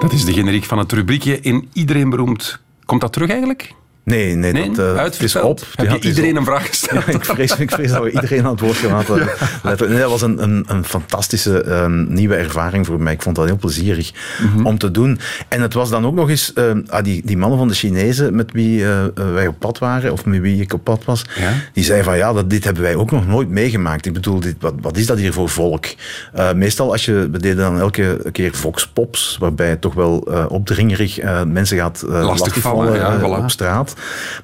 Dat 0.00 0.12
is 0.12 0.24
de 0.24 0.32
generiek 0.32 0.64
van 0.64 0.78
het 0.78 0.92
rubriekje 0.92 1.40
in 1.40 1.68
Iedereen 1.72 2.10
Beroemd. 2.10 2.60
Komt 2.84 3.00
dat 3.00 3.12
terug 3.12 3.30
eigenlijk? 3.30 3.74
Nee, 4.04 4.34
nee, 4.34 4.52
Nee? 4.52 4.70
dat 4.70 5.16
eh, 5.16 5.20
is 5.24 5.36
op. 5.36 5.60
Heb 5.74 5.90
je 5.90 6.08
iedereen 6.08 6.30
op. 6.30 6.36
een 6.36 6.44
vraag 6.44 6.66
gesteld? 6.68 7.04
Ja, 7.06 7.12
ik, 7.12 7.24
vrees, 7.24 7.56
ik 7.56 7.70
vrees 7.70 7.90
dat 7.90 8.02
we 8.02 8.10
iedereen 8.10 8.44
aan 8.44 8.50
het 8.50 8.60
woord 8.60 8.76
gaan 8.76 8.90
laten. 8.90 9.28
letten. 9.62 9.88
Nee, 9.90 9.98
dat 9.98 10.10
was 10.10 10.22
een, 10.22 10.42
een, 10.42 10.64
een 10.68 10.84
fantastische 10.84 11.62
ehm, 11.62 12.12
nieuwe 12.12 12.34
ervaring 12.34 12.86
voor 12.86 13.00
mij. 13.00 13.12
Ik 13.12 13.22
vond 13.22 13.36
dat 13.36 13.44
heel 13.44 13.56
plezierig 13.56 14.12
Mhm. 14.42 14.66
om 14.66 14.78
te 14.78 14.90
doen. 14.90 15.18
En 15.48 15.60
het 15.62 15.74
was 15.74 15.90
dan 15.90 16.06
ook 16.06 16.14
nog 16.14 16.30
eens 16.30 16.52
ehm, 16.52 16.80
ah, 16.88 17.04
die, 17.04 17.22
die 17.24 17.36
mannen 17.36 17.58
van 17.58 17.68
de 17.68 17.74
Chinezen 17.74 18.34
met 18.34 18.52
wie 18.52 18.84
eh, 18.86 19.00
wij 19.32 19.46
op 19.46 19.58
pad 19.58 19.78
waren, 19.78 20.12
of 20.12 20.24
met 20.24 20.40
wie 20.40 20.60
ik 20.60 20.72
op 20.72 20.84
pad 20.84 21.04
was, 21.04 21.24
Ja? 21.40 21.52
die 21.72 21.84
zeiden 21.84 22.04
van 22.06 22.16
ja, 22.16 22.32
dat, 22.32 22.50
dit 22.50 22.64
hebben 22.64 22.82
wij 22.82 22.94
ook 22.94 23.10
nog 23.10 23.26
nooit 23.26 23.48
meegemaakt. 23.48 24.06
Ik 24.06 24.12
bedoel, 24.12 24.40
dit, 24.40 24.56
wat, 24.60 24.74
wat 24.80 24.96
is 24.96 25.06
dat 25.06 25.18
hier 25.18 25.32
voor 25.32 25.48
volk? 25.48 25.84
Eh, 26.32 26.52
meestal 26.52 26.90
als 26.92 27.04
je, 27.04 27.28
we 27.32 27.38
deden 27.38 27.56
dan 27.56 27.78
elke 27.80 28.28
keer 28.32 28.54
Vox 28.54 28.88
Pops, 28.88 29.36
waarbij 29.40 29.76
toch 29.76 29.94
wel 29.94 30.26
eh, 30.32 30.44
opdringerig 30.48 31.18
eh, 31.18 31.42
mensen 31.42 31.76
gaat 31.78 32.02
eh 32.02 32.08
Lastigvallen, 32.08 32.28
lastigvallen 32.38 32.94
ja, 32.94 33.14
eh, 33.14 33.38
voilà. 33.40 33.42
op 33.44 33.50
straat. 33.50 33.91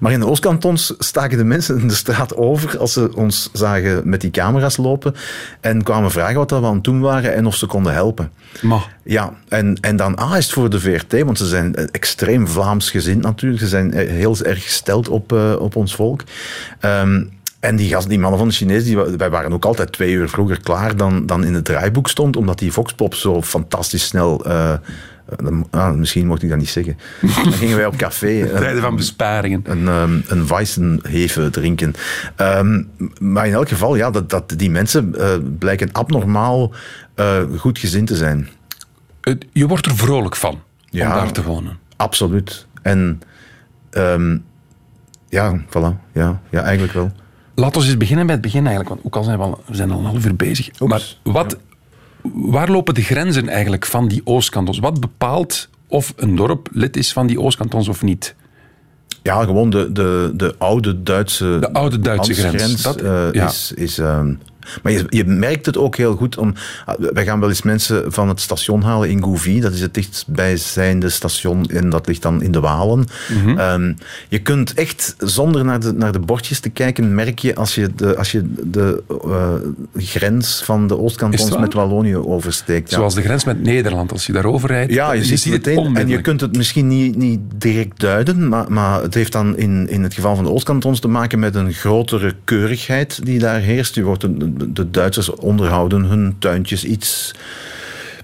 Maar 0.01 0.13
in 0.13 0.21
de 0.21 0.27
Oostkantons 0.27 0.95
staken 0.99 1.39
de 1.39 1.45
mensen 1.45 1.89
de 1.89 1.95
straat 1.95 2.37
over 2.37 2.79
als 2.79 2.93
ze 2.93 3.11
ons 3.15 3.51
zagen 3.53 4.09
met 4.09 4.21
die 4.21 4.31
camera's 4.31 4.77
lopen 4.77 5.15
en 5.61 5.83
kwamen 5.83 6.11
vragen 6.11 6.35
wat 6.37 6.49
dat 6.49 6.61
we 6.61 6.67
aan 6.67 6.75
het 6.75 6.85
doen 6.85 7.01
waren 7.01 7.35
en 7.35 7.47
of 7.47 7.55
ze 7.57 7.67
konden 7.67 7.93
helpen. 7.93 8.31
Maar, 8.63 8.97
Ja, 9.05 9.33
en, 9.49 9.79
en 9.81 9.97
dan 9.97 10.19
A 10.21 10.37
is 10.37 10.45
het 10.45 10.55
voor 10.55 10.71
de 10.71 10.81
VRT, 10.81 11.23
want 11.23 11.39
ze 11.39 11.47
zijn 11.47 11.75
extreem 11.75 12.49
Vlaams 12.49 12.91
gezind 12.91 13.23
natuurlijk. 13.23 13.63
Ze 13.63 13.69
zijn 13.69 13.93
eh, 13.93 14.09
heel 14.11 14.37
erg 14.43 14.63
gesteld 14.63 15.09
op, 15.09 15.33
eh, 15.33 15.55
op 15.59 15.77
ons 15.77 15.95
volk. 15.95 16.23
Ehm, 16.81 17.23
en 17.61 17.77
die, 17.77 17.89
gast, 17.91 18.09
die 18.09 18.19
mannen 18.19 18.39
van 18.39 18.49
de 18.49 18.55
Chinezen, 18.55 18.85
die, 18.85 19.17
wij 19.17 19.31
waren 19.31 19.53
ook 19.53 19.65
altijd 19.65 19.93
twee 19.93 20.13
uur 20.13 20.29
vroeger 20.29 20.61
klaar 20.61 20.97
dan, 20.97 21.27
dan 21.27 21.45
in 21.45 21.55
het 21.55 21.65
draaiboek 21.65 22.09
stond, 22.09 22.37
omdat 22.37 22.59
die 22.59 22.73
Voxpop 22.73 23.15
zo 23.15 23.43
fantastisch 23.43 24.07
snel... 24.07 24.41
dan- 24.45 24.79
ah, 25.71 25.95
misschien 25.95 26.27
mocht 26.27 26.43
ik 26.43 26.49
dat 26.49 26.59
niet 26.59 26.69
zeggen. 26.69 26.99
Dan 27.21 27.53
gingen 27.53 27.77
wij 27.77 27.87
op 27.87 27.97
café. 27.97 28.41
eh, 28.43 28.59
tijden 28.59 28.83
van 28.83 28.97
besparingen. 28.97 29.61
een, 29.65 29.87
um, 29.87 30.25
een 30.29 30.47
Weissenhefe 30.47 31.51
drinken. 31.51 31.95
Ehm, 32.37 32.83
maar 33.21 33.47
in 33.47 33.53
elk 33.53 33.69
geval, 33.69 33.97
ja, 33.97 34.11
dat, 34.11 34.31
dat 34.31 34.55
die 34.57 34.71
mensen 34.71 35.15
eh, 35.15 35.35
blijken 35.59 35.93
abnormaal 35.93 36.73
eh, 37.15 37.43
goed 37.59 37.79
gezind 37.79 38.07
te 38.07 38.17
zijn. 38.17 38.49
Je 39.53 39.67
wordt 39.67 39.87
er 39.87 39.97
vrolijk 39.97 40.37
van 40.37 40.61
Ja. 40.91 41.09
om 41.09 41.15
daar 41.15 41.33
te 41.33 41.43
wonen. 41.43 41.79
Absoluut. 41.97 42.67
En 42.83 43.23
ehm, 43.91 44.39
ja, 45.29 45.61
voilà. 45.69 46.13
Ja, 46.13 46.41
ja, 46.51 46.63
eigenlijk 46.63 46.93
wel. 46.93 47.13
Laten 47.55 47.81
we 47.81 47.87
eens 47.87 47.97
beginnen 47.97 48.27
bij 48.27 48.35
het 48.35 48.45
begin 48.45 48.67
eigenlijk. 48.67 48.89
Want 48.89 49.05
ook 49.05 49.17
al 49.17 49.23
zijn 49.23 49.39
we, 49.39 49.45
al, 49.45 49.63
we 49.67 49.75
zijn 49.75 49.91
al 49.91 49.99
een 49.99 50.05
half 50.05 50.25
uur 50.25 50.37
bezig. 50.37 50.79
Maar 50.79 51.17
wat, 51.23 51.57
waar 52.35 52.71
lopen 52.71 52.95
de 52.95 53.03
grenzen 53.03 53.49
eigenlijk 53.49 53.87
van 53.87 54.09
die 54.09 54.21
Oostkantons? 54.25 54.79
Wat 54.79 55.01
bepaalt 55.01 55.69
of 55.89 56.13
een 56.17 56.37
dorp 56.37 56.69
lid 56.73 56.97
is 56.97 57.13
van 57.13 57.27
die 57.27 57.41
Oostkantons 57.41 57.89
of 57.89 58.03
niet. 58.03 58.35
Ja, 59.23 59.43
gewoon 59.45 59.71
de, 59.71 59.93
de, 59.93 60.33
de 60.35 60.55
oude 60.59 61.03
Duitse, 61.03 61.57
De 61.61 61.73
oude 61.73 62.01
Duitse 62.01 62.35
grens. 62.35 62.83
Dat- 62.83 63.01
eh, 63.01 63.33
ja. 63.33 63.47
is... 63.47 63.73
is 63.75 63.99
ehm, 63.99 64.35
maar 64.83 64.93
je, 64.93 65.05
je 65.09 65.25
merkt 65.25 65.67
het 65.67 65.77
ook 65.77 65.97
heel 65.97 66.17
goed. 66.17 66.39
Om, 66.39 66.55
ah, 66.85 66.95
wij 67.13 67.25
gaan 67.25 67.41
wel 67.41 67.49
eens 67.49 67.63
mensen 67.63 68.13
van 68.13 68.29
het 68.29 68.41
station 68.41 68.83
halen 68.83 69.11
in 69.11 69.23
Gouvy. 69.23 69.61
Dat 69.61 69.73
is 69.73 69.81
het 69.81 69.95
dichtstbijzijnde 69.95 71.09
station 71.09 71.67
en 71.67 71.91
dat 71.91 72.07
ligt 72.07 72.23
dan 72.23 72.43
in 72.43 72.53
de 72.53 72.61
Walen. 72.61 73.07
Mhm. 73.29 73.59
Ehm, 73.59 73.93
je 74.29 74.39
kunt 74.39 74.75
echt, 74.75 75.15
zonder 75.19 75.65
naar 75.65 75.81
de, 75.81 75.93
naar 75.93 76.13
de 76.13 76.19
bordjes 76.19 76.61
te 76.61 76.69
kijken, 76.69 77.15
merk 77.15 77.39
je 77.39 77.55
als 77.55 77.75
je 77.75 77.91
de, 77.95 78.17
als 78.17 78.33
je 78.33 78.43
de 78.63 79.03
eh, 79.25 79.55
grens 79.97 80.63
van 80.65 80.87
de 80.87 80.99
Oostkantons 80.99 81.59
met 81.59 81.75
Wallonië 81.75 82.17
oversteekt. 82.17 82.91
Ja. 82.91 82.97
Zoals 82.97 83.15
de 83.15 83.23
grens 83.23 83.45
met 83.45 83.63
Nederland, 83.63 84.13
als 84.13 84.27
je 84.27 84.33
daarover 84.33 84.69
rijdt. 84.69 84.93
Ja, 84.93 85.13
je, 85.13 85.25
ziet, 85.25 85.45
het 85.45 85.67
meteen. 85.67 85.97
En 85.97 86.09
je 86.09 86.21
kunt 86.21 86.41
het 86.41 86.57
misschien 86.57 86.89
niet, 86.89 87.17
niet 87.17 87.41
direct 87.55 88.01
duiden, 88.01 88.49
maar, 88.49 88.73
maar 88.73 89.03
het 89.03 89.15
heeft 89.15 89.33
dan 89.33 89.57
in, 89.57 89.89
in 89.89 90.03
het 90.03 90.15
geval 90.15 90.35
van 90.35 90.45
de 90.45 90.51
Oostkantons 90.51 91.01
te 91.01 91.09
maken 91.09 91.39
met 91.39 91.55
een 91.55 91.73
grotere 91.73 92.35
keurigheid 92.45 93.25
die 93.25 93.39
daar 93.39 93.61
heerst. 93.61 93.95
Je 93.95 94.03
wordt, 94.03 94.21
de, 94.21 94.58
de 94.67 94.91
Duitsers 94.91 95.31
onderhouden 95.31 96.05
hun 96.05 96.37
tuintjes 96.39 96.85
iets 96.85 97.35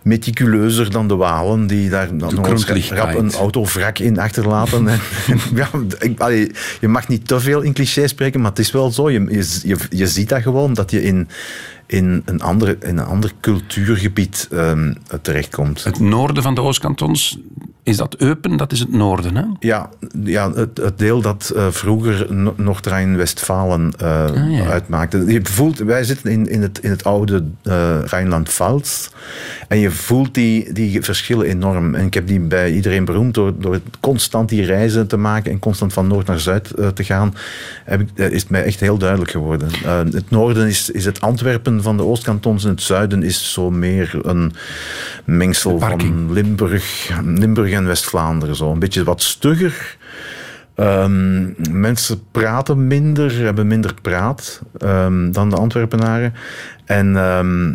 meticuleuzer 0.04 0.90
dan 0.90 1.08
de 1.08 1.16
Walen, 1.16 1.66
die 1.66 1.88
daar 1.88 2.16
dan 2.16 2.46
rap 2.88 3.14
een 3.14 3.32
autovrak 3.32 3.98
in 3.98 4.18
achterlaten. 4.18 4.88
en, 4.88 5.00
en 5.26 5.40
ja, 5.54 5.70
ik, 5.98 6.20
allee, 6.20 6.50
je 6.80 6.88
mag 6.88 7.08
niet 7.08 7.28
te 7.28 7.40
veel 7.40 7.60
in 7.60 7.72
clichés 7.72 8.10
spreken, 8.10 8.40
maar 8.40 8.50
het 8.50 8.58
is 8.58 8.70
wel 8.70 8.90
zo. 8.90 9.10
Je, 9.10 9.20
je, 9.20 9.60
je, 9.62 9.76
je 9.90 10.06
ziet 10.06 10.28
dat 10.28 10.42
gewoon, 10.42 10.74
dat 10.74 10.90
je 10.90 11.02
in, 11.02 11.28
in, 11.86 12.22
een, 12.24 12.42
andere, 12.42 12.76
in 12.80 12.98
een 12.98 13.06
ander 13.06 13.32
cultuurgebied 13.40 14.48
ehm, 14.50 14.94
terechtkomt. 15.22 15.84
Het 15.84 15.98
noorden 15.98 16.42
van 16.42 16.54
de 16.54 16.60
Oostkantons, 16.60 17.38
is 17.84 17.96
dat 17.96 18.14
Eupen? 18.18 18.56
Dat 18.56 18.72
is 18.72 18.78
het 18.80 18.92
noorden, 18.92 19.36
hè? 19.36 19.42
Ja, 19.60 19.88
ja 20.24 20.52
het, 20.52 20.76
het 20.78 20.98
deel 20.98 21.20
dat 21.20 21.52
eh, 21.56 21.66
vroeger 21.70 22.26
No- 22.34 22.54
Noord-Rijn-Westfalen 22.56 23.92
eh, 23.98 24.24
Ah, 24.24 24.50
ja. 24.50 24.66
uitmaakte. 24.66 25.24
Je 25.26 25.40
voelt, 25.42 25.78
wij 25.78 26.04
zitten 26.04 26.30
in, 26.30 26.48
in, 26.48 26.62
het, 26.62 26.78
in 26.78 26.90
het 26.90 27.04
oude 27.04 27.44
eh 27.62 27.98
Rijnland-Pfalz. 28.04 29.08
En 29.68 29.78
je 29.78 29.90
voelt 29.90 30.34
die, 30.34 30.72
die 30.72 31.02
verschillen 31.02 31.46
enorm. 31.46 31.94
En 31.94 32.06
ik 32.06 32.14
heb 32.14 32.26
die 32.26 32.40
bij 32.40 32.72
iedereen 32.72 33.04
beroemd 33.04 33.34
door, 33.34 33.52
door 33.58 33.80
constant 34.00 34.48
die 34.48 34.64
reizen 34.64 35.06
te 35.06 35.16
maken 35.16 35.52
en 35.52 35.58
constant 35.58 35.92
van 35.92 36.06
noord 36.06 36.26
naar 36.26 36.40
zuid 36.40 36.72
te 36.94 37.04
gaan. 37.04 37.34
Heb 37.84 38.00
ik, 38.00 38.08
is 38.32 38.40
het 38.42 38.50
mij 38.50 38.64
echt 38.64 38.80
heel 38.80 38.98
duidelijk 38.98 39.30
geworden. 39.30 39.68
Het 40.12 40.30
noorden 40.30 40.66
is, 40.68 40.90
is 40.90 41.04
het 41.04 41.20
Antwerpen 41.20 41.82
van 41.82 41.96
de 41.96 42.02
Oostkantons 42.02 42.64
en 42.64 42.70
het 42.70 42.82
zuiden 42.82 43.22
is 43.22 43.52
zo 43.52 43.70
meer 43.70 44.18
een 44.22 44.52
mengsel 45.24 45.78
van 45.78 46.32
Limburg, 46.32 47.10
Limburg 47.24 47.72
en 47.74 47.86
West-Vlaanderen. 47.86 48.56
Zo. 48.56 48.72
Een 48.72 48.78
beetje 48.78 49.04
wat 49.04 49.22
stugger. 49.22 49.96
Ehm, 50.74 51.46
mensen 51.70 52.22
praten 52.30 52.86
minder, 52.86 53.38
hebben 53.38 53.66
minder 53.66 53.94
praat 54.02 54.62
ehm, 54.78 55.32
dan 55.32 55.50
de 55.50 55.56
Antwerpenaren. 55.56 56.34
En, 56.84 57.16
ehm, 57.16 57.70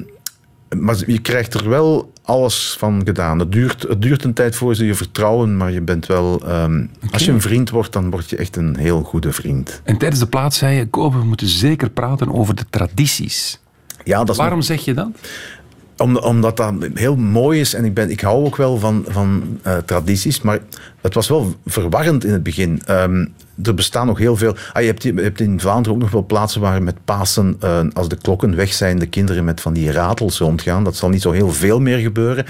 maar 0.81 0.95
je 1.05 1.19
krijgt 1.21 1.53
er 1.53 1.69
wel 1.69 2.12
alles 2.23 2.75
van 2.79 3.01
gedaan. 3.05 3.39
Het 3.39 3.51
duurt, 3.51 3.81
het 3.81 4.01
duurt 4.01 4.23
een 4.23 4.33
tijd 4.33 4.55
voor 4.55 4.75
ze 4.75 4.85
je 4.85 4.95
vertrouwen, 4.95 5.57
maar 5.57 5.71
je 5.71 5.81
bent 5.81 6.05
wel... 6.05 6.43
Als 7.12 7.25
je 7.25 7.31
een 7.31 7.41
vriend 7.41 7.69
wordt, 7.69 7.93
dan 7.93 8.09
word 8.09 8.29
je 8.29 8.35
echt 8.38 8.55
een 8.55 8.75
heel 8.77 9.01
goede 9.03 9.31
vriend. 9.31 9.81
En 9.83 9.97
tijdens 9.97 10.19
de 10.21 10.27
plaats 10.27 10.57
zei 10.57 10.75
je, 10.77 10.88
Kobe, 10.88 11.17
we 11.17 11.23
moeten 11.25 11.47
zeker 11.47 11.89
praten 11.89 12.33
over 12.33 12.55
de 12.55 12.65
tradities. 12.69 13.59
Ja, 14.03 14.19
dat 14.19 14.29
is 14.29 14.38
Waarom 14.38 14.57
nog- 14.57 14.67
zeg 14.67 14.85
je 14.85 14.93
dat? 14.93 15.07
Om, 15.99 16.17
omdat 16.17 16.57
dat 16.57 16.73
heel 16.93 17.15
mooi 17.15 17.59
is 17.59 17.73
en 17.73 17.85
ik, 17.85 17.93
ben, 17.93 18.09
ik 18.09 18.21
hou 18.21 18.45
ook 18.45 18.55
wel 18.55 18.77
van, 18.77 19.05
van 19.07 19.59
eh, 19.63 19.77
tradities, 19.77 20.41
maar 20.41 20.59
het 21.01 21.13
was 21.13 21.27
wel 21.27 21.55
verwarrend 21.65 22.25
in 22.25 22.33
het 22.33 22.43
begin. 22.43 22.81
Ehm, 22.85 23.25
er 23.63 23.73
bestaan 23.73 24.07
nog 24.07 24.17
heel 24.17 24.35
veel. 24.35 24.55
Ah, 24.73 24.81
je, 24.81 24.88
hebt, 24.88 25.03
je 25.03 25.13
hebt 25.13 25.39
in 25.39 25.59
Vlaanderen 25.59 25.93
ook 25.97 26.01
nog 26.01 26.12
wel 26.12 26.25
plaatsen 26.25 26.62
waar 26.62 26.83
met 26.83 27.05
Pasen, 27.05 27.55
eh, 27.59 27.79
als 27.93 28.09
de 28.09 28.17
klokken 28.17 28.55
weg 28.55 28.73
zijn, 28.73 28.99
de 28.99 29.07
kinderen 29.07 29.43
met 29.43 29.62
van 29.62 29.73
die 29.73 29.91
ratels 29.91 30.38
rondgaan. 30.38 30.83
Dat 30.83 30.95
zal 30.95 31.09
niet 31.09 31.21
zo 31.21 31.31
heel 31.31 31.51
veel 31.51 31.79
meer 31.79 31.97
gebeuren. 31.97 32.45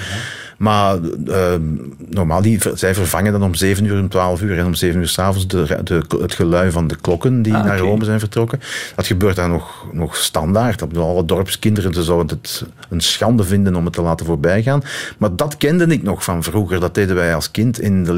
Maar 0.59 0.97
ehm, 1.27 1.62
normaal, 2.09 2.41
die, 2.41 2.59
zij 2.73 2.93
vervangen 2.93 3.31
dan 3.31 3.43
om 3.43 3.55
7 3.55 3.85
uur, 3.85 3.99
om 3.99 4.09
12 4.09 4.41
uur 4.41 4.57
en 4.57 4.65
om 4.65 4.73
7 4.73 4.99
uur 4.99 5.07
s'avonds 5.07 5.47
de, 5.47 5.79
de, 5.83 6.03
het 6.21 6.33
gelui 6.33 6.71
van 6.71 6.88
de 6.88 6.95
klokken 6.95 7.41
die 7.41 7.55
Ah, 7.55 7.63
naar. 7.63 7.77
Rome 7.77 8.05
zijn 8.05 8.19
vertrokken. 8.19 8.59
Dat 8.95 9.07
gebeurt 9.07 9.35
daar 9.35 9.49
nog, 9.49 9.85
nog 9.91 10.15
standaard. 10.15 10.88
Bedoel, 10.88 11.07
Alle 11.07 11.25
dorpskinderen 11.25 11.93
ze 11.93 12.03
zouden 12.03 12.38
het 12.41 12.65
een 12.89 13.01
schande 13.01 13.43
vinden 13.43 13.75
om 13.75 13.85
het 13.85 13.93
te 13.93 14.01
laten 14.01 14.25
voorbijgaan. 14.25 14.83
Maar 15.17 15.35
dat 15.35 15.57
kende 15.57 15.85
ik 15.85 16.03
nog 16.03 16.23
van 16.23 16.43
vroeger. 16.43 16.79
Dat 16.79 16.95
deden 16.95 17.15
wij 17.15 17.35
als 17.35 17.51
kind 17.51 17.79
in 17.79 18.03
de 18.03 18.13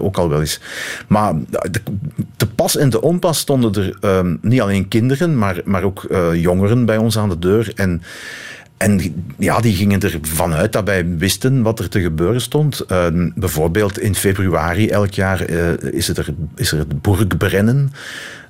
Ook 0.00 0.16
al 0.16 0.28
wel 0.28 0.40
eens. 0.40 0.60
Maar 1.06 1.34
de- 1.70 1.82
te 2.36 2.46
pas 2.46 2.76
en 2.76 2.90
te 2.90 3.00
onpas 3.00 3.38
stonden 3.38 3.72
er 3.72 3.96
ehm, 4.00 4.36
niet 4.40 4.60
alleen 4.60 4.88
kinderen, 4.88 5.38
maar, 5.38 5.60
maar 5.64 5.82
ook 5.82 6.04
eh, 6.04 6.34
jongeren 6.34 6.84
bij 6.84 6.96
ons 6.96 7.18
aan 7.18 7.28
de 7.28 7.38
deur. 7.38 7.72
En 7.74 8.02
en 8.76 9.00
ja, 9.38 9.60
die 9.60 9.74
gingen 9.74 10.00
ervan 10.00 10.54
uit 10.54 10.72
dat 10.72 10.84
wij 10.84 11.16
wisten 11.16 11.62
wat 11.62 11.78
er 11.78 11.88
te 11.88 12.00
gebeuren 12.00 12.40
stond. 12.40 12.80
Ehm, 12.80 13.30
bijvoorbeeld 13.34 13.98
in 13.98 14.14
februari 14.14 14.88
elk 14.88 15.10
jaar 15.10 15.40
eh, 15.40 15.92
is, 15.92 16.08
het 16.08 16.18
er, 16.18 16.28
is 16.54 16.72
er 16.72 16.78
het 16.78 17.02
Burgbrennen. 17.02 17.92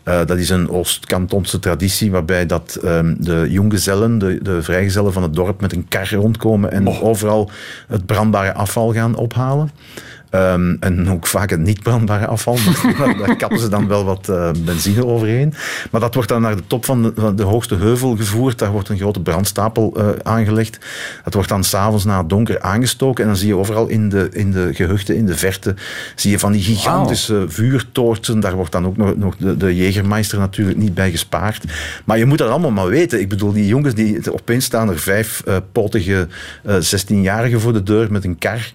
Eh, 0.03 0.21
dat 0.27 0.39
is 0.39 0.51
een 0.51 0.71
Oost-Kantonse 0.71 1.59
traditie 1.59 2.11
waarbij 2.11 2.47
dat, 2.47 2.79
ehm, 2.83 3.15
de 3.19 3.47
jonggezellen, 3.49 4.19
de, 4.19 4.39
de 4.43 4.63
vrijgezellen 4.63 5.13
van 5.13 5.23
het 5.23 5.35
dorp, 5.35 5.61
met 5.61 5.73
een 5.73 5.89
kar 5.89 6.11
rondkomen 6.15 6.73
en 6.73 6.89
overal 7.03 7.51
het 7.89 8.07
brandbare 8.07 8.55
afval 8.55 8.93
gaan 8.93 9.15
ophalen. 9.15 9.71
Ehm, 10.31 10.77
en 10.81 11.11
ook 11.11 11.27
vaak 11.27 11.51
het 11.51 11.61
niet 11.61 11.83
brandbare 11.83 12.27
afval. 12.27 12.57
Daar, 13.19 13.37
kappen 13.37 13.59
ze 13.59 13.69
dan 13.69 13.89
wel 13.89 14.05
wat 14.05 14.29
eh, 14.29 14.51
benzine 14.65 15.07
overheen. 15.07 15.55
Maar 15.91 16.01
dat 16.01 16.15
wordt 16.15 16.29
dan 16.29 16.41
naar 16.41 16.57
de 16.57 16.67
top 16.67 16.85
van 16.85 17.03
de, 17.03 17.13
van 17.17 17.37
de 17.37 17.43
hoogste 17.43 17.75
heuvel 17.75 18.17
gevoerd. 18.17 18.59
Daar 18.59 18.71
wordt 18.71 18.89
een 18.89 18.99
grote 18.99 19.21
brandstapel 19.21 19.95
eh, 19.97 20.09
aangelegd. 20.23 20.79
Dat 21.25 21.35
wordt 21.35 21.49
dan 21.49 21.65
s'avonds 21.65 22.05
na 22.05 22.19
het 22.19 22.29
donker 22.29 22.61
aangestoken. 22.61 23.23
En 23.23 23.31
dan 23.31 23.39
zie 23.39 23.49
je 23.49 23.57
overal 23.57 23.87
in 23.87 24.09
de, 24.09 24.29
in 24.33 24.51
de 24.51 24.75
gehuchten, 24.75 25.17
in 25.17 25.27
de 25.27 25.37
verte, 25.37 25.75
zie 26.15 26.31
je 26.31 26.39
van 26.39 26.53
die 26.53 26.63
gigantische 26.63 27.45
vuurtoorten. 27.49 28.41
Daar 28.41 28.55
wordt 28.55 28.73
dan 28.73 28.87
ook 28.87 28.97
nog, 28.97 29.17
nog 29.17 29.37
de, 29.37 29.57
de 29.57 29.75
Jägermeister 29.75 30.39
natuurlijk 30.39 30.79
niet 30.79 30.95
bij 30.95 31.11
gespaard. 31.11 31.65
Maar 32.05 32.19
je 32.19 32.27
moet 32.27 32.39
dat 32.39 32.51
allemaal 32.51 32.71
maar 32.71 32.89
weten. 32.89 33.21
Ik 33.21 33.29
bedoel, 33.29 33.53
die 33.53 33.67
jongens, 33.67 33.95
die, 33.95 34.33
opeens 34.33 34.65
staan 34.65 34.89
er 34.89 34.99
vijf 34.99 35.43
eh, 35.45 35.57
potige 35.73 36.29
eh 36.63 36.75
16-jarigen 36.75 37.61
voor 37.61 37.73
de 37.73 37.83
deur 37.83 38.13
met 38.13 38.25
een 38.25 38.39
kar. 38.39 38.73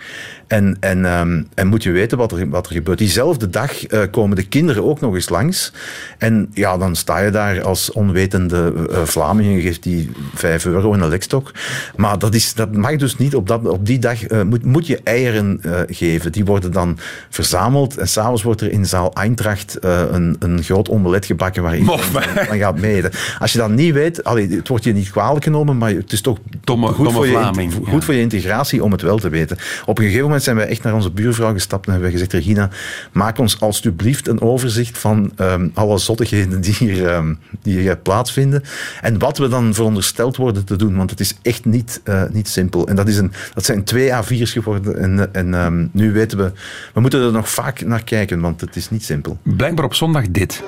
En, 0.51 0.77
en, 0.79 1.05
ehm, 1.05 1.41
en 1.53 1.67
moet 1.67 1.83
je 1.83 1.91
weten 1.91 2.17
wat 2.17 2.31
er, 2.31 2.49
wat 2.49 2.67
er 2.67 2.73
gebeurt. 2.73 2.97
Diezelfde 2.97 3.49
dag 3.49 3.85
eh, 3.85 4.01
komen 4.11 4.35
de 4.35 4.43
kinderen 4.43 4.83
ook 4.83 4.99
nog 4.99 5.13
eens 5.13 5.29
langs. 5.29 5.73
En 6.17 6.49
ja, 6.53 6.77
dan 6.77 6.95
sta 6.95 7.19
je 7.19 7.31
daar 7.31 7.61
als 7.61 7.91
onwetende 7.91 8.73
eh 8.91 9.03
Vlaming 9.03 9.55
en 9.55 9.61
geeft 9.61 9.83
die 9.83 10.11
5 10.33 10.65
euro 10.65 10.93
in 10.93 10.99
een 10.99 11.09
lekstok. 11.09 11.51
Maar 11.95 12.19
dat, 12.19 12.33
is, 12.33 12.53
dat 12.53 12.75
mag 12.75 12.95
dus 12.95 13.17
niet. 13.17 13.35
Op, 13.35 13.47
dat, 13.47 13.67
op 13.67 13.85
die 13.85 13.99
dag 13.99 14.23
eh, 14.23 14.41
moet, 14.41 14.65
moet 14.65 14.87
je 14.87 14.99
eieren 15.03 15.61
geven. 15.89 16.31
Die 16.31 16.45
worden 16.45 16.71
dan 16.71 16.97
verzameld. 17.29 17.97
En 17.97 18.07
s'avonds 18.07 18.43
wordt 18.43 18.61
er 18.61 18.71
in 18.71 18.85
zaal 18.85 19.13
Eintracht 19.13 19.77
een, 19.81 20.35
een 20.39 20.63
groot 20.63 20.89
omelet 20.89 21.25
gebakken 21.25 21.63
waar 21.63 21.77
iedereen 21.77 21.99
van, 21.99 22.23
van 22.23 22.57
gaat 22.57 22.79
meten. 22.79 23.11
Als 23.39 23.51
je 23.51 23.57
dat 23.57 23.69
niet 23.69 23.93
weet, 23.93 24.23
allee, 24.23 24.49
het 24.49 24.67
wordt 24.67 24.83
je 24.83 24.93
niet 24.93 25.11
kwalijk 25.11 25.43
genomen, 25.43 25.77
maar 25.77 25.89
het 25.89 26.11
is 26.11 26.21
toch 26.21 26.37
Domme- 26.63 26.87
goed, 26.87 26.95
domme 26.95 27.11
voor 27.11 27.27
je, 27.27 27.71
goed 27.71 27.91
ja. 27.91 28.01
voor 28.01 28.13
je 28.13 28.19
integratie 28.19 28.83
om 28.83 28.91
het 28.91 29.01
wel 29.01 29.17
te 29.17 29.29
weten. 29.29 29.57
Op 29.85 29.97
een 29.97 30.03
gegeven 30.03 30.23
moment 30.25 30.40
zijn 30.43 30.55
wij 30.55 30.67
echt 30.67 30.83
naar 30.83 30.93
onze 30.93 31.11
buurvrouw 31.11 31.53
gestapt 31.53 31.85
en 31.85 31.91
hebben 31.91 32.11
wij 32.11 32.19
gezegd, 32.19 32.33
Regina, 32.33 32.69
maak 33.11 33.37
ons 33.37 33.59
alstublieft 33.59 34.27
een 34.27 34.41
overzicht 34.41 34.97
van 34.97 35.31
ehm, 35.35 35.69
alle 35.73 35.97
zottigheden 35.97 36.61
die 36.61 36.75
hier, 36.79 37.07
ehm, 37.07 37.33
die 37.61 37.79
hier 37.79 37.97
plaatsvinden. 37.97 38.63
En 39.01 39.19
wat 39.19 39.37
we 39.37 39.47
dan 39.47 39.73
verondersteld 39.73 40.37
worden 40.37 40.65
te 40.65 40.75
doen, 40.75 40.95
want 40.95 41.09
het 41.09 41.19
is 41.19 41.35
echt 41.41 41.65
niet, 41.65 42.01
eh, 42.03 42.23
niet 42.31 42.47
simpel. 42.47 42.87
En 42.87 42.95
dat, 42.95 43.07
is 43.07 43.17
een, 43.17 43.31
dat 43.53 43.65
zijn 43.65 43.83
twee 43.83 44.11
A4's 44.11 44.51
geworden 44.51 44.99
en, 44.99 45.33
en 45.33 45.53
ehm, 45.53 45.87
nu 45.91 46.11
weten 46.11 46.37
we, 46.37 46.51
we 46.93 46.99
moeten 46.99 47.21
er 47.21 47.31
nog 47.31 47.49
vaak 47.49 47.85
naar 47.85 48.03
kijken, 48.03 48.39
want 48.39 48.61
het 48.61 48.75
is 48.75 48.89
niet 48.89 49.03
simpel. 49.03 49.37
Blijkbaar 49.43 49.85
op 49.85 49.93
zondag 49.93 50.25
dit. 50.29 50.63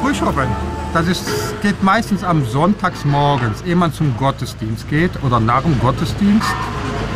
Frühschoppen, 0.00 0.48
das 0.92 1.06
ist, 1.08 1.24
geht 1.62 1.82
meistens 1.82 2.24
am 2.24 2.44
Sonntagsmorgens, 2.46 3.62
ehe 3.62 3.76
man 3.76 3.92
zum 3.92 4.16
Gottesdienst 4.16 4.88
geht 4.88 5.10
oder 5.22 5.38
nach 5.38 5.62
dem 5.62 5.78
Gottesdienst, 5.78 6.48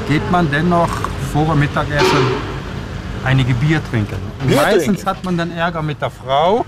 geht 0.07 0.31
man 0.31 0.51
dennoch 0.51 0.91
vor 1.35 1.47
dem 1.47 1.59
Mittagessen 1.59 2.25
einige 3.25 3.55
Bier 3.55 3.81
trinken. 3.91 4.19
Bier 4.47 4.57
meistens 4.57 4.85
trinken? 4.85 5.07
hat 5.07 5.25
man 5.25 5.37
dann 5.37 5.51
Ärger 5.51 5.83
mit 5.83 6.01
der 6.01 6.11
Frau, 6.11 6.65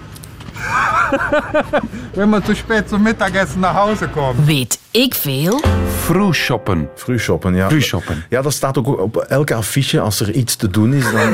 wenn 2.15 2.29
man 2.29 2.45
zu 2.45 2.55
spät 2.55 2.89
zum 2.89 3.03
Mittagessen 3.03 3.61
nach 3.61 3.75
Hause 3.75 4.09
kommt. 4.09 4.47
Weet 4.47 4.79
ik 4.91 5.15
veel? 5.15 5.61
Vroeshoppen. 6.01 6.89
Vroeshoppen, 6.95 7.55
ja. 7.55 7.69
Vroeshoppen. 7.69 8.25
Ja, 8.29 8.43
dat 8.43 8.53
staat 8.53 8.79
ook 8.79 9.01
op 9.01 9.17
elke 9.17 9.55
affiche 9.55 10.01
als 10.01 10.21
er 10.21 10.31
iets 10.31 10.57
te 10.57 10.69
doen 10.69 10.95
is. 10.95 11.05
Dan, 11.05 11.33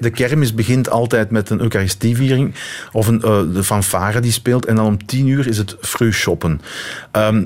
de 0.00 0.10
kermis 0.10 0.54
begint 0.54 0.90
altijd 0.90 1.30
met 1.30 1.50
een 1.50 1.60
eucharistieviering 1.60 2.54
of 2.92 3.06
een, 3.06 3.22
eh, 3.22 3.40
de 3.52 3.64
fanfare 3.64 4.20
die 4.20 4.32
speelt. 4.32 4.66
En 4.66 4.76
dan 4.76 4.86
om 4.86 5.06
tien 5.06 5.26
uur 5.26 5.48
is 5.48 5.58
het 5.58 5.76
vroeshoppen. 5.80 6.60
Ehm, 7.10 7.44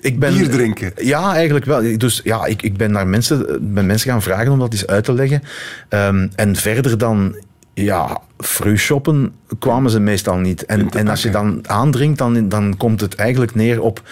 ik 0.00 0.18
ben, 0.18 0.34
Bier 0.34 0.50
drinken. 0.50 0.92
Ja, 0.96 1.34
eigenlijk 1.34 1.64
wel. 1.64 1.98
Dus 1.98 2.20
ja, 2.24 2.44
ik, 2.44 2.62
ik 2.62 2.76
ben 2.76 2.92
naar 2.92 3.06
mensen, 3.06 3.58
ben 3.74 3.86
mensen 3.86 4.10
gaan 4.10 4.22
vragen 4.22 4.52
om 4.52 4.58
dat 4.58 4.72
eens 4.72 4.86
uit 4.86 5.04
te 5.04 5.12
leggen. 5.12 5.42
Ehm, 5.88 6.28
en 6.34 6.56
verder 6.56 6.98
dan... 6.98 7.34
Ja, 7.74 8.20
vroegshoppen 8.38 9.34
kwamen 9.58 9.90
ze 9.90 10.00
meestal 10.00 10.36
niet. 10.36 10.64
En, 10.64 10.90
en 10.90 11.08
als 11.08 11.22
je 11.22 11.30
dan 11.30 11.68
aandringt, 11.68 12.18
dan, 12.18 12.48
dan 12.48 12.76
komt 12.76 13.00
het 13.00 13.14
eigenlijk 13.14 13.54
neer 13.54 13.82
op 13.82 14.02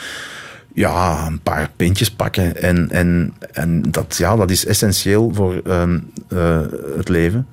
ja, 0.74 1.26
een 1.26 1.40
paar 1.40 1.70
pintjes 1.76 2.10
pakken. 2.10 2.56
En, 2.62 2.90
en, 2.90 3.34
en 3.52 3.82
dat, 3.90 4.16
ja, 4.16 4.36
dat 4.36 4.50
is 4.50 4.66
essentieel 4.66 5.30
voor 5.34 5.60
ehm, 5.64 5.98
eh, 6.28 6.60
het 6.96 7.08
leven. 7.08 7.46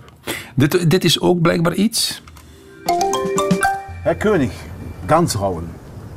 Dit, 0.55 0.89
dit 0.89 1.03
is 1.03 1.21
ook 1.21 1.41
blijkbaar 1.41 1.73
iets. 1.73 2.21
Herr 4.03 4.15
König, 4.15 4.51
Gansrauen. 5.05 5.67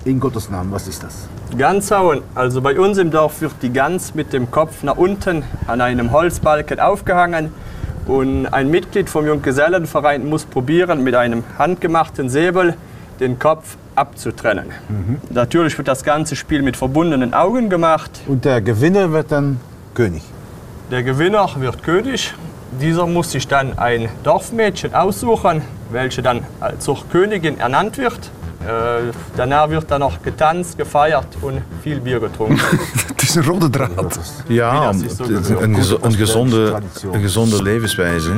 In 0.03 0.21
Gottes 0.21 0.49
Namen, 0.49 0.71
was 0.71 0.87
ist 0.87 1.03
das? 1.03 1.15
Ganshauen, 1.57 2.23
also 2.33 2.61
bei 2.61 2.79
uns 2.79 2.99
im 2.99 3.11
Dorf 3.11 3.41
wird 3.41 3.53
die 3.61 3.71
Gans 3.73 4.15
mit 4.15 4.33
dem 4.33 4.51
Kopf 4.51 4.83
nach 4.83 4.97
unten 4.97 5.43
an 5.67 5.81
einem 5.81 6.11
Holzbalken 6.11 6.81
aufgehangen 6.81 7.51
und 8.07 8.47
ein 8.47 8.71
Mitglied 8.71 9.09
vom 9.09 9.27
Junggesellenverein 9.27 10.29
muss 10.29 10.45
probieren, 10.45 11.03
mit 11.05 11.15
einem 11.15 11.45
handgemachten 11.59 12.29
Säbel 12.29 12.75
den 13.21 13.39
Kopf 13.39 13.77
abzutrennen. 13.95 14.67
Natürlich 15.31 15.77
wird 15.79 15.89
das 15.89 16.03
ganze 16.03 16.35
Spiel 16.35 16.63
mit 16.63 16.77
verbundenen 16.77 17.35
Augen 17.35 17.69
gemacht. 17.69 18.11
Und 18.27 18.45
der 18.45 18.61
Gewinner 18.61 19.13
wird 19.13 19.31
dann 19.31 19.61
König. 19.95 20.23
Der 20.91 21.03
Gewinner 21.03 21.49
wird 21.57 21.83
König. 21.83 22.35
Dieser 22.81 23.07
muss 23.07 23.31
sich 23.33 23.47
dann 23.49 23.79
ein 23.79 24.09
Dorfmädchen 24.25 24.95
aussuchen, 24.95 25.63
welche 25.91 26.23
dann 26.23 26.45
zur 26.79 26.99
Königin 27.11 27.59
ernannt 27.59 27.99
wird. 27.99 28.31
Äh, 28.67 29.13
danach 29.37 29.69
wird 29.71 29.91
dann 29.91 30.01
noch 30.01 30.23
getanzt, 30.23 30.77
gefeiert 30.79 31.27
und 31.41 31.61
viel 31.83 32.01
Bier 32.01 32.21
getrunken. 32.21 32.61
Het 33.13 33.23
is 33.23 33.35
een 33.35 33.43
rode 33.45 33.71
draad. 33.71 34.19
Ja, 34.49 34.85
dat 34.93 34.95
is 34.95 35.17
zo 35.17 35.23
het 35.23 35.31
is 35.31 35.37
gezond. 35.39 35.61
een, 35.61 35.75
gezo- 35.75 35.99
een, 36.03 36.13
gezonde, 36.15 36.67
traditie. 36.67 37.09
een 37.13 37.21
gezonde 37.21 37.63
levenswijze. 37.63 38.31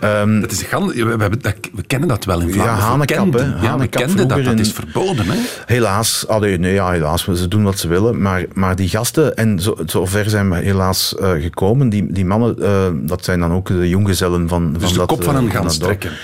Ehm, 0.00 0.40
Het 0.40 0.52
is 0.52 0.62
gan- 0.62 0.86
we, 0.88 1.14
hebben, 1.18 1.40
dat- 1.40 1.54
we 1.74 1.82
kennen 1.86 2.08
dat 2.08 2.24
wel 2.24 2.40
in 2.40 2.46
Ja, 2.46 2.52
Vlaanderen. 2.54 2.84
hanekap, 2.84 3.24
we 3.24 3.30
kenden, 3.38 3.40
hè. 3.50 3.54
ja, 3.54 3.60
we 3.60 3.66
Hanekap 3.66 4.00
kenden 4.02 4.16
dat. 4.16 4.26
vroeger 4.26 4.44
Dat 4.44 4.52
in- 4.52 4.58
is 4.60 4.72
verboden. 4.72 5.26
Hè? 5.28 5.38
Helaas, 5.66 6.26
allee, 6.28 6.58
nee, 6.58 6.72
ja, 6.72 6.90
helaas, 6.90 7.24
ze 7.24 7.48
doen 7.48 7.62
wat 7.64 7.78
ze 7.78 7.88
willen. 7.88 8.22
Maar, 8.22 8.44
maar 8.52 8.76
die 8.76 8.88
gasten, 8.88 9.36
en 9.36 9.60
zo, 9.60 9.76
zover 9.86 10.30
zijn 10.30 10.50
we 10.50 10.56
helaas 10.56 11.14
eh, 11.16 11.30
gekomen, 11.30 11.88
die, 11.88 12.12
die 12.12 12.24
mannen, 12.24 12.62
eh, 12.62 12.70
dat 12.94 13.24
zijn 13.24 13.40
dan 13.40 13.52
ook 13.52 13.66
de 13.66 13.88
jongezellen 13.88 14.48
van, 14.48 14.72
Dus 14.72 14.82
van 14.82 14.92
de 14.92 14.98
dat, 14.98 15.06
kop 15.08 15.24
van 15.24 15.36
eh, 15.36 15.42
een 15.42 15.50
gans 15.50 15.78
dat 15.78 15.88
dorp. 15.88 16.00
trekken. 16.00 16.18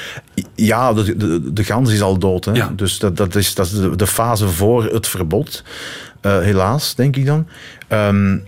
Ja, 0.54 0.92
de, 0.92 1.16
de, 1.16 1.52
de 1.52 1.64
gans 1.64 1.92
is 1.92 2.02
al 2.02 2.18
dood. 2.18 2.44
Hè? 2.44 2.52
Ja. 2.52 2.72
Dus 2.76 2.98
dat, 2.98 3.16
dat 3.16 3.34
is, 3.34 3.54
dat 3.54 3.66
is 3.66 3.72
de, 3.72 3.96
de 3.96 4.06
fase 4.06 4.48
voor 4.48 4.84
het 4.84 5.06
verbod. 5.08 5.62
Eh, 6.20 6.38
helaas, 6.38 6.94
denk 6.94 7.16
ik 7.16 7.26
dan. 7.26 7.46
Ehm, 7.88 8.38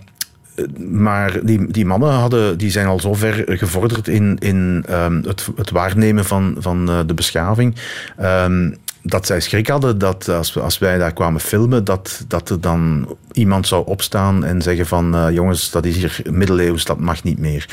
maar 0.89 1.45
die, 1.45 1.71
die 1.71 1.85
mannen 1.85 2.11
hadden, 2.11 2.57
die 2.57 2.71
zijn 2.71 2.87
al 2.87 2.99
zo 2.99 3.13
ver 3.13 3.43
gevorderd 3.47 4.07
in, 4.07 4.37
in 4.39 4.83
ehm, 4.87 5.21
het, 5.23 5.47
het 5.55 5.69
waarnemen 5.69 6.25
van, 6.25 6.55
van 6.59 6.89
eh, 6.89 6.99
de 7.05 7.13
beschaving. 7.13 7.75
ehm, 8.17 8.71
dat 9.07 9.25
zij 9.25 9.39
schrik 9.39 9.67
hadden 9.67 9.97
dat 9.97 10.29
als, 10.29 10.59
als 10.59 10.77
wij 10.77 10.97
daar 10.97 11.13
kwamen 11.13 11.41
filmen, 11.41 11.83
dat, 11.83 12.25
dat 12.27 12.49
er 12.49 12.61
dan 12.61 13.07
iemand 13.31 13.67
zou 13.67 13.85
opstaan 13.85 14.45
en 14.45 14.61
zeggen 14.61 14.85
van 14.85 15.15
eh, 15.15 15.27
jongens, 15.31 15.71
dat 15.71 15.85
is 15.85 15.95
hier 15.95 16.21
middeleeuws, 16.31 16.85
dat 16.85 16.99
mag 16.99 17.23
niet 17.23 17.39
meer. 17.39 17.69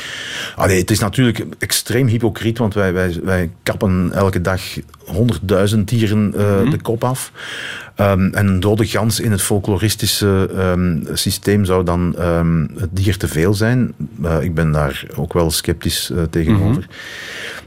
Allee, 0.55 0.79
het 0.79 0.91
is 0.91 0.99
natuurlijk 0.99 1.45
extreem 1.59 2.07
hypocriet, 2.07 2.57
want 2.57 2.73
wij, 2.73 2.93
wij, 2.93 3.19
wij 3.23 3.49
kappen 3.63 4.11
elke 4.13 4.41
dag 4.41 4.61
honderdduizend 5.05 5.89
dieren 5.89 6.33
eh, 6.33 6.71
de 6.71 6.81
kop 6.81 7.03
af. 7.03 7.31
Ehm, 7.95 8.33
en 8.33 8.47
een 8.47 8.59
dode 8.59 8.85
gans 8.85 9.19
in 9.19 9.31
het 9.31 9.41
folkloristische 9.41 10.49
ehm, 10.55 10.99
systeem 11.13 11.65
zou 11.65 11.83
dan 11.83 12.15
ehm, 12.17 12.67
het 12.79 12.89
dier 12.91 13.17
te 13.17 13.27
veel 13.27 13.53
zijn. 13.53 13.93
Eh, 14.23 14.41
ik 14.41 14.53
ben 14.53 14.71
daar 14.71 15.05
ook 15.15 15.33
wel 15.33 15.51
sceptisch 15.51 16.11
tegenover. 16.29 16.87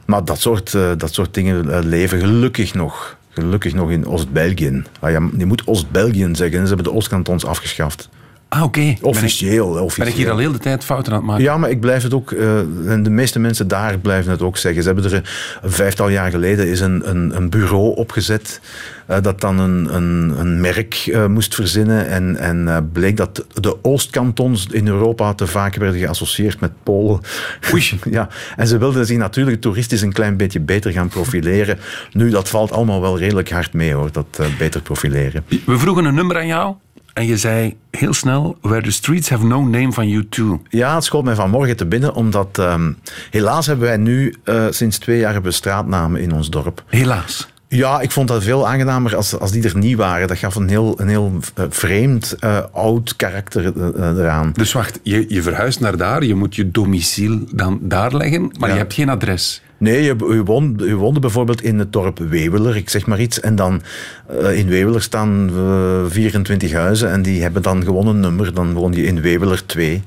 Maar 0.05 0.25
dat 0.25 0.41
soort, 0.41 0.73
dat 0.97 1.15
soort 1.15 1.35
dingen 1.35 1.87
leven 1.89 2.21
gelukkig 2.21 2.75
nog. 2.75 3.18
Gelukkig 3.39 3.75
nog 3.75 3.91
in 3.91 4.07
Oost-België. 4.07 4.83
Ah, 5.01 5.11
ja, 5.11 5.29
je 5.37 5.47
moet 5.47 5.67
Oost-België 5.67 6.29
zeggen. 6.33 6.61
Ze 6.61 6.67
hebben 6.67 6.85
de 6.85 6.93
Oostkantons 6.93 7.45
afgeschaft. 7.47 8.09
Ah, 8.49 8.63
oké. 8.63 8.95
Officieel, 9.01 9.67
Ben 9.67 9.77
ik, 9.77 9.83
officieel. 9.83 10.07
ben 10.07 10.15
ik 10.15 10.21
hier 10.21 10.31
al 10.31 10.39
heel 10.39 10.53
de 10.53 10.59
tijd 10.59 10.85
fouten 10.85 11.13
aan 11.13 11.19
het 11.19 11.27
maken? 11.27 11.45
Ja, 11.45 11.57
maar 11.57 11.71
ik 11.71 11.81
blijf 11.81 12.03
het 12.03 12.15
ook, 12.15 12.33
eh, 12.33 12.59
en 12.91 13.03
de 13.03 13.11
meeste 13.11 13.39
mensen 13.39 13.69
daar 13.69 13.99
blijven 13.99 14.31
het 14.31 14.43
ook 14.43 14.57
zeggen. 14.57 14.83
Ze 14.83 14.89
hebben 14.89 15.07
er 15.07 15.15
een, 15.15 15.25
een 15.63 15.71
vijftal 15.71 16.09
jaar 16.09 16.31
geleden 16.31 16.69
is 16.69 16.81
een, 16.81 17.09
een, 17.11 17.37
een 17.37 17.51
bureau 17.51 17.97
opgezet 17.97 18.61
eh, 19.07 19.23
dat 19.23 19.41
dan 19.41 19.59
een, 19.59 19.95
een, 19.95 20.35
een 20.39 20.61
merk 20.61 20.95
eh, 20.95 21.27
moest 21.27 21.55
verzinnen. 21.55 22.09
En, 22.09 22.37
en 22.37 22.69
eh, 22.69 22.77
bleek 22.93 23.17
dat 23.17 23.45
de 23.55 23.85
Oostkantons 23.85 24.67
in 24.67 24.87
Europa 24.87 25.35
te 25.35 25.47
vaak 25.47 25.75
werden 25.75 26.01
geassocieerd 26.01 26.61
met 26.61 26.73
Polen. 26.83 27.21
ja, 28.11 28.29
en 28.57 28.67
ze 28.67 28.79
wilden 28.79 29.07
zich 29.07 29.17
natuurlijk 29.17 29.61
toeristisch 29.61 30.03
een 30.03 30.13
klein 30.13 30.37
beetje 30.37 30.61
beter 30.61 30.93
gaan 30.93 31.09
profileren. 31.09 31.79
Nu, 32.13 32.31
dat 32.31 32.49
valt 32.49 32.73
allemaal 32.73 33.01
wel 33.01 33.19
redelijk 33.19 33.51
hard 33.51 33.73
mee 33.73 33.93
hoor, 33.93 34.13
dat 34.13 34.27
eh, 34.39 34.47
beter 34.59 34.81
profileren. 34.83 35.45
We 35.67 35.79
vroegen 35.79 36.05
een 36.05 36.15
nummer 36.15 36.37
aan 36.37 36.47
jou 36.47 36.75
en 37.19 37.27
je 37.27 37.37
zei 37.37 37.77
heel 37.91 38.13
snel... 38.15 38.57
Where 38.61 38.83
the 38.83 38.91
streets 38.91 39.29
have 39.29 39.45
no 39.45 39.61
name 39.65 39.93
van 39.93 40.09
you 40.09 40.27
too. 40.29 40.63
Ja, 40.69 40.95
het 40.95 41.05
schoot 41.05 41.25
mij 41.25 41.35
vanmorgen 41.35 41.77
te 41.77 41.87
binnen, 41.87 42.15
omdat 42.15 42.59
ehm, 42.59 42.93
helaas 43.31 43.67
hebben 43.67 43.87
wij 43.87 43.97
nu 43.97 44.35
eh, 44.45 44.65
sinds 44.71 44.99
twee 44.99 45.19
jaar 45.19 45.33
hebben 45.33 45.53
straatnamen 45.55 46.21
in 46.21 46.33
ons 46.33 46.51
dorp. 46.51 46.85
Helaas. 46.87 47.49
Ja, 47.69 48.01
ik 48.01 48.11
vond 48.11 48.29
dat 48.29 48.43
veel 48.43 48.69
aangenamer 48.69 49.17
als, 49.17 49.39
als 49.39 49.51
die 49.51 49.65
er 49.69 49.77
niet 49.77 49.97
waren. 49.97 50.29
Dat 50.29 50.39
gaf 50.39 50.55
een 50.55 50.69
heel, 50.69 51.01
een 51.01 51.09
heel 51.09 51.33
eh, 51.55 51.65
vreemd, 51.69 52.33
eh, 52.41 52.59
oud 52.73 53.17
karakter 53.17 53.73
eraan. 54.19 54.51
Dus 54.53 54.73
wacht, 54.73 55.01
je, 55.03 55.25
je 55.29 55.43
verhuist 55.43 55.81
naar 55.81 55.97
daar, 55.97 56.25
je 56.25 56.35
moet 56.35 56.55
je 56.55 56.71
domiciel 56.71 57.39
dan 57.53 57.79
daar 57.83 58.17
leggen, 58.17 58.53
maar 58.59 58.69
Ja. 58.69 58.75
je 58.75 58.81
hebt 58.81 58.95
geen 58.95 59.09
adres. 59.09 59.63
Nee, 59.79 60.03
je, 60.03 60.15
je, 60.19 60.45
woonde, 60.45 60.87
je 60.87 60.95
woonde 60.95 61.21
bijvoorbeeld 61.21 61.63
in 61.63 61.79
het 61.79 61.93
dorp 61.93 62.19
Weweler, 62.19 62.77
ik 62.77 62.91
zeg 62.91 63.07
maar 63.07 63.21
iets. 63.21 63.41
En 63.41 63.55
dan 63.57 63.83
eh, 64.27 64.59
in 64.59 64.69
Weweler 64.69 65.03
staan 65.03 65.51
eh, 65.57 66.05
24 66.09 66.73
huizen 66.73 67.11
en 67.11 67.23
die 67.23 67.43
hebben 67.43 67.63
dan 67.63 67.85
gewoon 67.85 68.07
een 68.07 68.21
nummer. 68.21 68.55
Dan 68.55 68.73
woon 68.73 68.93
je 68.93 69.03
in 69.03 69.21
Weweler 69.21 69.67
2. 69.67 70.03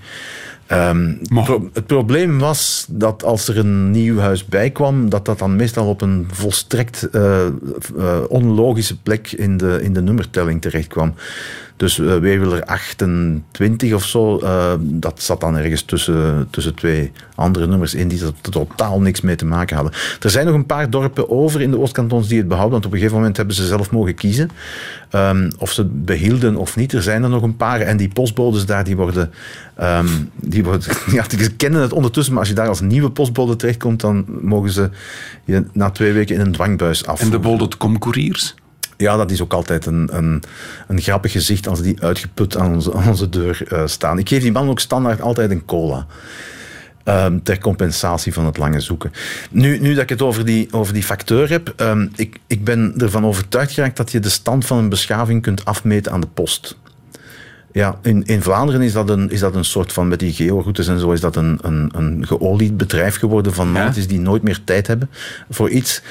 Ehm, 0.67 1.07
het 1.07 1.43
pro- 1.43 1.69
het 1.73 1.85
probleem 1.85 2.39
was 2.39 2.85
dat 2.89 3.23
als 3.23 3.47
er 3.47 3.57
een 3.57 3.91
nieuw 3.91 4.17
huis 4.19 4.45
bij 4.45 4.69
kwam, 4.69 5.09
dat 5.09 5.25
dat 5.25 5.39
dan 5.39 5.55
meestal 5.55 5.87
op 5.87 6.01
een 6.01 6.27
volstrekt 6.31 7.09
eh, 7.11 7.45
eh, 7.45 7.51
onlogische 8.27 9.01
plek 9.01 9.31
in 9.31 9.57
de, 9.57 9.79
in 9.81 9.93
de 9.93 10.01
nummertelling 10.01 10.61
terecht 10.61 10.87
kwam. 10.87 11.13
Dus 11.77 11.99
eh, 11.99 12.17
Weweler 12.17 12.63
28 12.65 13.93
of 13.93 14.05
zo, 14.05 14.37
eh, 14.37 14.73
dat 14.79 15.21
zat 15.21 15.39
dan 15.39 15.57
ergens 15.57 15.81
tussen, 15.81 16.47
tussen 16.49 16.75
twee 16.75 17.11
andere 17.35 17.67
nummers 17.67 17.93
in 17.93 18.07
die 18.07 18.25
er 18.25 18.33
totaal 18.41 19.01
niks 19.01 19.21
mee 19.21 19.35
te 19.35 19.45
maken 19.45 19.75
hadden. 19.75 19.93
Er 20.19 20.29
zijn 20.29 20.45
nog 20.45 20.55
een 20.55 20.65
paar 20.65 20.89
dorpen 20.89 21.29
over 21.29 21.61
in 21.61 21.71
de 21.71 21.79
Oostkantons 21.79 22.27
die 22.27 22.37
het 22.37 22.47
behouden, 22.47 22.73
want 22.73 22.85
op 22.85 22.91
een 22.91 22.97
gegeven 22.97 23.19
moment 23.19 23.37
hebben 23.37 23.55
ze 23.55 23.65
zelf 23.65 23.91
mogen 23.91 24.15
kiezen 24.15 24.49
ehm, 25.09 25.51
of 25.57 25.71
ze 25.71 25.81
het 25.81 26.05
behielden 26.05 26.55
of 26.55 26.75
niet. 26.75 26.93
Er 26.93 27.01
zijn 27.01 27.23
er 27.23 27.29
nog 27.29 27.43
een 27.43 27.57
paar 27.57 27.79
en 27.79 27.97
die 27.97 28.09
postbodes 28.09 28.65
daar, 28.65 28.83
die 28.83 28.95
worden... 28.95 29.31
ehm, 29.75 30.07
die 30.35 30.63
worden 30.63 30.81
ja, 31.11 31.25
die 31.27 31.51
kennen 31.51 31.81
het 31.81 31.93
ondertussen, 31.93 32.33
maar 32.33 32.41
als 32.41 32.49
je 32.51 32.55
daar 32.55 32.67
als 32.67 32.81
nieuwe 32.81 33.11
postbode 33.11 33.55
terechtkomt, 33.55 34.01
dan 34.01 34.25
mogen 34.41 34.71
ze 34.71 34.89
je 35.45 35.65
na 35.73 35.89
twee 35.89 36.13
weken 36.13 36.35
in 36.35 36.41
een 36.41 36.51
dwangbuis 36.51 37.05
af. 37.05 37.21
En 37.21 37.29
de 37.29 37.39
bol.com 37.39 37.99
couriers? 37.99 38.55
Ja, 39.01 39.17
dat 39.17 39.31
is 39.31 39.41
ook 39.41 39.53
altijd 39.53 39.85
een, 39.85 40.09
een, 40.11 40.43
een 40.87 41.01
grappig 41.01 41.31
gezicht 41.31 41.67
als 41.67 41.81
die 41.81 42.01
uitgeput 42.01 42.57
aan 42.57 42.73
onze, 42.73 42.91
onze 42.93 43.29
deur 43.29 43.63
eh, 43.67 43.87
staan. 43.87 44.17
Ik 44.19 44.29
geef 44.29 44.41
die 44.41 44.51
man 44.51 44.69
ook 44.69 44.79
standaard 44.79 45.21
altijd 45.21 45.51
een 45.51 45.65
cola. 45.65 46.05
ehm, 47.03 47.39
ter 47.43 47.59
compensatie 47.59 48.33
van 48.33 48.45
het 48.45 48.57
lange 48.57 48.79
zoeken. 48.79 49.11
Nu, 49.51 49.79
nu 49.79 49.93
dat 49.93 50.03
ik 50.03 50.09
het 50.09 50.21
over 50.21 50.45
die, 50.45 50.67
over 50.73 50.93
die 50.93 51.03
facteur 51.03 51.49
heb, 51.49 51.73
ehm, 51.75 52.07
ik, 52.15 52.39
ik 52.47 52.63
ben 52.63 52.93
ervan 52.97 53.25
overtuigd 53.25 53.71
geraakt 53.71 53.97
dat 53.97 54.11
je 54.11 54.19
de 54.19 54.29
stand 54.29 54.65
van 54.65 54.77
een 54.77 54.89
beschaving 54.89 55.41
kunt 55.41 55.65
afmeten 55.65 56.11
aan 56.11 56.21
de 56.21 56.27
post. 56.27 56.77
Ja, 57.73 57.99
in, 58.01 58.23
in 58.25 58.41
Vlaanderen 58.41 58.81
is 58.81 58.93
dat, 58.93 59.09
een, 59.09 59.29
is 59.29 59.39
dat 59.39 59.55
een 59.55 59.65
soort 59.65 59.93
van, 59.93 60.07
met 60.07 60.19
die 60.19 60.33
georoutes 60.33 60.87
en 60.87 60.99
zo, 60.99 61.11
is 61.11 61.21
dat 61.21 61.35
een, 61.35 61.59
een, 61.61 61.91
een 61.95 62.27
geolied 62.27 62.77
bedrijf 62.77 63.15
geworden 63.15 63.53
van 63.53 63.71
mannetjes 63.71 64.07
die 64.07 64.19
nooit 64.19 64.43
meer 64.43 64.63
tijd 64.63 64.87
hebben 64.87 65.09
voor 65.49 65.69
iets. 65.69 66.01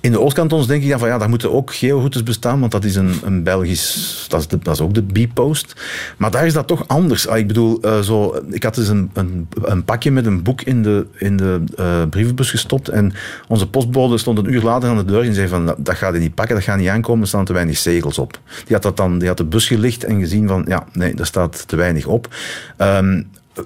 In 0.00 0.12
de 0.12 0.20
Oostkantons 0.20 0.66
denk 0.66 0.82
ik 0.82 0.88
dan 0.88 0.98
van, 0.98 1.08
ja, 1.08 1.18
daar 1.18 1.28
moeten 1.28 1.52
ook 1.52 1.74
georoutes 1.74 2.22
bestaan, 2.22 2.60
want 2.60 2.72
dat 2.72 2.84
is 2.84 2.96
een, 2.96 3.14
een 3.24 3.42
Belgisch, 3.42 4.26
dat 4.28 4.40
is, 4.40 4.48
de, 4.48 4.58
dat 4.62 4.74
is 4.74 4.80
ook 4.80 4.94
de 4.94 5.02
B-post. 5.02 5.72
Maar 6.16 6.30
daar 6.30 6.46
is 6.46 6.52
dat 6.52 6.66
toch 6.66 6.88
anders. 6.88 7.28
Ah, 7.28 7.38
ik 7.38 7.46
bedoel, 7.46 7.80
eh, 7.80 8.00
zo, 8.00 8.42
ik 8.50 8.62
had 8.62 8.74
dus 8.74 8.88
een, 8.88 9.10
een, 9.12 9.48
een 9.62 9.84
pakje 9.84 10.10
met 10.10 10.26
een 10.26 10.42
boek 10.42 10.62
in 10.62 10.82
de, 10.82 11.06
in 11.16 11.36
de 11.36 11.60
eh, 11.76 12.02
brievenbus 12.10 12.50
gestopt 12.50 12.88
en 12.88 13.12
onze 13.48 13.68
postbode 13.68 14.18
stond 14.18 14.38
een 14.38 14.52
uur 14.52 14.62
later 14.62 14.88
aan 14.88 14.96
de 14.96 15.04
deur 15.04 15.22
en 15.22 15.34
zei 15.34 15.48
van, 15.48 15.66
dat, 15.66 15.76
dat 15.78 15.96
gaat 15.96 16.10
hij 16.12 16.20
niet 16.20 16.34
pakken, 16.34 16.54
dat 16.54 16.64
gaat 16.64 16.78
niet 16.78 16.88
aankomen, 16.88 17.22
er 17.22 17.28
staan 17.28 17.44
te 17.44 17.52
weinig 17.52 17.78
zegels 17.78 18.18
op. 18.18 18.40
Die 18.64 18.74
had, 18.74 18.82
dat 18.82 18.96
dan, 18.96 19.18
die 19.18 19.28
had 19.28 19.36
de 19.36 19.44
bus 19.44 19.66
gelicht 19.66 20.04
en 20.04 20.18
gezien 20.20 20.48
van, 20.48 20.64
ja, 20.68 20.86
nee, 20.92 21.07
Nee, 21.08 21.16
daar 21.16 21.26
staat 21.26 21.68
te 21.68 21.76
weinig 21.76 22.06
op. 22.06 22.28
Ehm, 22.76 23.22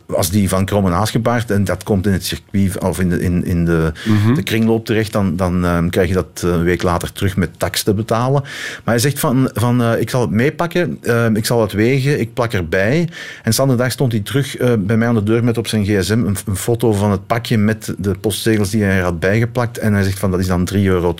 als 0.07 0.31
die 0.31 0.49
van 0.49 0.65
Kromme 0.65 0.91
Aasgebaard, 0.91 1.51
en 1.51 1.65
dat 1.65 1.83
komt 1.83 2.07
in 2.07 2.13
het 2.13 2.25
circuit 2.25 2.79
of 2.79 3.01
in 3.01 3.09
de, 3.09 3.21
in, 3.21 3.45
in 3.45 3.65
de, 3.65 3.93
de 4.35 4.43
kringloop 4.43 4.85
terecht, 4.85 5.13
dan, 5.13 5.37
dan 5.37 5.65
ehm, 5.65 5.89
krijg 5.89 6.09
je 6.09 6.15
dat 6.15 6.43
eh, 6.45 6.51
een 6.51 6.63
week 6.63 6.83
later 6.83 7.13
terug 7.13 7.37
met 7.37 7.59
tax 7.59 7.83
te 7.83 7.95
betalen. 7.95 8.43
Maar 8.43 8.95
hij 8.95 8.99
zegt 8.99 9.19
van, 9.19 9.51
van 9.55 9.83
eh, 9.83 10.01
ik 10.01 10.11
zal 10.11 10.21
het 10.21 10.31
meepakken, 10.31 10.99
ehm, 11.03 11.37
ik 11.37 11.47
zal 11.47 11.61
het 11.61 11.73
wegen, 11.73 12.21
ik 12.21 12.35
plak 12.35 12.53
erbij. 12.53 13.09
En 13.43 13.69
de 13.69 13.75
dag 13.75 13.91
stond 13.91 14.13
hij 14.13 14.21
terug 14.21 14.57
eh, 14.57 14.73
bij 14.79 14.97
mij 14.97 15.09
aan 15.09 15.15
de 15.15 15.23
deur 15.23 15.45
met 15.45 15.59
op 15.59 15.67
zijn 15.67 15.85
gsm 15.85 16.13
een, 16.13 16.37
een 16.47 16.57
foto 16.57 16.93
van 16.93 17.11
het 17.11 17.27
pakje 17.27 17.59
met 17.59 17.95
de 17.99 18.15
postzegels 18.15 18.71
die 18.71 18.83
hij 18.83 18.97
er 18.97 19.03
had 19.03 19.21
bijgeplakt. 19.21 19.79
En 19.79 19.93
hij 19.93 20.03
zegt 20.03 20.19
van, 20.19 20.31
dat 20.31 20.41
is 20.41 20.47
dan 20.47 20.69
3,20 20.75 20.81
euro 20.83 21.15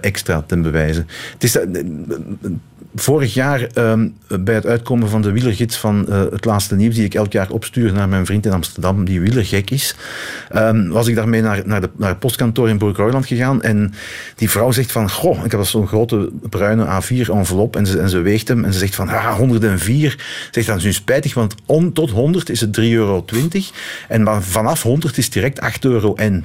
extra 0.00 0.42
ten 0.46 0.62
bewijze. 0.62 1.04
Het 1.32 1.44
is, 1.44 1.58
vorig 2.94 3.34
jaar 3.34 3.62
ehm, 3.62 4.08
bij 4.40 4.54
het 4.54 4.66
uitkomen 4.66 5.08
van 5.08 5.22
de 5.22 5.32
wielergids 5.32 5.76
van 5.76 6.08
eh, 6.08 6.20
het 6.30 6.44
laatste 6.44 6.76
nieuws, 6.76 6.94
die 6.94 7.04
ik 7.04 7.14
elk 7.14 7.32
jaar 7.32 7.50
opstuur 7.50 7.92
naar 7.92 8.08
mijn 8.08 8.26
vriend 8.26 8.46
in 8.46 8.52
Amsterdam, 8.52 9.04
die 9.04 9.20
wielergek 9.20 9.70
is, 9.70 9.96
ehm, 10.48 10.88
was 10.88 11.06
ik 11.06 11.14
daarmee 11.14 11.42
naar, 11.42 11.62
naar, 11.64 11.80
de, 11.80 11.90
naar 11.96 12.08
het 12.08 12.18
postkantoor 12.18 12.68
in 12.68 12.78
Broekroiland 12.78 13.26
gegaan. 13.26 13.62
En 13.62 13.94
die 14.36 14.50
vrouw 14.50 14.72
zegt 14.72 14.92
van, 14.92 15.10
goh, 15.10 15.44
ik 15.44 15.50
heb 15.50 15.64
zo'n 15.64 15.86
grote 15.86 16.30
bruine 16.50 16.84
A4-envelop 17.02 17.76
en 17.76 17.86
ze, 17.86 17.98
en 17.98 18.08
ze 18.08 18.20
weegt 18.20 18.48
hem 18.48 18.64
en 18.64 18.72
ze 18.72 18.78
zegt 18.78 18.94
van, 18.94 19.08
ah, 19.08 19.36
104. 19.36 20.18
Zegt 20.50 20.66
dan, 20.66 20.80
is 20.80 20.94
spijtig, 20.94 21.34
want 21.34 21.54
on, 21.66 21.92
tot 21.92 22.10
100 22.10 22.50
is 22.50 22.60
het 22.60 22.80
3,20 22.80 22.84
euro. 22.84 23.24
En 24.08 24.22
maar 24.22 24.42
vanaf 24.42 24.82
100 24.82 25.18
is 25.18 25.30
direct 25.30 25.60
8 25.60 25.84
euro 25.84 26.14
en 26.14 26.44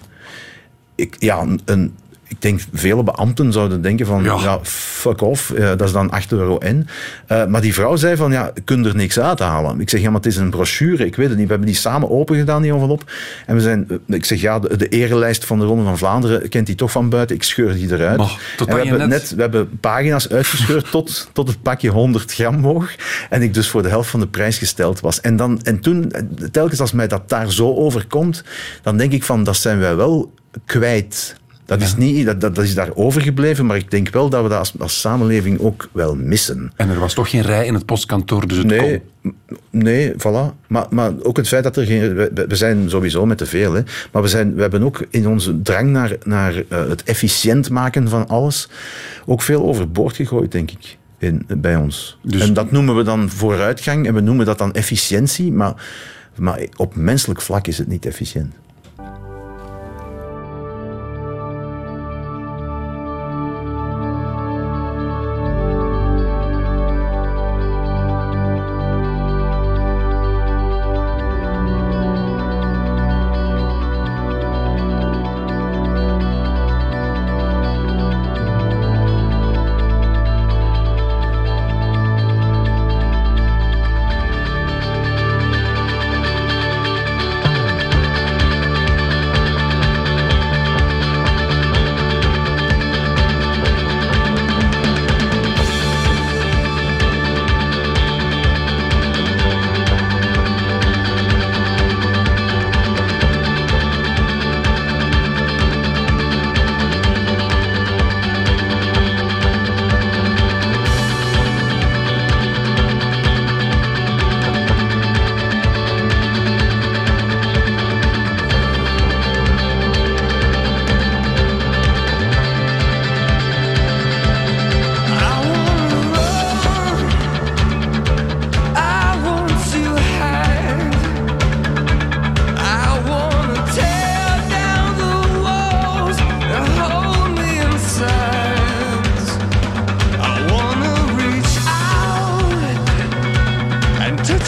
ik, 0.95 1.15
ja, 1.19 1.45
een- 1.65 1.95
ik 2.29 2.41
denk 2.41 2.59
vele 2.73 3.03
beambten 3.03 3.51
zouden 3.51 3.81
denken 3.81 4.05
van, 4.05 4.23
ja, 4.41 4.59
fuck 4.63 5.21
off, 5.21 5.51
eh, 5.51 5.67
dat 5.67 5.81
is 5.81 5.91
dan 5.91 6.09
8 6.09 6.31
euro 6.31 6.57
in. 6.57 6.87
Eh, 7.27 7.45
maar 7.45 7.61
die 7.61 7.73
vrouw 7.73 7.95
zei 7.95 8.15
van, 8.15 8.31
ja, 8.31 8.51
je 8.53 8.61
kunt 8.61 8.85
er 8.85 8.95
niks 8.95 9.19
uithalen. 9.19 9.79
Ik 9.79 9.89
zeg, 9.89 10.01
ja, 10.01 10.07
maar 10.07 10.15
het 10.21 10.25
is 10.25 10.37
een 10.37 10.49
brochure, 10.49 11.05
ik 11.05 11.15
weet 11.15 11.27
het 11.29 11.37
niet. 11.37 11.45
We 11.45 11.51
hebben 11.51 11.71
die 11.71 11.79
samen 11.79 12.09
open 12.09 12.35
gedaan, 12.37 12.61
die 12.61 12.71
envelop. 12.73 13.11
En 13.45 13.55
we 13.55 13.61
zijn, 13.61 13.87
eh, 13.89 14.15
ik 14.15 14.25
zeg, 14.25 14.41
ja, 14.41 14.59
de, 14.59 14.77
de 14.77 14.87
erenlijst 14.87 15.45
van 15.45 15.59
de 15.59 15.65
Ronde 15.65 15.83
van 15.83 15.97
Vlaanderen 15.97 16.49
kent 16.49 16.65
die 16.65 16.75
toch 16.75 16.91
van 16.91 17.09
buiten. 17.09 17.35
Ik 17.35 17.43
scheur 17.43 17.73
die 17.73 17.93
eruit. 17.93 18.17
Maar, 18.17 18.39
tot 18.57 18.67
en 18.67 18.75
we 18.75 18.81
hebben, 18.81 18.99
net- 19.09 19.09
net, 19.21 19.35
we 19.35 19.41
hebben 19.41 19.79
pagina's 19.79 20.29
uitgescheurd 20.29 20.91
tot, 20.97 21.29
tot 21.33 21.47
het 21.47 21.61
pakje 21.61 21.89
100 21.89 22.33
gram 22.33 22.61
woog. 22.61 22.89
En 23.29 23.41
ik 23.41 23.53
dus 23.53 23.69
voor 23.69 23.81
de 23.83 23.89
helft 23.89 24.09
van 24.09 24.19
de 24.19 24.27
prijs 24.27 24.57
gesteld 24.57 24.99
was. 24.99 25.21
En, 25.21 25.35
dan, 25.35 25.61
en 25.63 25.79
toen, 25.79 26.11
telkens 26.51 26.79
als 26.79 26.91
mij 26.91 27.07
dat 27.07 27.29
daar 27.29 27.51
zo 27.51 27.75
overkomt, 27.75 28.43
dan 28.81 28.97
denk 28.97 29.11
ik 29.11 29.23
van, 29.23 29.43
dat 29.43 29.57
zijn 29.57 29.79
wij 29.79 29.95
wel 29.95 30.33
kwijt. 30.65 31.35
Dat 31.67 31.81
is, 31.81 31.95
niet, 31.95 32.25
dat, 32.25 32.41
dat, 32.41 32.55
dat 32.55 32.63
is 32.63 32.75
daar 32.75 32.89
overgebleven, 32.93 33.65
maar 33.65 33.77
ik 33.77 33.91
denk 33.91 34.09
wel 34.09 34.29
dat 34.29 34.43
we 34.43 34.49
dat 34.49 34.57
als, 34.57 34.73
als 34.79 34.99
samenleving 34.99 35.59
ook 35.59 35.89
wel 35.91 36.15
missen. 36.15 36.71
En 36.75 36.89
er 36.89 36.99
was 36.99 37.13
toch 37.13 37.29
geen 37.29 37.41
rij 37.41 37.65
in 37.65 37.73
het 37.73 37.85
postkantoor, 37.85 38.47
dus 38.47 38.57
het 38.57 38.67
Nee, 38.67 39.01
kon. 39.21 39.33
nee, 39.69 40.13
voilà. 40.13 40.67
Maar, 40.67 40.85
maar 40.89 41.11
ook 41.21 41.37
het 41.37 41.47
feit 41.47 41.63
dat 41.63 41.77
er 41.77 41.85
geen... 41.85 42.15
We, 42.15 42.45
we 42.47 42.55
zijn 42.55 42.89
sowieso 42.89 43.25
met 43.25 43.37
te 43.37 43.45
veel, 43.45 43.73
hè. 43.73 43.81
Maar 44.11 44.21
we, 44.21 44.27
zijn, 44.27 44.55
we 44.55 44.61
hebben 44.61 44.83
ook 44.83 45.05
in 45.09 45.27
onze 45.27 45.61
drang 45.61 45.89
naar, 45.89 46.15
naar 46.23 46.63
eh, 46.69 46.87
het 46.87 47.03
efficiënt 47.03 47.69
maken 47.69 48.09
van 48.09 48.27
alles 48.27 48.69
ook 49.25 49.41
veel 49.41 49.63
overboord 49.63 50.15
gegooid, 50.15 50.51
denk 50.51 50.71
ik, 50.71 50.97
in, 51.17 51.45
bij 51.57 51.75
ons. 51.75 52.17
En 52.31 52.53
dat 52.53 52.71
noemen 52.71 52.95
we 52.95 53.03
dan 53.03 53.29
vooruitgang 53.29 54.07
en 54.07 54.13
we 54.13 54.21
noemen 54.21 54.45
dat 54.45 54.57
dan 54.57 54.73
efficiëntie, 54.73 55.51
maar, 55.51 55.73
maar 56.37 56.59
op 56.75 56.95
menselijk 56.95 57.41
vlak 57.41 57.67
is 57.67 57.77
het 57.77 57.87
niet 57.87 58.05
efficiënt. 58.05 58.53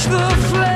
The 0.08 0.30
flame 0.50 0.68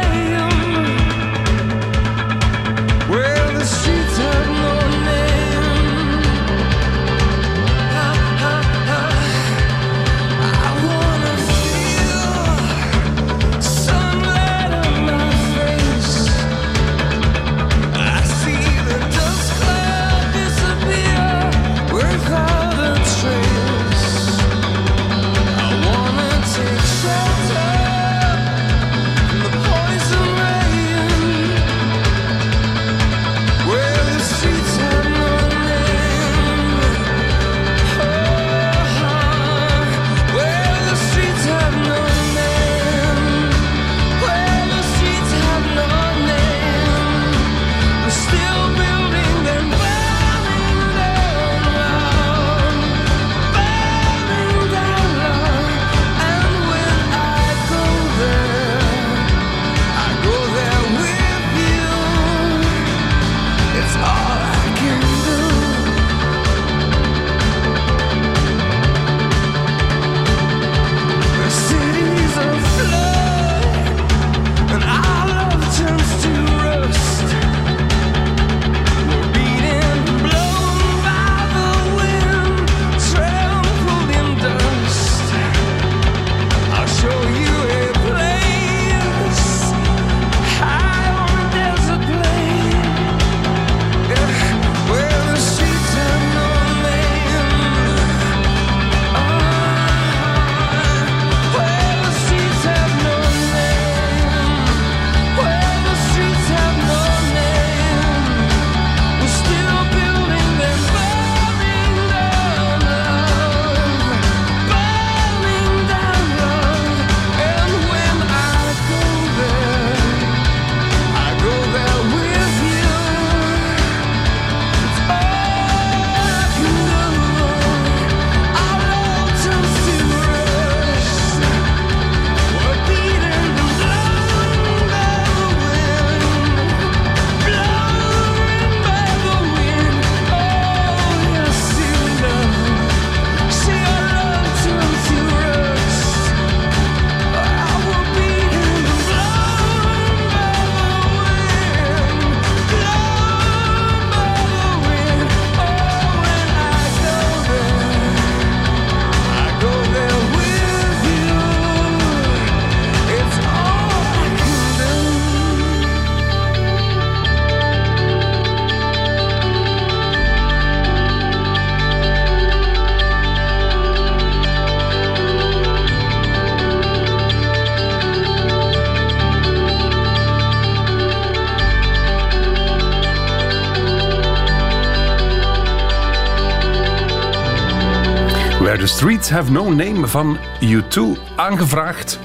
Where 188.74 188.88
the 188.88 188.94
Streets 188.94 189.30
Have 189.30 189.52
No 189.52 189.70
Name 189.70 190.08
van 190.08 190.38
U2. 190.62 191.02
Aangevraagd, 191.36 192.20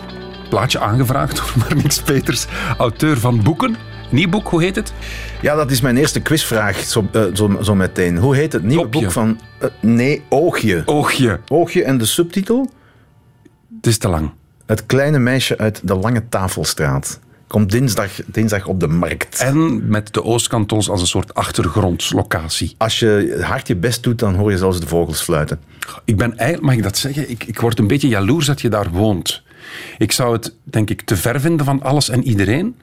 plaatje 0.49 0.79
aangevraagd 0.79 1.37
door 1.37 1.53
Marnix 1.59 2.03
Peters, 2.03 2.47
auteur 2.79 3.19
van 3.19 3.43
boeken. 3.43 3.77
Nieuw 4.11 4.29
boek, 4.29 4.49
hoe 4.49 4.63
heet 4.63 4.77
het? 4.77 4.93
Ja, 5.43 5.55
dat 5.55 5.71
is 5.71 5.81
mijn 5.81 5.97
eerste 5.97 6.21
quizvraag 6.21 6.77
zo, 6.77 7.09
eh, 7.13 7.23
zo, 7.35 7.59
zo 7.63 7.75
meteen. 7.75 8.17
Hoe 8.17 8.37
heet 8.37 8.53
het 8.53 8.63
nieuwe 8.63 8.87
boek 8.87 9.11
van... 9.11 9.41
eh, 9.59 9.69
nee, 9.81 10.23
Oogje. 10.29 10.83
Oogje. 10.85 11.41
Oogje 11.49 11.85
en 11.85 11.99
de 11.99 12.05
subtitel? 12.05 12.71
Het 13.77 13.87
is 13.87 13.99
te 13.99 14.09
lang. 14.09 14.31
Het 14.67 14.87
kleine 14.87 15.19
meisje 15.19 15.59
uit 15.59 15.81
de 15.85 15.95
Lange 15.95 16.29
Tafelstraat. 16.29 17.21
Komt 17.49 17.71
dinsdag, 17.71 18.11
dinsdag 18.27 18.67
op 18.67 18.81
de 18.81 18.89
markt. 18.89 19.39
En 19.41 19.89
met 19.89 20.15
de 20.15 20.25
Oostkantons 20.25 20.91
als 20.91 21.01
een 21.01 21.07
soort 21.07 21.35
achtergrondlocatie. 21.35 22.75
Als 22.77 22.99
je 22.99 23.39
hard 23.43 23.67
je 23.67 23.77
best 23.77 24.03
doet, 24.03 24.19
dan 24.19 24.35
hoor 24.35 24.51
je 24.51 24.59
zelfs 24.59 24.81
de 24.81 24.87
vogels 24.87 25.21
fluiten. 25.21 25.61
Ik 26.05 26.17
ben 26.17 26.37
eigenlijk, 26.37 26.67
mag 26.67 26.75
ik 26.75 26.83
dat 26.83 26.99
zeggen? 26.99 27.31
Ik, 27.31 27.45
ik 27.45 27.61
word 27.61 27.79
een 27.79 27.87
beetje 27.87 28.09
jaloers 28.09 28.47
dat 28.47 28.61
je 28.61 28.69
daar 28.69 28.91
woont. 28.91 29.43
Ik 29.99 30.13
zou 30.13 30.33
het, 30.33 30.55
denk 30.63 30.91
ik, 30.91 31.03
te 31.03 31.17
ver 31.17 31.41
vinden 31.41 31.67
van 31.67 31.83
alles 31.83 32.09
en 32.09 32.25
iedereen. 32.25 32.77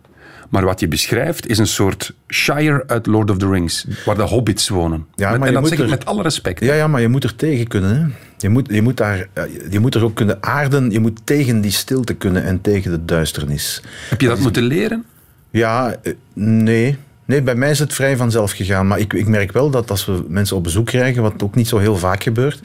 Maar 0.50 0.64
wat 0.66 0.80
je 0.80 0.88
beschrijft 0.88 1.48
is 1.48 1.58
een 1.58 1.68
soort 1.68 2.14
Shire 2.28 2.84
uit 2.88 3.06
Lord 3.06 3.30
of 3.32 3.38
the 3.38 3.50
Rings, 3.50 3.86
waar 4.06 4.16
de 4.16 4.22
hobbits 4.22 4.70
wonen. 4.70 5.06
Ja, 5.16 5.30
Met- 5.30 5.40
maar 5.40 5.48
en 5.48 5.54
dat 5.54 5.62
moet 5.62 5.72
zeg 5.72 5.80
ik 5.80 5.86
er- 5.86 5.90
met 5.92 6.06
alle 6.06 6.22
respect. 6.22 6.60
Ja, 6.64 6.74
ja, 6.74 6.88
maar 6.88 7.02
je 7.02 7.08
moet 7.08 7.24
er 7.24 7.36
tegen 7.36 7.68
kunnen. 7.68 7.96
Hè? 7.98 8.06
Je, 8.38 8.50
moet, 8.50 8.68
je, 8.72 8.82
moet 8.82 8.98
daar, 8.98 9.28
je 9.70 9.80
moet 9.80 9.96
er 9.96 10.04
ook 10.04 10.16
kunnen 10.16 10.38
aarden. 10.44 10.92
Je 10.92 11.00
moet 11.00 11.20
tegen 11.24 11.62
die 11.62 11.72
stilte 11.72 12.14
kunnen 12.14 12.44
en 12.44 12.62
tegen 12.62 12.92
de 12.92 13.06
duisternis. 13.06 13.82
Heb 14.10 14.22
je 14.22 14.28
dat 14.28 14.40
moeten 14.40 14.64
leren? 14.64 15.06
Ja, 15.50 15.96
eh, 16.04 16.14
nee. 16.34 16.98
Nee, 17.28 17.42
bij 17.42 17.56
mij 17.56 17.70
is 17.70 17.80
het 17.80 17.94
vrij 17.94 18.18
vanzelf 18.18 18.52
gegaan. 18.52 18.88
Maar 18.88 19.00
ik, 19.00 19.14
ik 19.14 19.28
merk 19.28 19.52
wel 19.52 19.70
dat 19.70 19.90
als 19.92 20.06
we 20.06 20.24
mensen 20.28 20.56
op 20.56 20.64
bezoek 20.64 20.86
krijgen, 20.86 21.22
wat 21.22 21.44
ook 21.44 21.56
niet 21.56 21.68
zo 21.68 21.78
heel 21.78 21.98
vaak 21.98 22.24
gebeurt, 22.24 22.60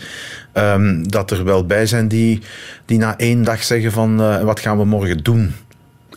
ehm, 0.53 1.03
dat 1.03 1.31
er 1.31 1.45
wel 1.45 1.67
bij 1.67 1.87
zijn 1.87 2.09
die, 2.09 2.41
die 2.85 2.99
na 2.99 3.19
één 3.19 3.43
dag 3.45 3.63
zeggen 3.63 3.93
van, 3.93 4.21
eh, 4.21 4.43
wat 4.43 4.61
gaan 4.61 4.79
we 4.79 4.85
morgen 4.85 5.23
doen? 5.23 5.53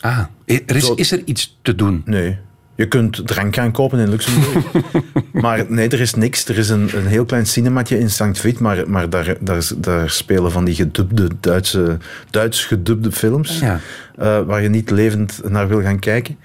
Ah, 0.04 0.18
er 0.44 0.76
is, 0.76 0.86
Zo- 0.86 0.94
is 0.94 1.12
er 1.12 1.22
iets 1.24 1.58
te 1.62 1.74
doen? 1.74 2.02
Nee. 2.04 2.38
Je 2.76 2.88
kunt 2.88 3.26
drank 3.26 3.54
gaan 3.54 3.72
kopen 3.72 3.98
in 3.98 4.08
Luxemburg. 4.08 4.64
maar 5.32 5.64
nee, 5.68 5.88
er 5.88 6.00
is 6.00 6.14
niks. 6.14 6.48
Er 6.48 6.58
is 6.58 6.68
een, 6.68 6.90
een 6.96 7.06
heel 7.06 7.24
klein 7.24 7.46
cinematje 7.46 7.98
in 7.98 8.10
St. 8.10 8.38
Vith, 8.38 8.58
maar, 8.60 8.90
maar 8.90 9.10
daar, 9.10 9.36
daar, 9.40 9.70
daar 9.76 10.10
spelen 10.10 10.50
van 10.52 10.64
die 10.64 10.74
gedubde 10.74 11.28
Duitse, 11.40 11.98
Duits 12.30 12.64
gedubde 12.64 13.12
films, 13.12 13.58
Ja. 13.58 13.80
eh, 14.16 14.40
waar 14.40 14.62
je 14.62 14.68
niet 14.68 14.90
levend 14.90 15.40
naar 15.48 15.68
wil 15.68 15.82
gaan 15.82 15.98
kijken. 15.98 16.36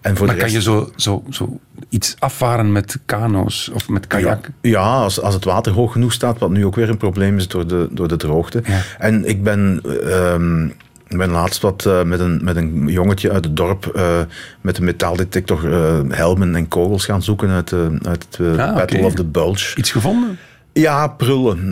En 0.00 0.16
voor 0.16 0.26
Maar 0.26 0.34
de 0.34 0.40
kan 0.40 0.50
je 0.50 0.56
rest- 0.56 0.66
zo, 0.68 0.92
zo, 0.96 1.24
zo 1.30 1.60
iets 1.88 2.14
afvaren 2.18 2.72
met 2.72 2.98
kano's 3.06 3.70
of 3.74 3.88
met 3.88 4.06
kajak? 4.06 4.48
Ja, 4.60 4.82
als, 4.96 5.20
als 5.20 5.34
het 5.34 5.44
water 5.44 5.72
hoog 5.72 5.92
genoeg 5.92 6.12
staat, 6.12 6.38
wat 6.38 6.50
nu 6.50 6.64
ook 6.66 6.74
weer 6.76 6.88
een 6.88 6.96
probleem 6.96 7.36
is 7.36 7.48
door 7.48 7.66
de, 7.66 7.88
door 7.90 8.08
de 8.08 8.16
droogte. 8.16 8.62
En 8.98 9.28
ik 9.28 9.42
ben, 9.42 9.80
ehm, 10.10 10.68
ik 11.08 11.18
ben 11.18 11.30
laatst 11.30 11.62
wat 11.62 11.86
eh, 11.86 12.02
met, 12.02 12.20
een, 12.20 12.40
met 12.42 12.56
een 12.56 12.86
jongetje 12.86 13.30
uit 13.30 13.44
het 13.44 13.56
dorp 13.56 13.86
eh, 13.86 14.18
met 14.60 14.78
een 14.78 14.84
metaaldetector 14.84 15.72
eh, 15.72 15.98
helmen 16.08 16.54
en 16.54 16.68
kogels 16.68 17.04
gaan 17.04 17.22
zoeken 17.22 17.48
uit, 17.48 17.72
uit 18.02 18.26
de 18.36 18.54
Ah, 18.58 18.74
Battle 18.74 19.04
of 19.04 19.14
the 19.14 19.24
Bulge. 19.24 19.76
Iets 19.76 19.90
gevonden? 19.90 20.38
Ja, 20.72 21.08
prullen. 21.08 21.70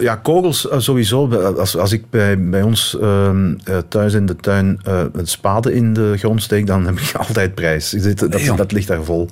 Ja, 0.00 0.16
kogels 0.16 0.68
sowieso. 0.76 1.28
Als, 1.58 1.76
als 1.76 1.92
ik 1.92 2.10
bij, 2.10 2.48
bij 2.48 2.62
ons 2.62 2.98
ehm, 3.00 3.54
eh, 3.64 3.78
thuis 3.88 4.14
in 4.14 4.26
de 4.26 4.36
tuin 4.36 4.80
een 5.12 5.26
spade 5.26 5.74
in 5.74 5.92
de 5.92 6.14
grond 6.18 6.42
steek, 6.42 6.66
dan 6.66 6.86
heb 6.86 6.98
ik 6.98 7.12
altijd 7.26 7.54
prijs. 7.54 7.90
Dat, 7.90 8.56
dat 8.56 8.72
ligt 8.72 8.88
daar 8.88 9.04
vol. 9.04 9.28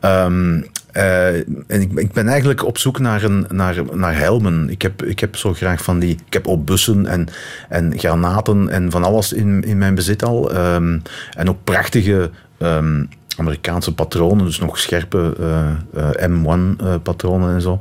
Ehm, 0.00 0.60
eh, 0.96 1.34
en 1.66 1.80
ik, 1.80 1.92
ik 1.92 2.12
ben 2.12 2.28
eigenlijk 2.28 2.64
op 2.64 2.78
zoek 2.78 2.98
naar, 2.98 3.22
een, 3.22 3.46
naar, 3.48 3.76
naar 3.92 4.18
helmen. 4.18 4.70
Ik 4.70 4.82
heb, 4.82 5.02
ik 5.02 5.20
heb 5.20 5.36
zo 5.36 5.52
graag 5.52 5.82
van 5.82 5.98
die... 5.98 6.18
Ik 6.26 6.32
heb 6.32 6.46
ook 6.48 6.64
bussen 6.64 7.06
en, 7.06 7.28
en 7.68 7.98
granaten 7.98 8.68
en 8.68 8.90
van 8.90 9.04
alles 9.04 9.32
in, 9.32 9.62
in 9.62 9.78
mijn 9.78 9.94
bezit 9.94 10.24
al. 10.24 10.52
Ehm, 10.52 10.98
en 11.36 11.48
ook 11.48 11.64
prachtige... 11.64 12.30
ehm, 12.58 13.04
Amerikaanse 13.36 13.94
patronen, 13.94 14.44
dus 14.44 14.58
nog 14.58 14.78
scherpe 14.78 15.34
eh, 15.94 16.28
M1-patronen 16.28 17.54
en 17.54 17.60
zo. 17.60 17.80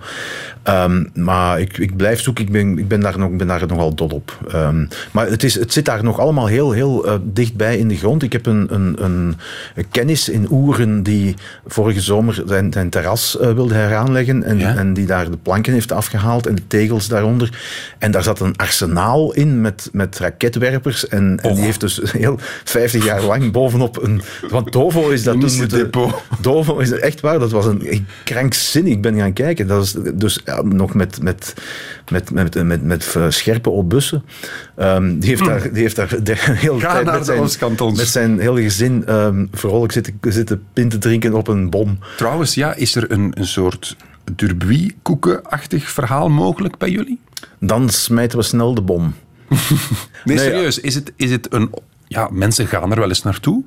Ehm, 0.64 1.04
maar 1.14 1.60
ik, 1.60 1.78
ik 1.78 1.98
blijf 1.98 2.22
zoeken, 2.22 2.46
ik 2.46 2.52
ben, 2.52 2.78
ik 2.78 2.88
ben, 2.88 3.00
daar, 3.00 3.20
nog, 3.20 3.30
ben 3.30 3.48
daar 3.48 3.68
nogal 3.68 3.96
dol 3.96 4.08
op. 4.08 4.38
Ehm, 4.52 4.86
maar 5.12 5.28
het, 5.28 5.44
is, 5.44 5.54
het 5.54 5.74
zit 5.74 5.86
daar 5.86 6.04
nog 6.04 6.20
allemaal 6.20 6.48
heel, 6.48 6.72
heel 6.72 7.06
eh, 7.06 7.16
dichtbij 7.24 7.78
in 7.78 7.88
de 7.88 7.96
grond. 7.96 8.24
Ik 8.24 8.32
heb 8.32 8.46
een, 8.46 8.68
een, 8.74 9.04
een, 9.04 9.36
een 9.76 9.90
kennis 9.92 10.30
in 10.30 10.48
Oeren 10.52 11.04
die 11.04 11.36
vorige 11.68 12.02
zomer 12.02 12.44
zijn, 12.46 12.74
zijn 12.74 12.90
terras 12.90 13.40
eh, 13.40 13.54
wilde 13.54 13.74
heraanleggen 13.74 14.44
en, 14.44 14.78
en 14.78 14.94
die 14.94 15.06
daar 15.06 15.32
de 15.32 15.38
planken 15.38 15.74
heeft 15.74 15.92
afgehaald 15.92 16.48
en 16.48 16.56
de 16.56 16.68
tegels 16.68 17.08
daaronder. 17.08 17.50
En 17.98 18.12
daar 18.12 18.24
zat 18.24 18.40
een 18.40 18.56
arsenaal 18.56 19.34
in 19.34 19.62
met, 19.62 19.90
met 19.92 20.20
raketwerpers 20.20 21.08
en, 21.08 21.40
en 21.42 21.56
die 21.56 21.64
heeft 21.64 21.80
dus 21.80 22.02
heel 22.12 22.40
50 22.64 23.06
jaar 23.06 23.22
lang 23.24 23.52
bovenop 23.52 24.04
een... 24.04 24.22
Want 24.50 24.72
Dovo 24.72 25.10
is 25.10 25.24
dat 25.24 25.42
toen 25.48 25.58
moeten... 25.58 25.78
depot. 25.78 26.14
Dovo 26.42 26.78
is 26.78 26.92
echt 26.92 27.20
waar, 27.20 27.40
dat 27.40 27.52
was 27.52 27.66
een 27.66 28.08
krankzinnig. 28.24 28.94
Ik 28.94 29.02
ben 29.02 29.18
gaan 29.18 29.34
kijken. 29.34 29.68
Dat 29.68 29.84
is 29.84 29.96
dus 30.14 30.42
ja, 30.46 30.62
nog 30.62 30.94
met, 30.94 31.22
met, 31.22 31.54
met, 32.12 32.32
met, 32.32 32.64
met, 32.64 32.84
met 32.84 33.14
eh, 33.16 33.26
scherpe 33.30 33.70
obussen. 33.70 34.24
Ehm, 34.76 35.20
die, 35.20 35.30
heeft 35.30 35.46
daar, 35.46 35.74
die 35.74 35.82
heeft 35.82 35.96
daar 35.96 36.24
de 36.24 36.36
hele 36.38 36.80
Ga 36.80 36.92
tijd 36.94 37.06
naar 37.06 37.16
met 37.16 37.26
zijn, 37.26 37.76
met 37.96 38.08
zijn 38.08 38.40
hele 38.40 38.62
gezin 38.62 39.06
ehm 39.06 39.46
vrolijk 39.52 39.92
zitten, 39.92 40.18
zitten 40.22 40.64
pinten 40.74 41.00
drinken 41.00 41.34
op 41.34 41.48
een 41.48 41.70
bom. 41.70 42.00
Trouwens, 42.18 42.54
ja, 42.54 42.74
is 42.74 42.96
er 42.96 43.12
een, 43.12 43.32
een 43.34 43.48
soort 43.48 43.96
Durbuy-koeken-achtig 44.36 45.90
verhaal 45.90 46.30
mogelijk 46.30 46.78
bij 46.78 46.90
jullie? 46.90 47.20
Dan 47.60 47.90
smijten 47.90 48.38
we 48.38 48.44
snel 48.44 48.74
de 48.74 48.82
bom. 48.82 49.14
Nee, 50.24 50.38
Nee, 50.38 50.46
serieus. 50.46 50.80
Is 50.80 50.96
het, 50.96 51.14
is 51.16 51.32
het 51.32 51.54
een... 51.54 51.74
Ja, 52.08 52.30
mensen 52.32 52.68
gaan 52.68 52.92
er 52.92 53.00
wel 53.00 53.08
eens 53.08 53.24
naartoe. 53.24 53.64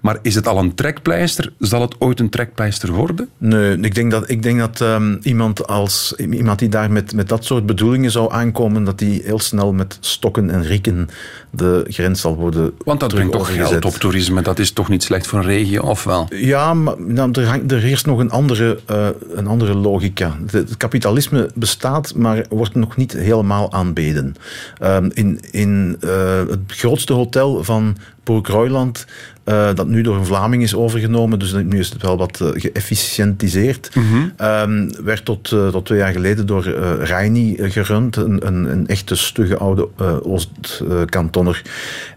Maar 0.00 0.18
is 0.22 0.34
het 0.34 0.46
al 0.46 0.58
een 0.58 0.74
trekpleister? 0.74 1.52
Zal 1.58 1.80
het 1.80 1.94
ooit 1.98 2.20
een 2.20 2.28
trekpleister 2.28 2.92
worden? 2.92 3.28
Nee, 3.38 3.78
ik 3.80 3.94
denk 3.94 4.10
dat, 4.10 4.30
ik 4.30 4.42
denk 4.42 4.58
dat 4.58 4.80
ehm, 4.80 5.16
iemand, 5.22 5.66
als, 5.66 6.14
iemand 6.16 6.58
die 6.58 6.68
daar 6.68 6.90
met, 6.90 7.14
met 7.14 7.28
dat 7.28 7.44
soort 7.44 7.66
bedoelingen 7.66 8.10
zou 8.10 8.32
aankomen, 8.32 8.84
dat 8.84 8.98
die 8.98 9.22
heel 9.24 9.38
snel 9.40 9.72
met 9.72 9.98
stokken 10.00 10.50
en 10.50 10.62
rieken 10.62 11.08
de 11.50 11.84
grens 11.88 12.20
zal 12.20 12.36
worden 12.36 12.72
Want 12.84 13.00
dat 13.00 13.14
brengt 13.14 13.32
toch 13.32 13.54
geld 13.54 13.84
op 13.84 13.94
toerisme. 13.94 14.42
Dat 14.42 14.58
is 14.58 14.72
toch 14.72 14.88
niet 14.88 15.02
slecht 15.02 15.26
voor 15.26 15.38
een 15.38 15.44
regio, 15.44 15.82
of 15.82 16.04
wel? 16.04 16.26
Ja, 16.30 16.74
maar 16.74 16.94
nou, 17.00 17.30
er, 17.32 17.46
hangt, 17.46 17.72
er 17.72 17.80
heerst 17.80 18.06
nog 18.06 18.18
een 18.18 18.30
andere, 18.30 18.80
eh, 18.86 19.08
een 19.34 19.46
andere 19.46 19.74
logica. 19.74 20.36
De- 20.50 20.56
Het 20.58 20.76
kapitalisme 20.76 21.50
bestaat, 21.54 22.14
maar 22.14 22.44
wordt 22.48 22.74
nog 22.74 22.96
niet 22.96 23.12
helemaal 23.12 23.72
aanbeden. 23.72 24.34
Ehm, 24.78 25.10
in 25.12 25.40
in 25.50 25.96
eh, 26.00 26.38
het 26.48 26.60
grootste 26.66 27.12
hotel 27.12 27.64
van 27.64 27.96
Broek-Royland, 28.24 29.06
eh, 29.48 29.74
dat 29.74 29.86
nu 29.86 30.02
door 30.02 30.16
een 30.16 30.24
Vlaming 30.24 30.62
is 30.62 30.74
overgenomen, 30.74 31.38
dus 31.38 31.52
nu 31.52 31.78
is 31.78 31.88
het 31.88 32.02
wel 32.02 32.16
wat 32.16 32.40
eh, 32.40 32.48
geëfficiëntiseerd, 32.52 33.90
ehm, 34.36 34.88
werd 35.04 35.24
tot, 35.24 35.52
eh, 35.52 35.68
tot 35.68 35.86
twee 35.86 35.98
jaar 35.98 36.12
geleden 36.12 36.46
door 36.46 36.68
Reini 37.00 37.70
gerund, 37.70 38.16
een, 38.16 38.46
een, 38.46 38.64
een 38.70 38.86
echte 38.86 39.14
stugge 39.14 39.56
oude 39.56 39.88
Oostkantonner. 40.22 41.62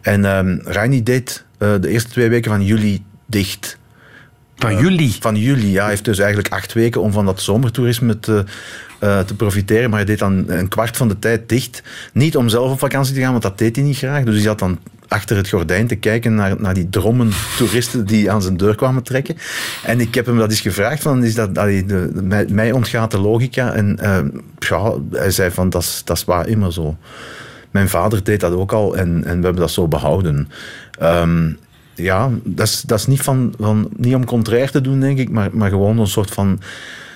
en 0.02 0.26
ehm 0.26 0.58
Reini 0.64 1.04
deed 1.04 1.46
de 1.58 1.88
eerste 1.88 2.10
twee 2.10 2.30
weken 2.30 2.52
van 2.52 2.66
juli 2.66 3.04
dicht. 3.26 3.78
Van 4.56 4.78
juli? 4.78 5.16
Van 5.20 5.36
juli, 5.36 5.72
ja. 5.72 5.82
Hij 5.82 5.90
heeft 5.90 6.06
dus 6.06 6.20
eigenlijk 6.20 6.54
acht 6.54 6.74
weken 6.74 7.02
om 7.02 7.12
van 7.12 7.26
dat 7.26 7.42
zomertoerisme 7.42 8.20
te, 8.20 8.46
eh, 9.02 9.20
te 9.20 9.36
profiteren. 9.36 9.90
Maar 9.90 10.00
hij 10.00 10.08
deed 10.08 10.20
dan 10.20 10.44
een 10.48 10.68
kwart 10.68 10.98
van 10.98 11.08
de 11.08 11.20
tijd 11.20 11.50
dicht. 11.50 11.84
Niet 12.14 12.36
om 12.38 12.50
zelf 12.50 12.72
op 12.72 12.80
vakantie 12.80 13.14
te 13.14 13.20
gaan, 13.22 13.32
want 13.32 13.44
dat 13.44 13.58
deed 13.58 13.76
hij 13.76 13.86
niet 13.86 13.98
graag. 13.98 14.24
Dus 14.24 14.34
hij 14.34 14.44
zat 14.44 14.60
dan 14.60 14.80
achter 15.08 15.38
het 15.38 15.50
gordijn 15.50 15.88
te 15.88 15.96
kijken 15.96 16.36
naar, 16.36 16.62
naar 16.62 16.74
die 16.74 16.90
drommen 16.90 17.30
toeristen 17.58 18.06
die 18.06 18.32
aan 18.32 18.42
zijn 18.42 18.58
deur 18.58 18.76
kwamen 18.76 19.04
trekken. 19.04 19.36
En 19.86 20.00
ik 20.00 20.16
heb 20.16 20.26
hem 20.26 20.38
dat 20.38 20.50
eens 20.50 20.62
gevraagd, 20.62 21.02
van, 21.02 21.24
is 21.24 21.36
dat, 21.36 21.54
mij, 22.50 22.72
ontgaat 22.72 23.12
de 23.12 23.20
logica. 23.20 23.74
En 23.74 24.00
eh, 24.00 24.20
ja, 24.60 24.94
hij 25.12 25.32
zei 25.32 25.52
van, 25.52 25.70
dat 25.70 26.04
is- 26.06 26.24
waar 26.26 26.48
immer 26.48 26.74
zo. 26.74 26.98
Mijn 27.72 27.90
vader 27.90 28.24
deed 28.24 28.40
dat 28.40 28.54
ook 28.54 28.72
al 28.72 28.96
en, 28.98 29.08
en 29.08 29.38
we 29.38 29.44
hebben 29.44 29.56
dat 29.56 29.72
zo 29.72 29.88
behouden. 29.88 30.50
Ehm, 31.00 31.50
ja, 31.96 32.30
dat 32.44 32.68
is, 32.68 32.82
dat 32.82 33.00
is 33.00 33.08
niet, 33.08 33.22
van, 33.22 33.54
van, 33.60 33.90
niet 33.98 34.16
om 34.16 34.26
contrair 34.26 34.72
te 34.72 34.82
doen, 34.82 35.00
denk 35.00 35.18
ik, 35.18 35.30
maar, 35.30 35.50
maar 35.54 35.70
gewoon 35.70 36.00
een 36.00 36.08
soort 36.08 36.32
van 36.32 36.60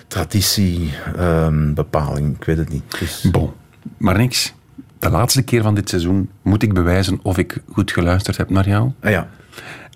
traditiebepaling. 0.08 2.36
ik 2.36 2.43
weet 2.43 2.58
het 2.58 2.70
niet. 2.70 2.84
Dus, 2.99 3.28
Bon, 3.32 3.51
maar 3.97 4.18
niks. 4.18 4.53
De 4.99 5.10
laatste 5.10 5.41
keer 5.41 5.62
van 5.62 5.76
dit 5.76 5.89
seizoen 5.89 6.30
moet 6.41 6.64
ik 6.64 6.74
bewijzen 6.74 7.20
of 7.22 7.38
ik 7.38 7.58
goed 7.72 7.91
geluisterd 7.91 8.38
heb 8.38 8.49
naar 8.49 8.68
jou. 8.68 8.91
ah 9.01 9.12
ja. 9.12 9.28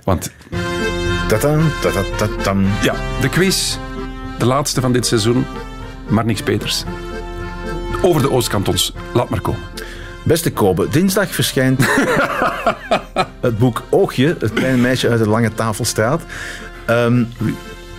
Want 0.03 0.31
tatam, 1.27 1.61
tatam. 2.17 2.65
ja, 2.81 2.95
de 3.21 3.29
quiz, 3.29 3.77
de 4.37 4.45
laatste 4.45 4.81
van 4.81 4.91
dit 4.91 5.05
seizoen, 5.05 5.45
maar 6.07 6.25
niks 6.25 6.43
Peters. 6.43 6.83
Over 8.01 8.21
de 8.21 8.31
Oostkantons, 8.31 8.93
laat 9.13 9.29
maar 9.29 9.41
komen. 9.41 9.61
Beste 10.23 10.51
Kobe, 10.51 10.87
dinsdag 10.89 11.33
verschijnt 11.33 11.85
het 13.41 13.57
boek 13.57 13.83
Oogje, 13.89 14.35
het 14.39 14.53
kleine 14.53 14.77
meisje 14.81 15.09
uit 15.09 15.19
de 15.19 15.29
Lange 15.29 15.53
Tafelstraat. 15.53 16.21
Ehm, 16.85 17.23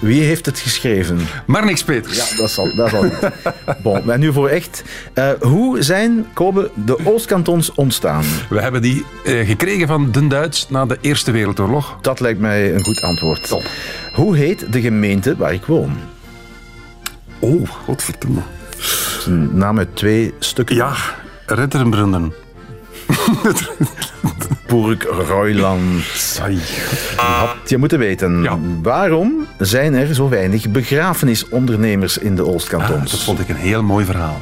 Wie 0.00 0.22
heeft 0.22 0.46
het 0.46 0.58
geschreven? 0.58 1.18
Maar 1.46 1.64
niks 1.64 1.84
Peters. 1.84 2.30
Ja, 2.30 2.36
dat 2.36 2.50
zal, 2.50 2.74
dat 2.74 2.90
zal 2.90 3.02
niet. 3.02 3.18
Bon, 3.82 4.04
maar 4.04 4.18
nu 4.18 4.32
voor 4.32 4.48
echt. 4.48 4.82
Eh, 5.12 5.30
hoe 5.40 5.82
zijn, 5.82 6.26
Kobe, 6.32 6.70
de 6.74 7.06
Oostkantons 7.06 7.74
ontstaan? 7.74 8.24
We 8.48 8.60
hebben 8.60 8.82
die 8.82 9.04
eh, 9.24 9.46
gekregen 9.46 9.86
van 9.86 10.12
de 10.12 10.26
Duits 10.26 10.66
na 10.68 10.86
de 10.86 10.98
Eerste 11.00 11.30
Wereldoorlog. 11.30 11.98
Dat 12.00 12.20
lijkt 12.20 12.40
mij 12.40 12.74
een 12.74 12.84
goed 12.84 13.00
antwoord. 13.02 13.48
Top. 13.48 13.64
Hoe 14.14 14.36
heet 14.36 14.72
de 14.72 14.80
gemeente 14.80 15.36
waar 15.36 15.52
ik 15.52 15.64
woon? 15.64 15.96
Oh, 17.38 17.70
godverdomme. 17.84 18.40
Een 19.26 19.56
naam 19.56 19.78
uit 19.78 19.96
twee 19.96 20.34
stukken. 20.38 20.76
Ja, 20.76 20.94
Retterenbrunnen. 21.46 22.32
Burg 24.70 25.28
Royland. 25.28 26.02
Had 27.16 27.68
je 27.68 27.78
moeten 27.78 27.98
weten. 27.98 28.48
Waarom 28.82 29.46
zijn 29.58 29.94
er 29.94 30.14
zo 30.14 30.28
weinig 30.28 30.68
begrafenisondernemers 30.68 32.18
in 32.18 32.34
de 32.34 32.46
Oostkantons? 32.46 33.04
Ah, 33.04 33.10
dat 33.10 33.22
vond 33.22 33.40
ik 33.40 33.48
een 33.48 33.56
heel 33.56 33.82
mooi 33.82 34.04
verhaal. 34.04 34.40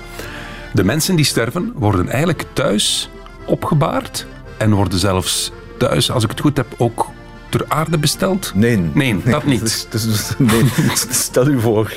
De 0.73 0.85
mensen 0.85 1.17
die 1.17 1.25
sterven 1.25 1.73
worden 1.75 2.09
eigenlijk 2.09 2.45
thuis 2.53 3.11
opgebaard 3.45 4.27
en 4.57 4.73
worden 4.73 4.99
zelfs 4.99 5.53
thuis, 5.79 6.11
als 6.11 6.25
ik 6.25 6.31
het 6.31 6.41
goed 6.41 6.57
heb, 6.57 6.67
ook 6.77 7.07
ter 7.49 7.65
aarde 7.69 7.99
besteld? 7.99 8.53
Nee. 8.55 8.77
Nee, 8.93 9.17
dat 9.25 9.45
niet. 9.45 9.61
Dus, 9.61 9.87
dus, 9.91 10.31
nee, 10.39 10.63
stel 11.11 11.49
u 11.49 11.61
voor. 11.61 11.93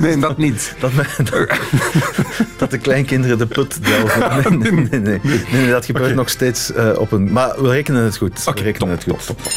Nee, 0.00 0.18
dat 0.18 0.36
niet. 0.36 0.74
Dat, 0.80 0.92
dat, 1.30 1.58
dat 2.56 2.70
de 2.70 2.78
kleinkinderen 2.78 3.38
de 3.38 3.46
put 3.46 3.84
delven. 3.84 4.58
Nee, 4.58 4.72
nee, 4.72 5.00
nee. 5.00 5.20
nee, 5.22 5.44
nee 5.52 5.70
dat 5.70 5.84
gebeurt 5.84 6.04
okay. 6.04 6.16
nog 6.16 6.28
steeds 6.28 6.72
uh, 6.76 6.90
op 6.98 7.12
een... 7.12 7.32
Maar 7.32 7.62
we 7.62 7.68
rekenen 7.68 8.04
het 8.04 8.16
goed. 8.16 8.40
Okay, 8.40 8.54
we 8.54 8.62
rekenen 8.62 8.98
top, 8.98 9.06
het 9.06 9.16
goed. 9.16 9.26
Top, 9.26 9.42
top, 9.42 9.52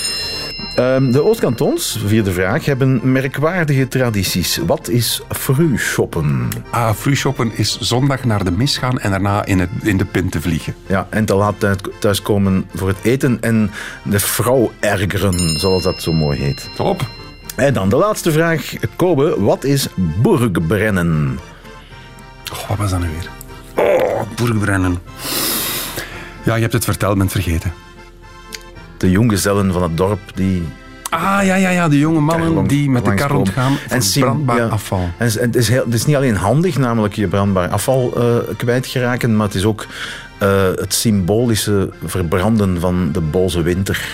um, 0.80 1.11
de 1.11 1.23
Oostkantons, 1.23 1.99
vierde 2.05 2.32
vraag, 2.32 2.65
hebben 2.65 3.11
merkwaardige 3.11 3.88
tradities. 3.88 4.57
Wat 4.65 4.88
is 4.89 5.21
fruushoppen? 5.30 6.49
Ah, 6.69 6.93
fruushoppen 6.93 7.51
is 7.55 7.80
zondag 7.80 8.23
naar 8.23 8.43
de 8.43 8.51
mis 8.51 8.78
gaan 8.78 8.99
en 8.99 9.09
daarna 9.09 9.45
in, 9.45 9.59
het, 9.59 9.69
in 9.82 9.97
de 9.97 10.05
pint 10.05 10.32
te 10.32 10.41
vliegen. 10.41 10.75
Ja, 10.88 11.07
en 11.09 11.25
te 11.25 11.36
laat 11.36 11.55
thuiskomen 11.99 12.69
voor 12.73 12.88
het 12.88 12.97
eten 13.01 13.38
en 13.41 13.71
de 14.03 14.19
vrouw 14.19 14.71
ergeren, 14.80 15.59
zoals 15.59 15.84
dat 15.84 16.01
zo 16.01 16.13
mooi 16.13 16.39
heet. 16.39 16.69
Top. 16.75 17.05
En 17.55 17.73
dan 17.73 17.89
de 17.89 17.95
laatste 17.95 18.32
vraag. 18.32 18.73
Kobe, 18.95 19.41
wat 19.41 19.63
is 19.63 19.88
burgbrennen? 20.21 21.39
Oh, 22.51 22.69
wat 22.69 22.78
was 22.78 22.91
dat 22.91 22.99
nu 22.99 23.07
weer? 23.07 23.30
Oh, 23.86 24.21
burgbrennen. 24.36 24.97
Ja, 26.43 26.55
je 26.55 26.61
hebt 26.61 26.73
het 26.73 26.84
verteld, 26.84 27.17
bent 27.17 27.32
vergeten. 27.32 27.73
De 28.97 29.11
jongezellen 29.11 29.73
van 29.73 29.83
het 29.83 29.97
dorp 29.97 30.19
die... 30.35 30.63
Ah, 31.09 31.39
ja, 31.43 31.55
ja, 31.55 31.69
ja, 31.69 31.87
de 31.89 31.99
jonge 31.99 32.19
mannen 32.19 32.67
die 32.67 32.89
met 32.89 33.05
de 33.05 33.13
kar 33.13 33.29
rondgaan 33.29 33.73
En 33.89 34.01
sim- 34.01 34.21
brandbaar 34.21 34.57
ja. 34.57 34.65
afval. 34.67 35.09
En 35.17 35.31
het 35.39 35.55
is- 35.55 35.67
heel, 35.69 35.83
het 35.85 35.93
is 35.93 36.05
niet 36.05 36.15
alleen 36.15 36.35
handig, 36.35 36.77
namelijk 36.77 37.13
je 37.13 37.27
brandbaar 37.27 37.69
afval 37.69 38.13
eh 38.17 38.55
kwijtgeraken, 38.57 39.35
maar 39.35 39.45
het 39.45 39.55
is 39.55 39.65
ook 39.65 39.85
eh, 40.37 40.63
het 40.75 40.93
symbolische 40.93 41.89
verbranden 42.05 42.79
van 42.79 43.09
de 43.11 43.21
boze 43.21 43.61
winter. 43.61 44.05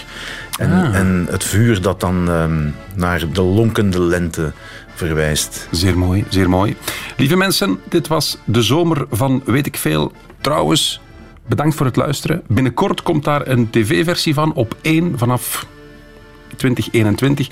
En, 0.60 0.72
Ah. 0.72 0.96
en 0.96 1.28
het 1.30 1.44
vuur 1.44 1.82
dat 1.82 2.00
dan 2.00 2.30
ehm, 2.30 2.70
naar 2.96 3.24
de 3.34 3.42
lonkende 3.42 4.00
lente 4.02 4.52
verwijst. 4.96 5.68
Zeer 5.72 5.98
mooi, 5.98 6.26
zeer 6.30 6.50
mooi. 6.50 6.76
Lieve 7.18 7.36
mensen, 7.36 7.80
dit 7.90 8.08
was 8.08 8.38
de 8.44 8.62
zomer 8.62 9.06
van 9.12 9.42
weet 9.46 9.66
ik 9.66 9.78
veel. 9.78 10.12
Trouwens, 10.42 11.02
bedankt 11.48 11.76
voor 11.76 11.86
het 11.86 11.96
luisteren. 11.96 12.42
Binnenkort 12.48 13.02
komt 13.02 13.24
daar 13.24 13.48
een 13.48 13.70
tv-versie 13.70 14.34
van 14.34 14.54
op 14.54 14.76
1 14.82 15.18
vanaf 15.18 15.66
2021. 16.56 17.48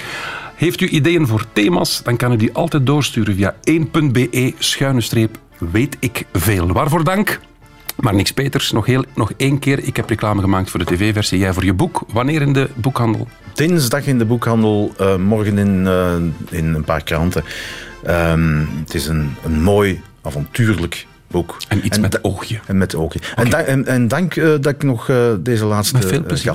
Heeft 0.55 0.81
u 0.81 0.87
ideeën 0.87 1.27
voor 1.27 1.45
thema's, 1.53 2.03
dan 2.03 2.17
kan 2.17 2.31
u 2.31 2.35
die 2.35 2.53
altijd 2.53 2.85
doorsturen 2.85 3.35
via 3.35 3.55
1.be 3.71 4.53
schuine 4.57 5.01
streep 5.01 5.37
weet 5.57 5.97
ik 5.99 6.25
veel. 6.33 6.67
Waarvoor 6.67 7.03
dank. 7.03 7.39
Maar 7.95 8.15
niks 8.15 8.31
Peters, 8.31 8.71
nog, 8.71 8.85
heel, 8.85 9.03
nog 9.15 9.31
één 9.37 9.59
keer. 9.59 9.79
Ik 9.79 9.95
heb 9.95 10.09
reclame 10.09 10.41
gemaakt 10.41 10.69
voor 10.69 10.79
de 10.79 10.85
tv-versie. 10.85 11.39
Jij 11.39 11.53
voor 11.53 11.65
je 11.65 11.73
boek. 11.73 12.03
Wanneer 12.13 12.41
in 12.41 12.53
de 12.53 12.69
boekhandel? 12.75 13.27
Dinsdag 13.53 14.05
in 14.05 14.17
de 14.17 14.25
boekhandel, 14.25 14.93
eh, 14.97 15.15
morgen 15.15 15.57
in, 15.57 15.87
eh, 15.87 16.15
in 16.49 16.73
een 16.73 16.83
paar 16.83 17.03
kranten. 17.03 17.43
Ehm, 18.03 18.65
het 18.79 18.93
is 18.93 19.07
een, 19.07 19.35
een 19.43 19.61
mooi, 19.61 20.01
avontuurlijk 20.21 21.05
En 21.67 21.86
iets 21.86 21.99
met 21.99 22.11
da- 22.11 22.19
oogje. 22.21 22.59
En 22.67 22.77
met 22.77 22.95
oogje. 22.95 23.19
En, 23.36 23.49
da- 23.49 23.61
en, 23.61 23.86
en 23.88 24.07
dank 24.07 24.36
eh, 24.36 24.45
dat 24.45 24.67
ik 24.67 24.84
nog 24.84 25.09
eh, 25.09 25.32
deze 25.39 25.65
laatste 25.65 25.95
Met 25.97 26.05
veel 26.05 26.19
eh, 26.19 26.25
plezier. 26.25 26.51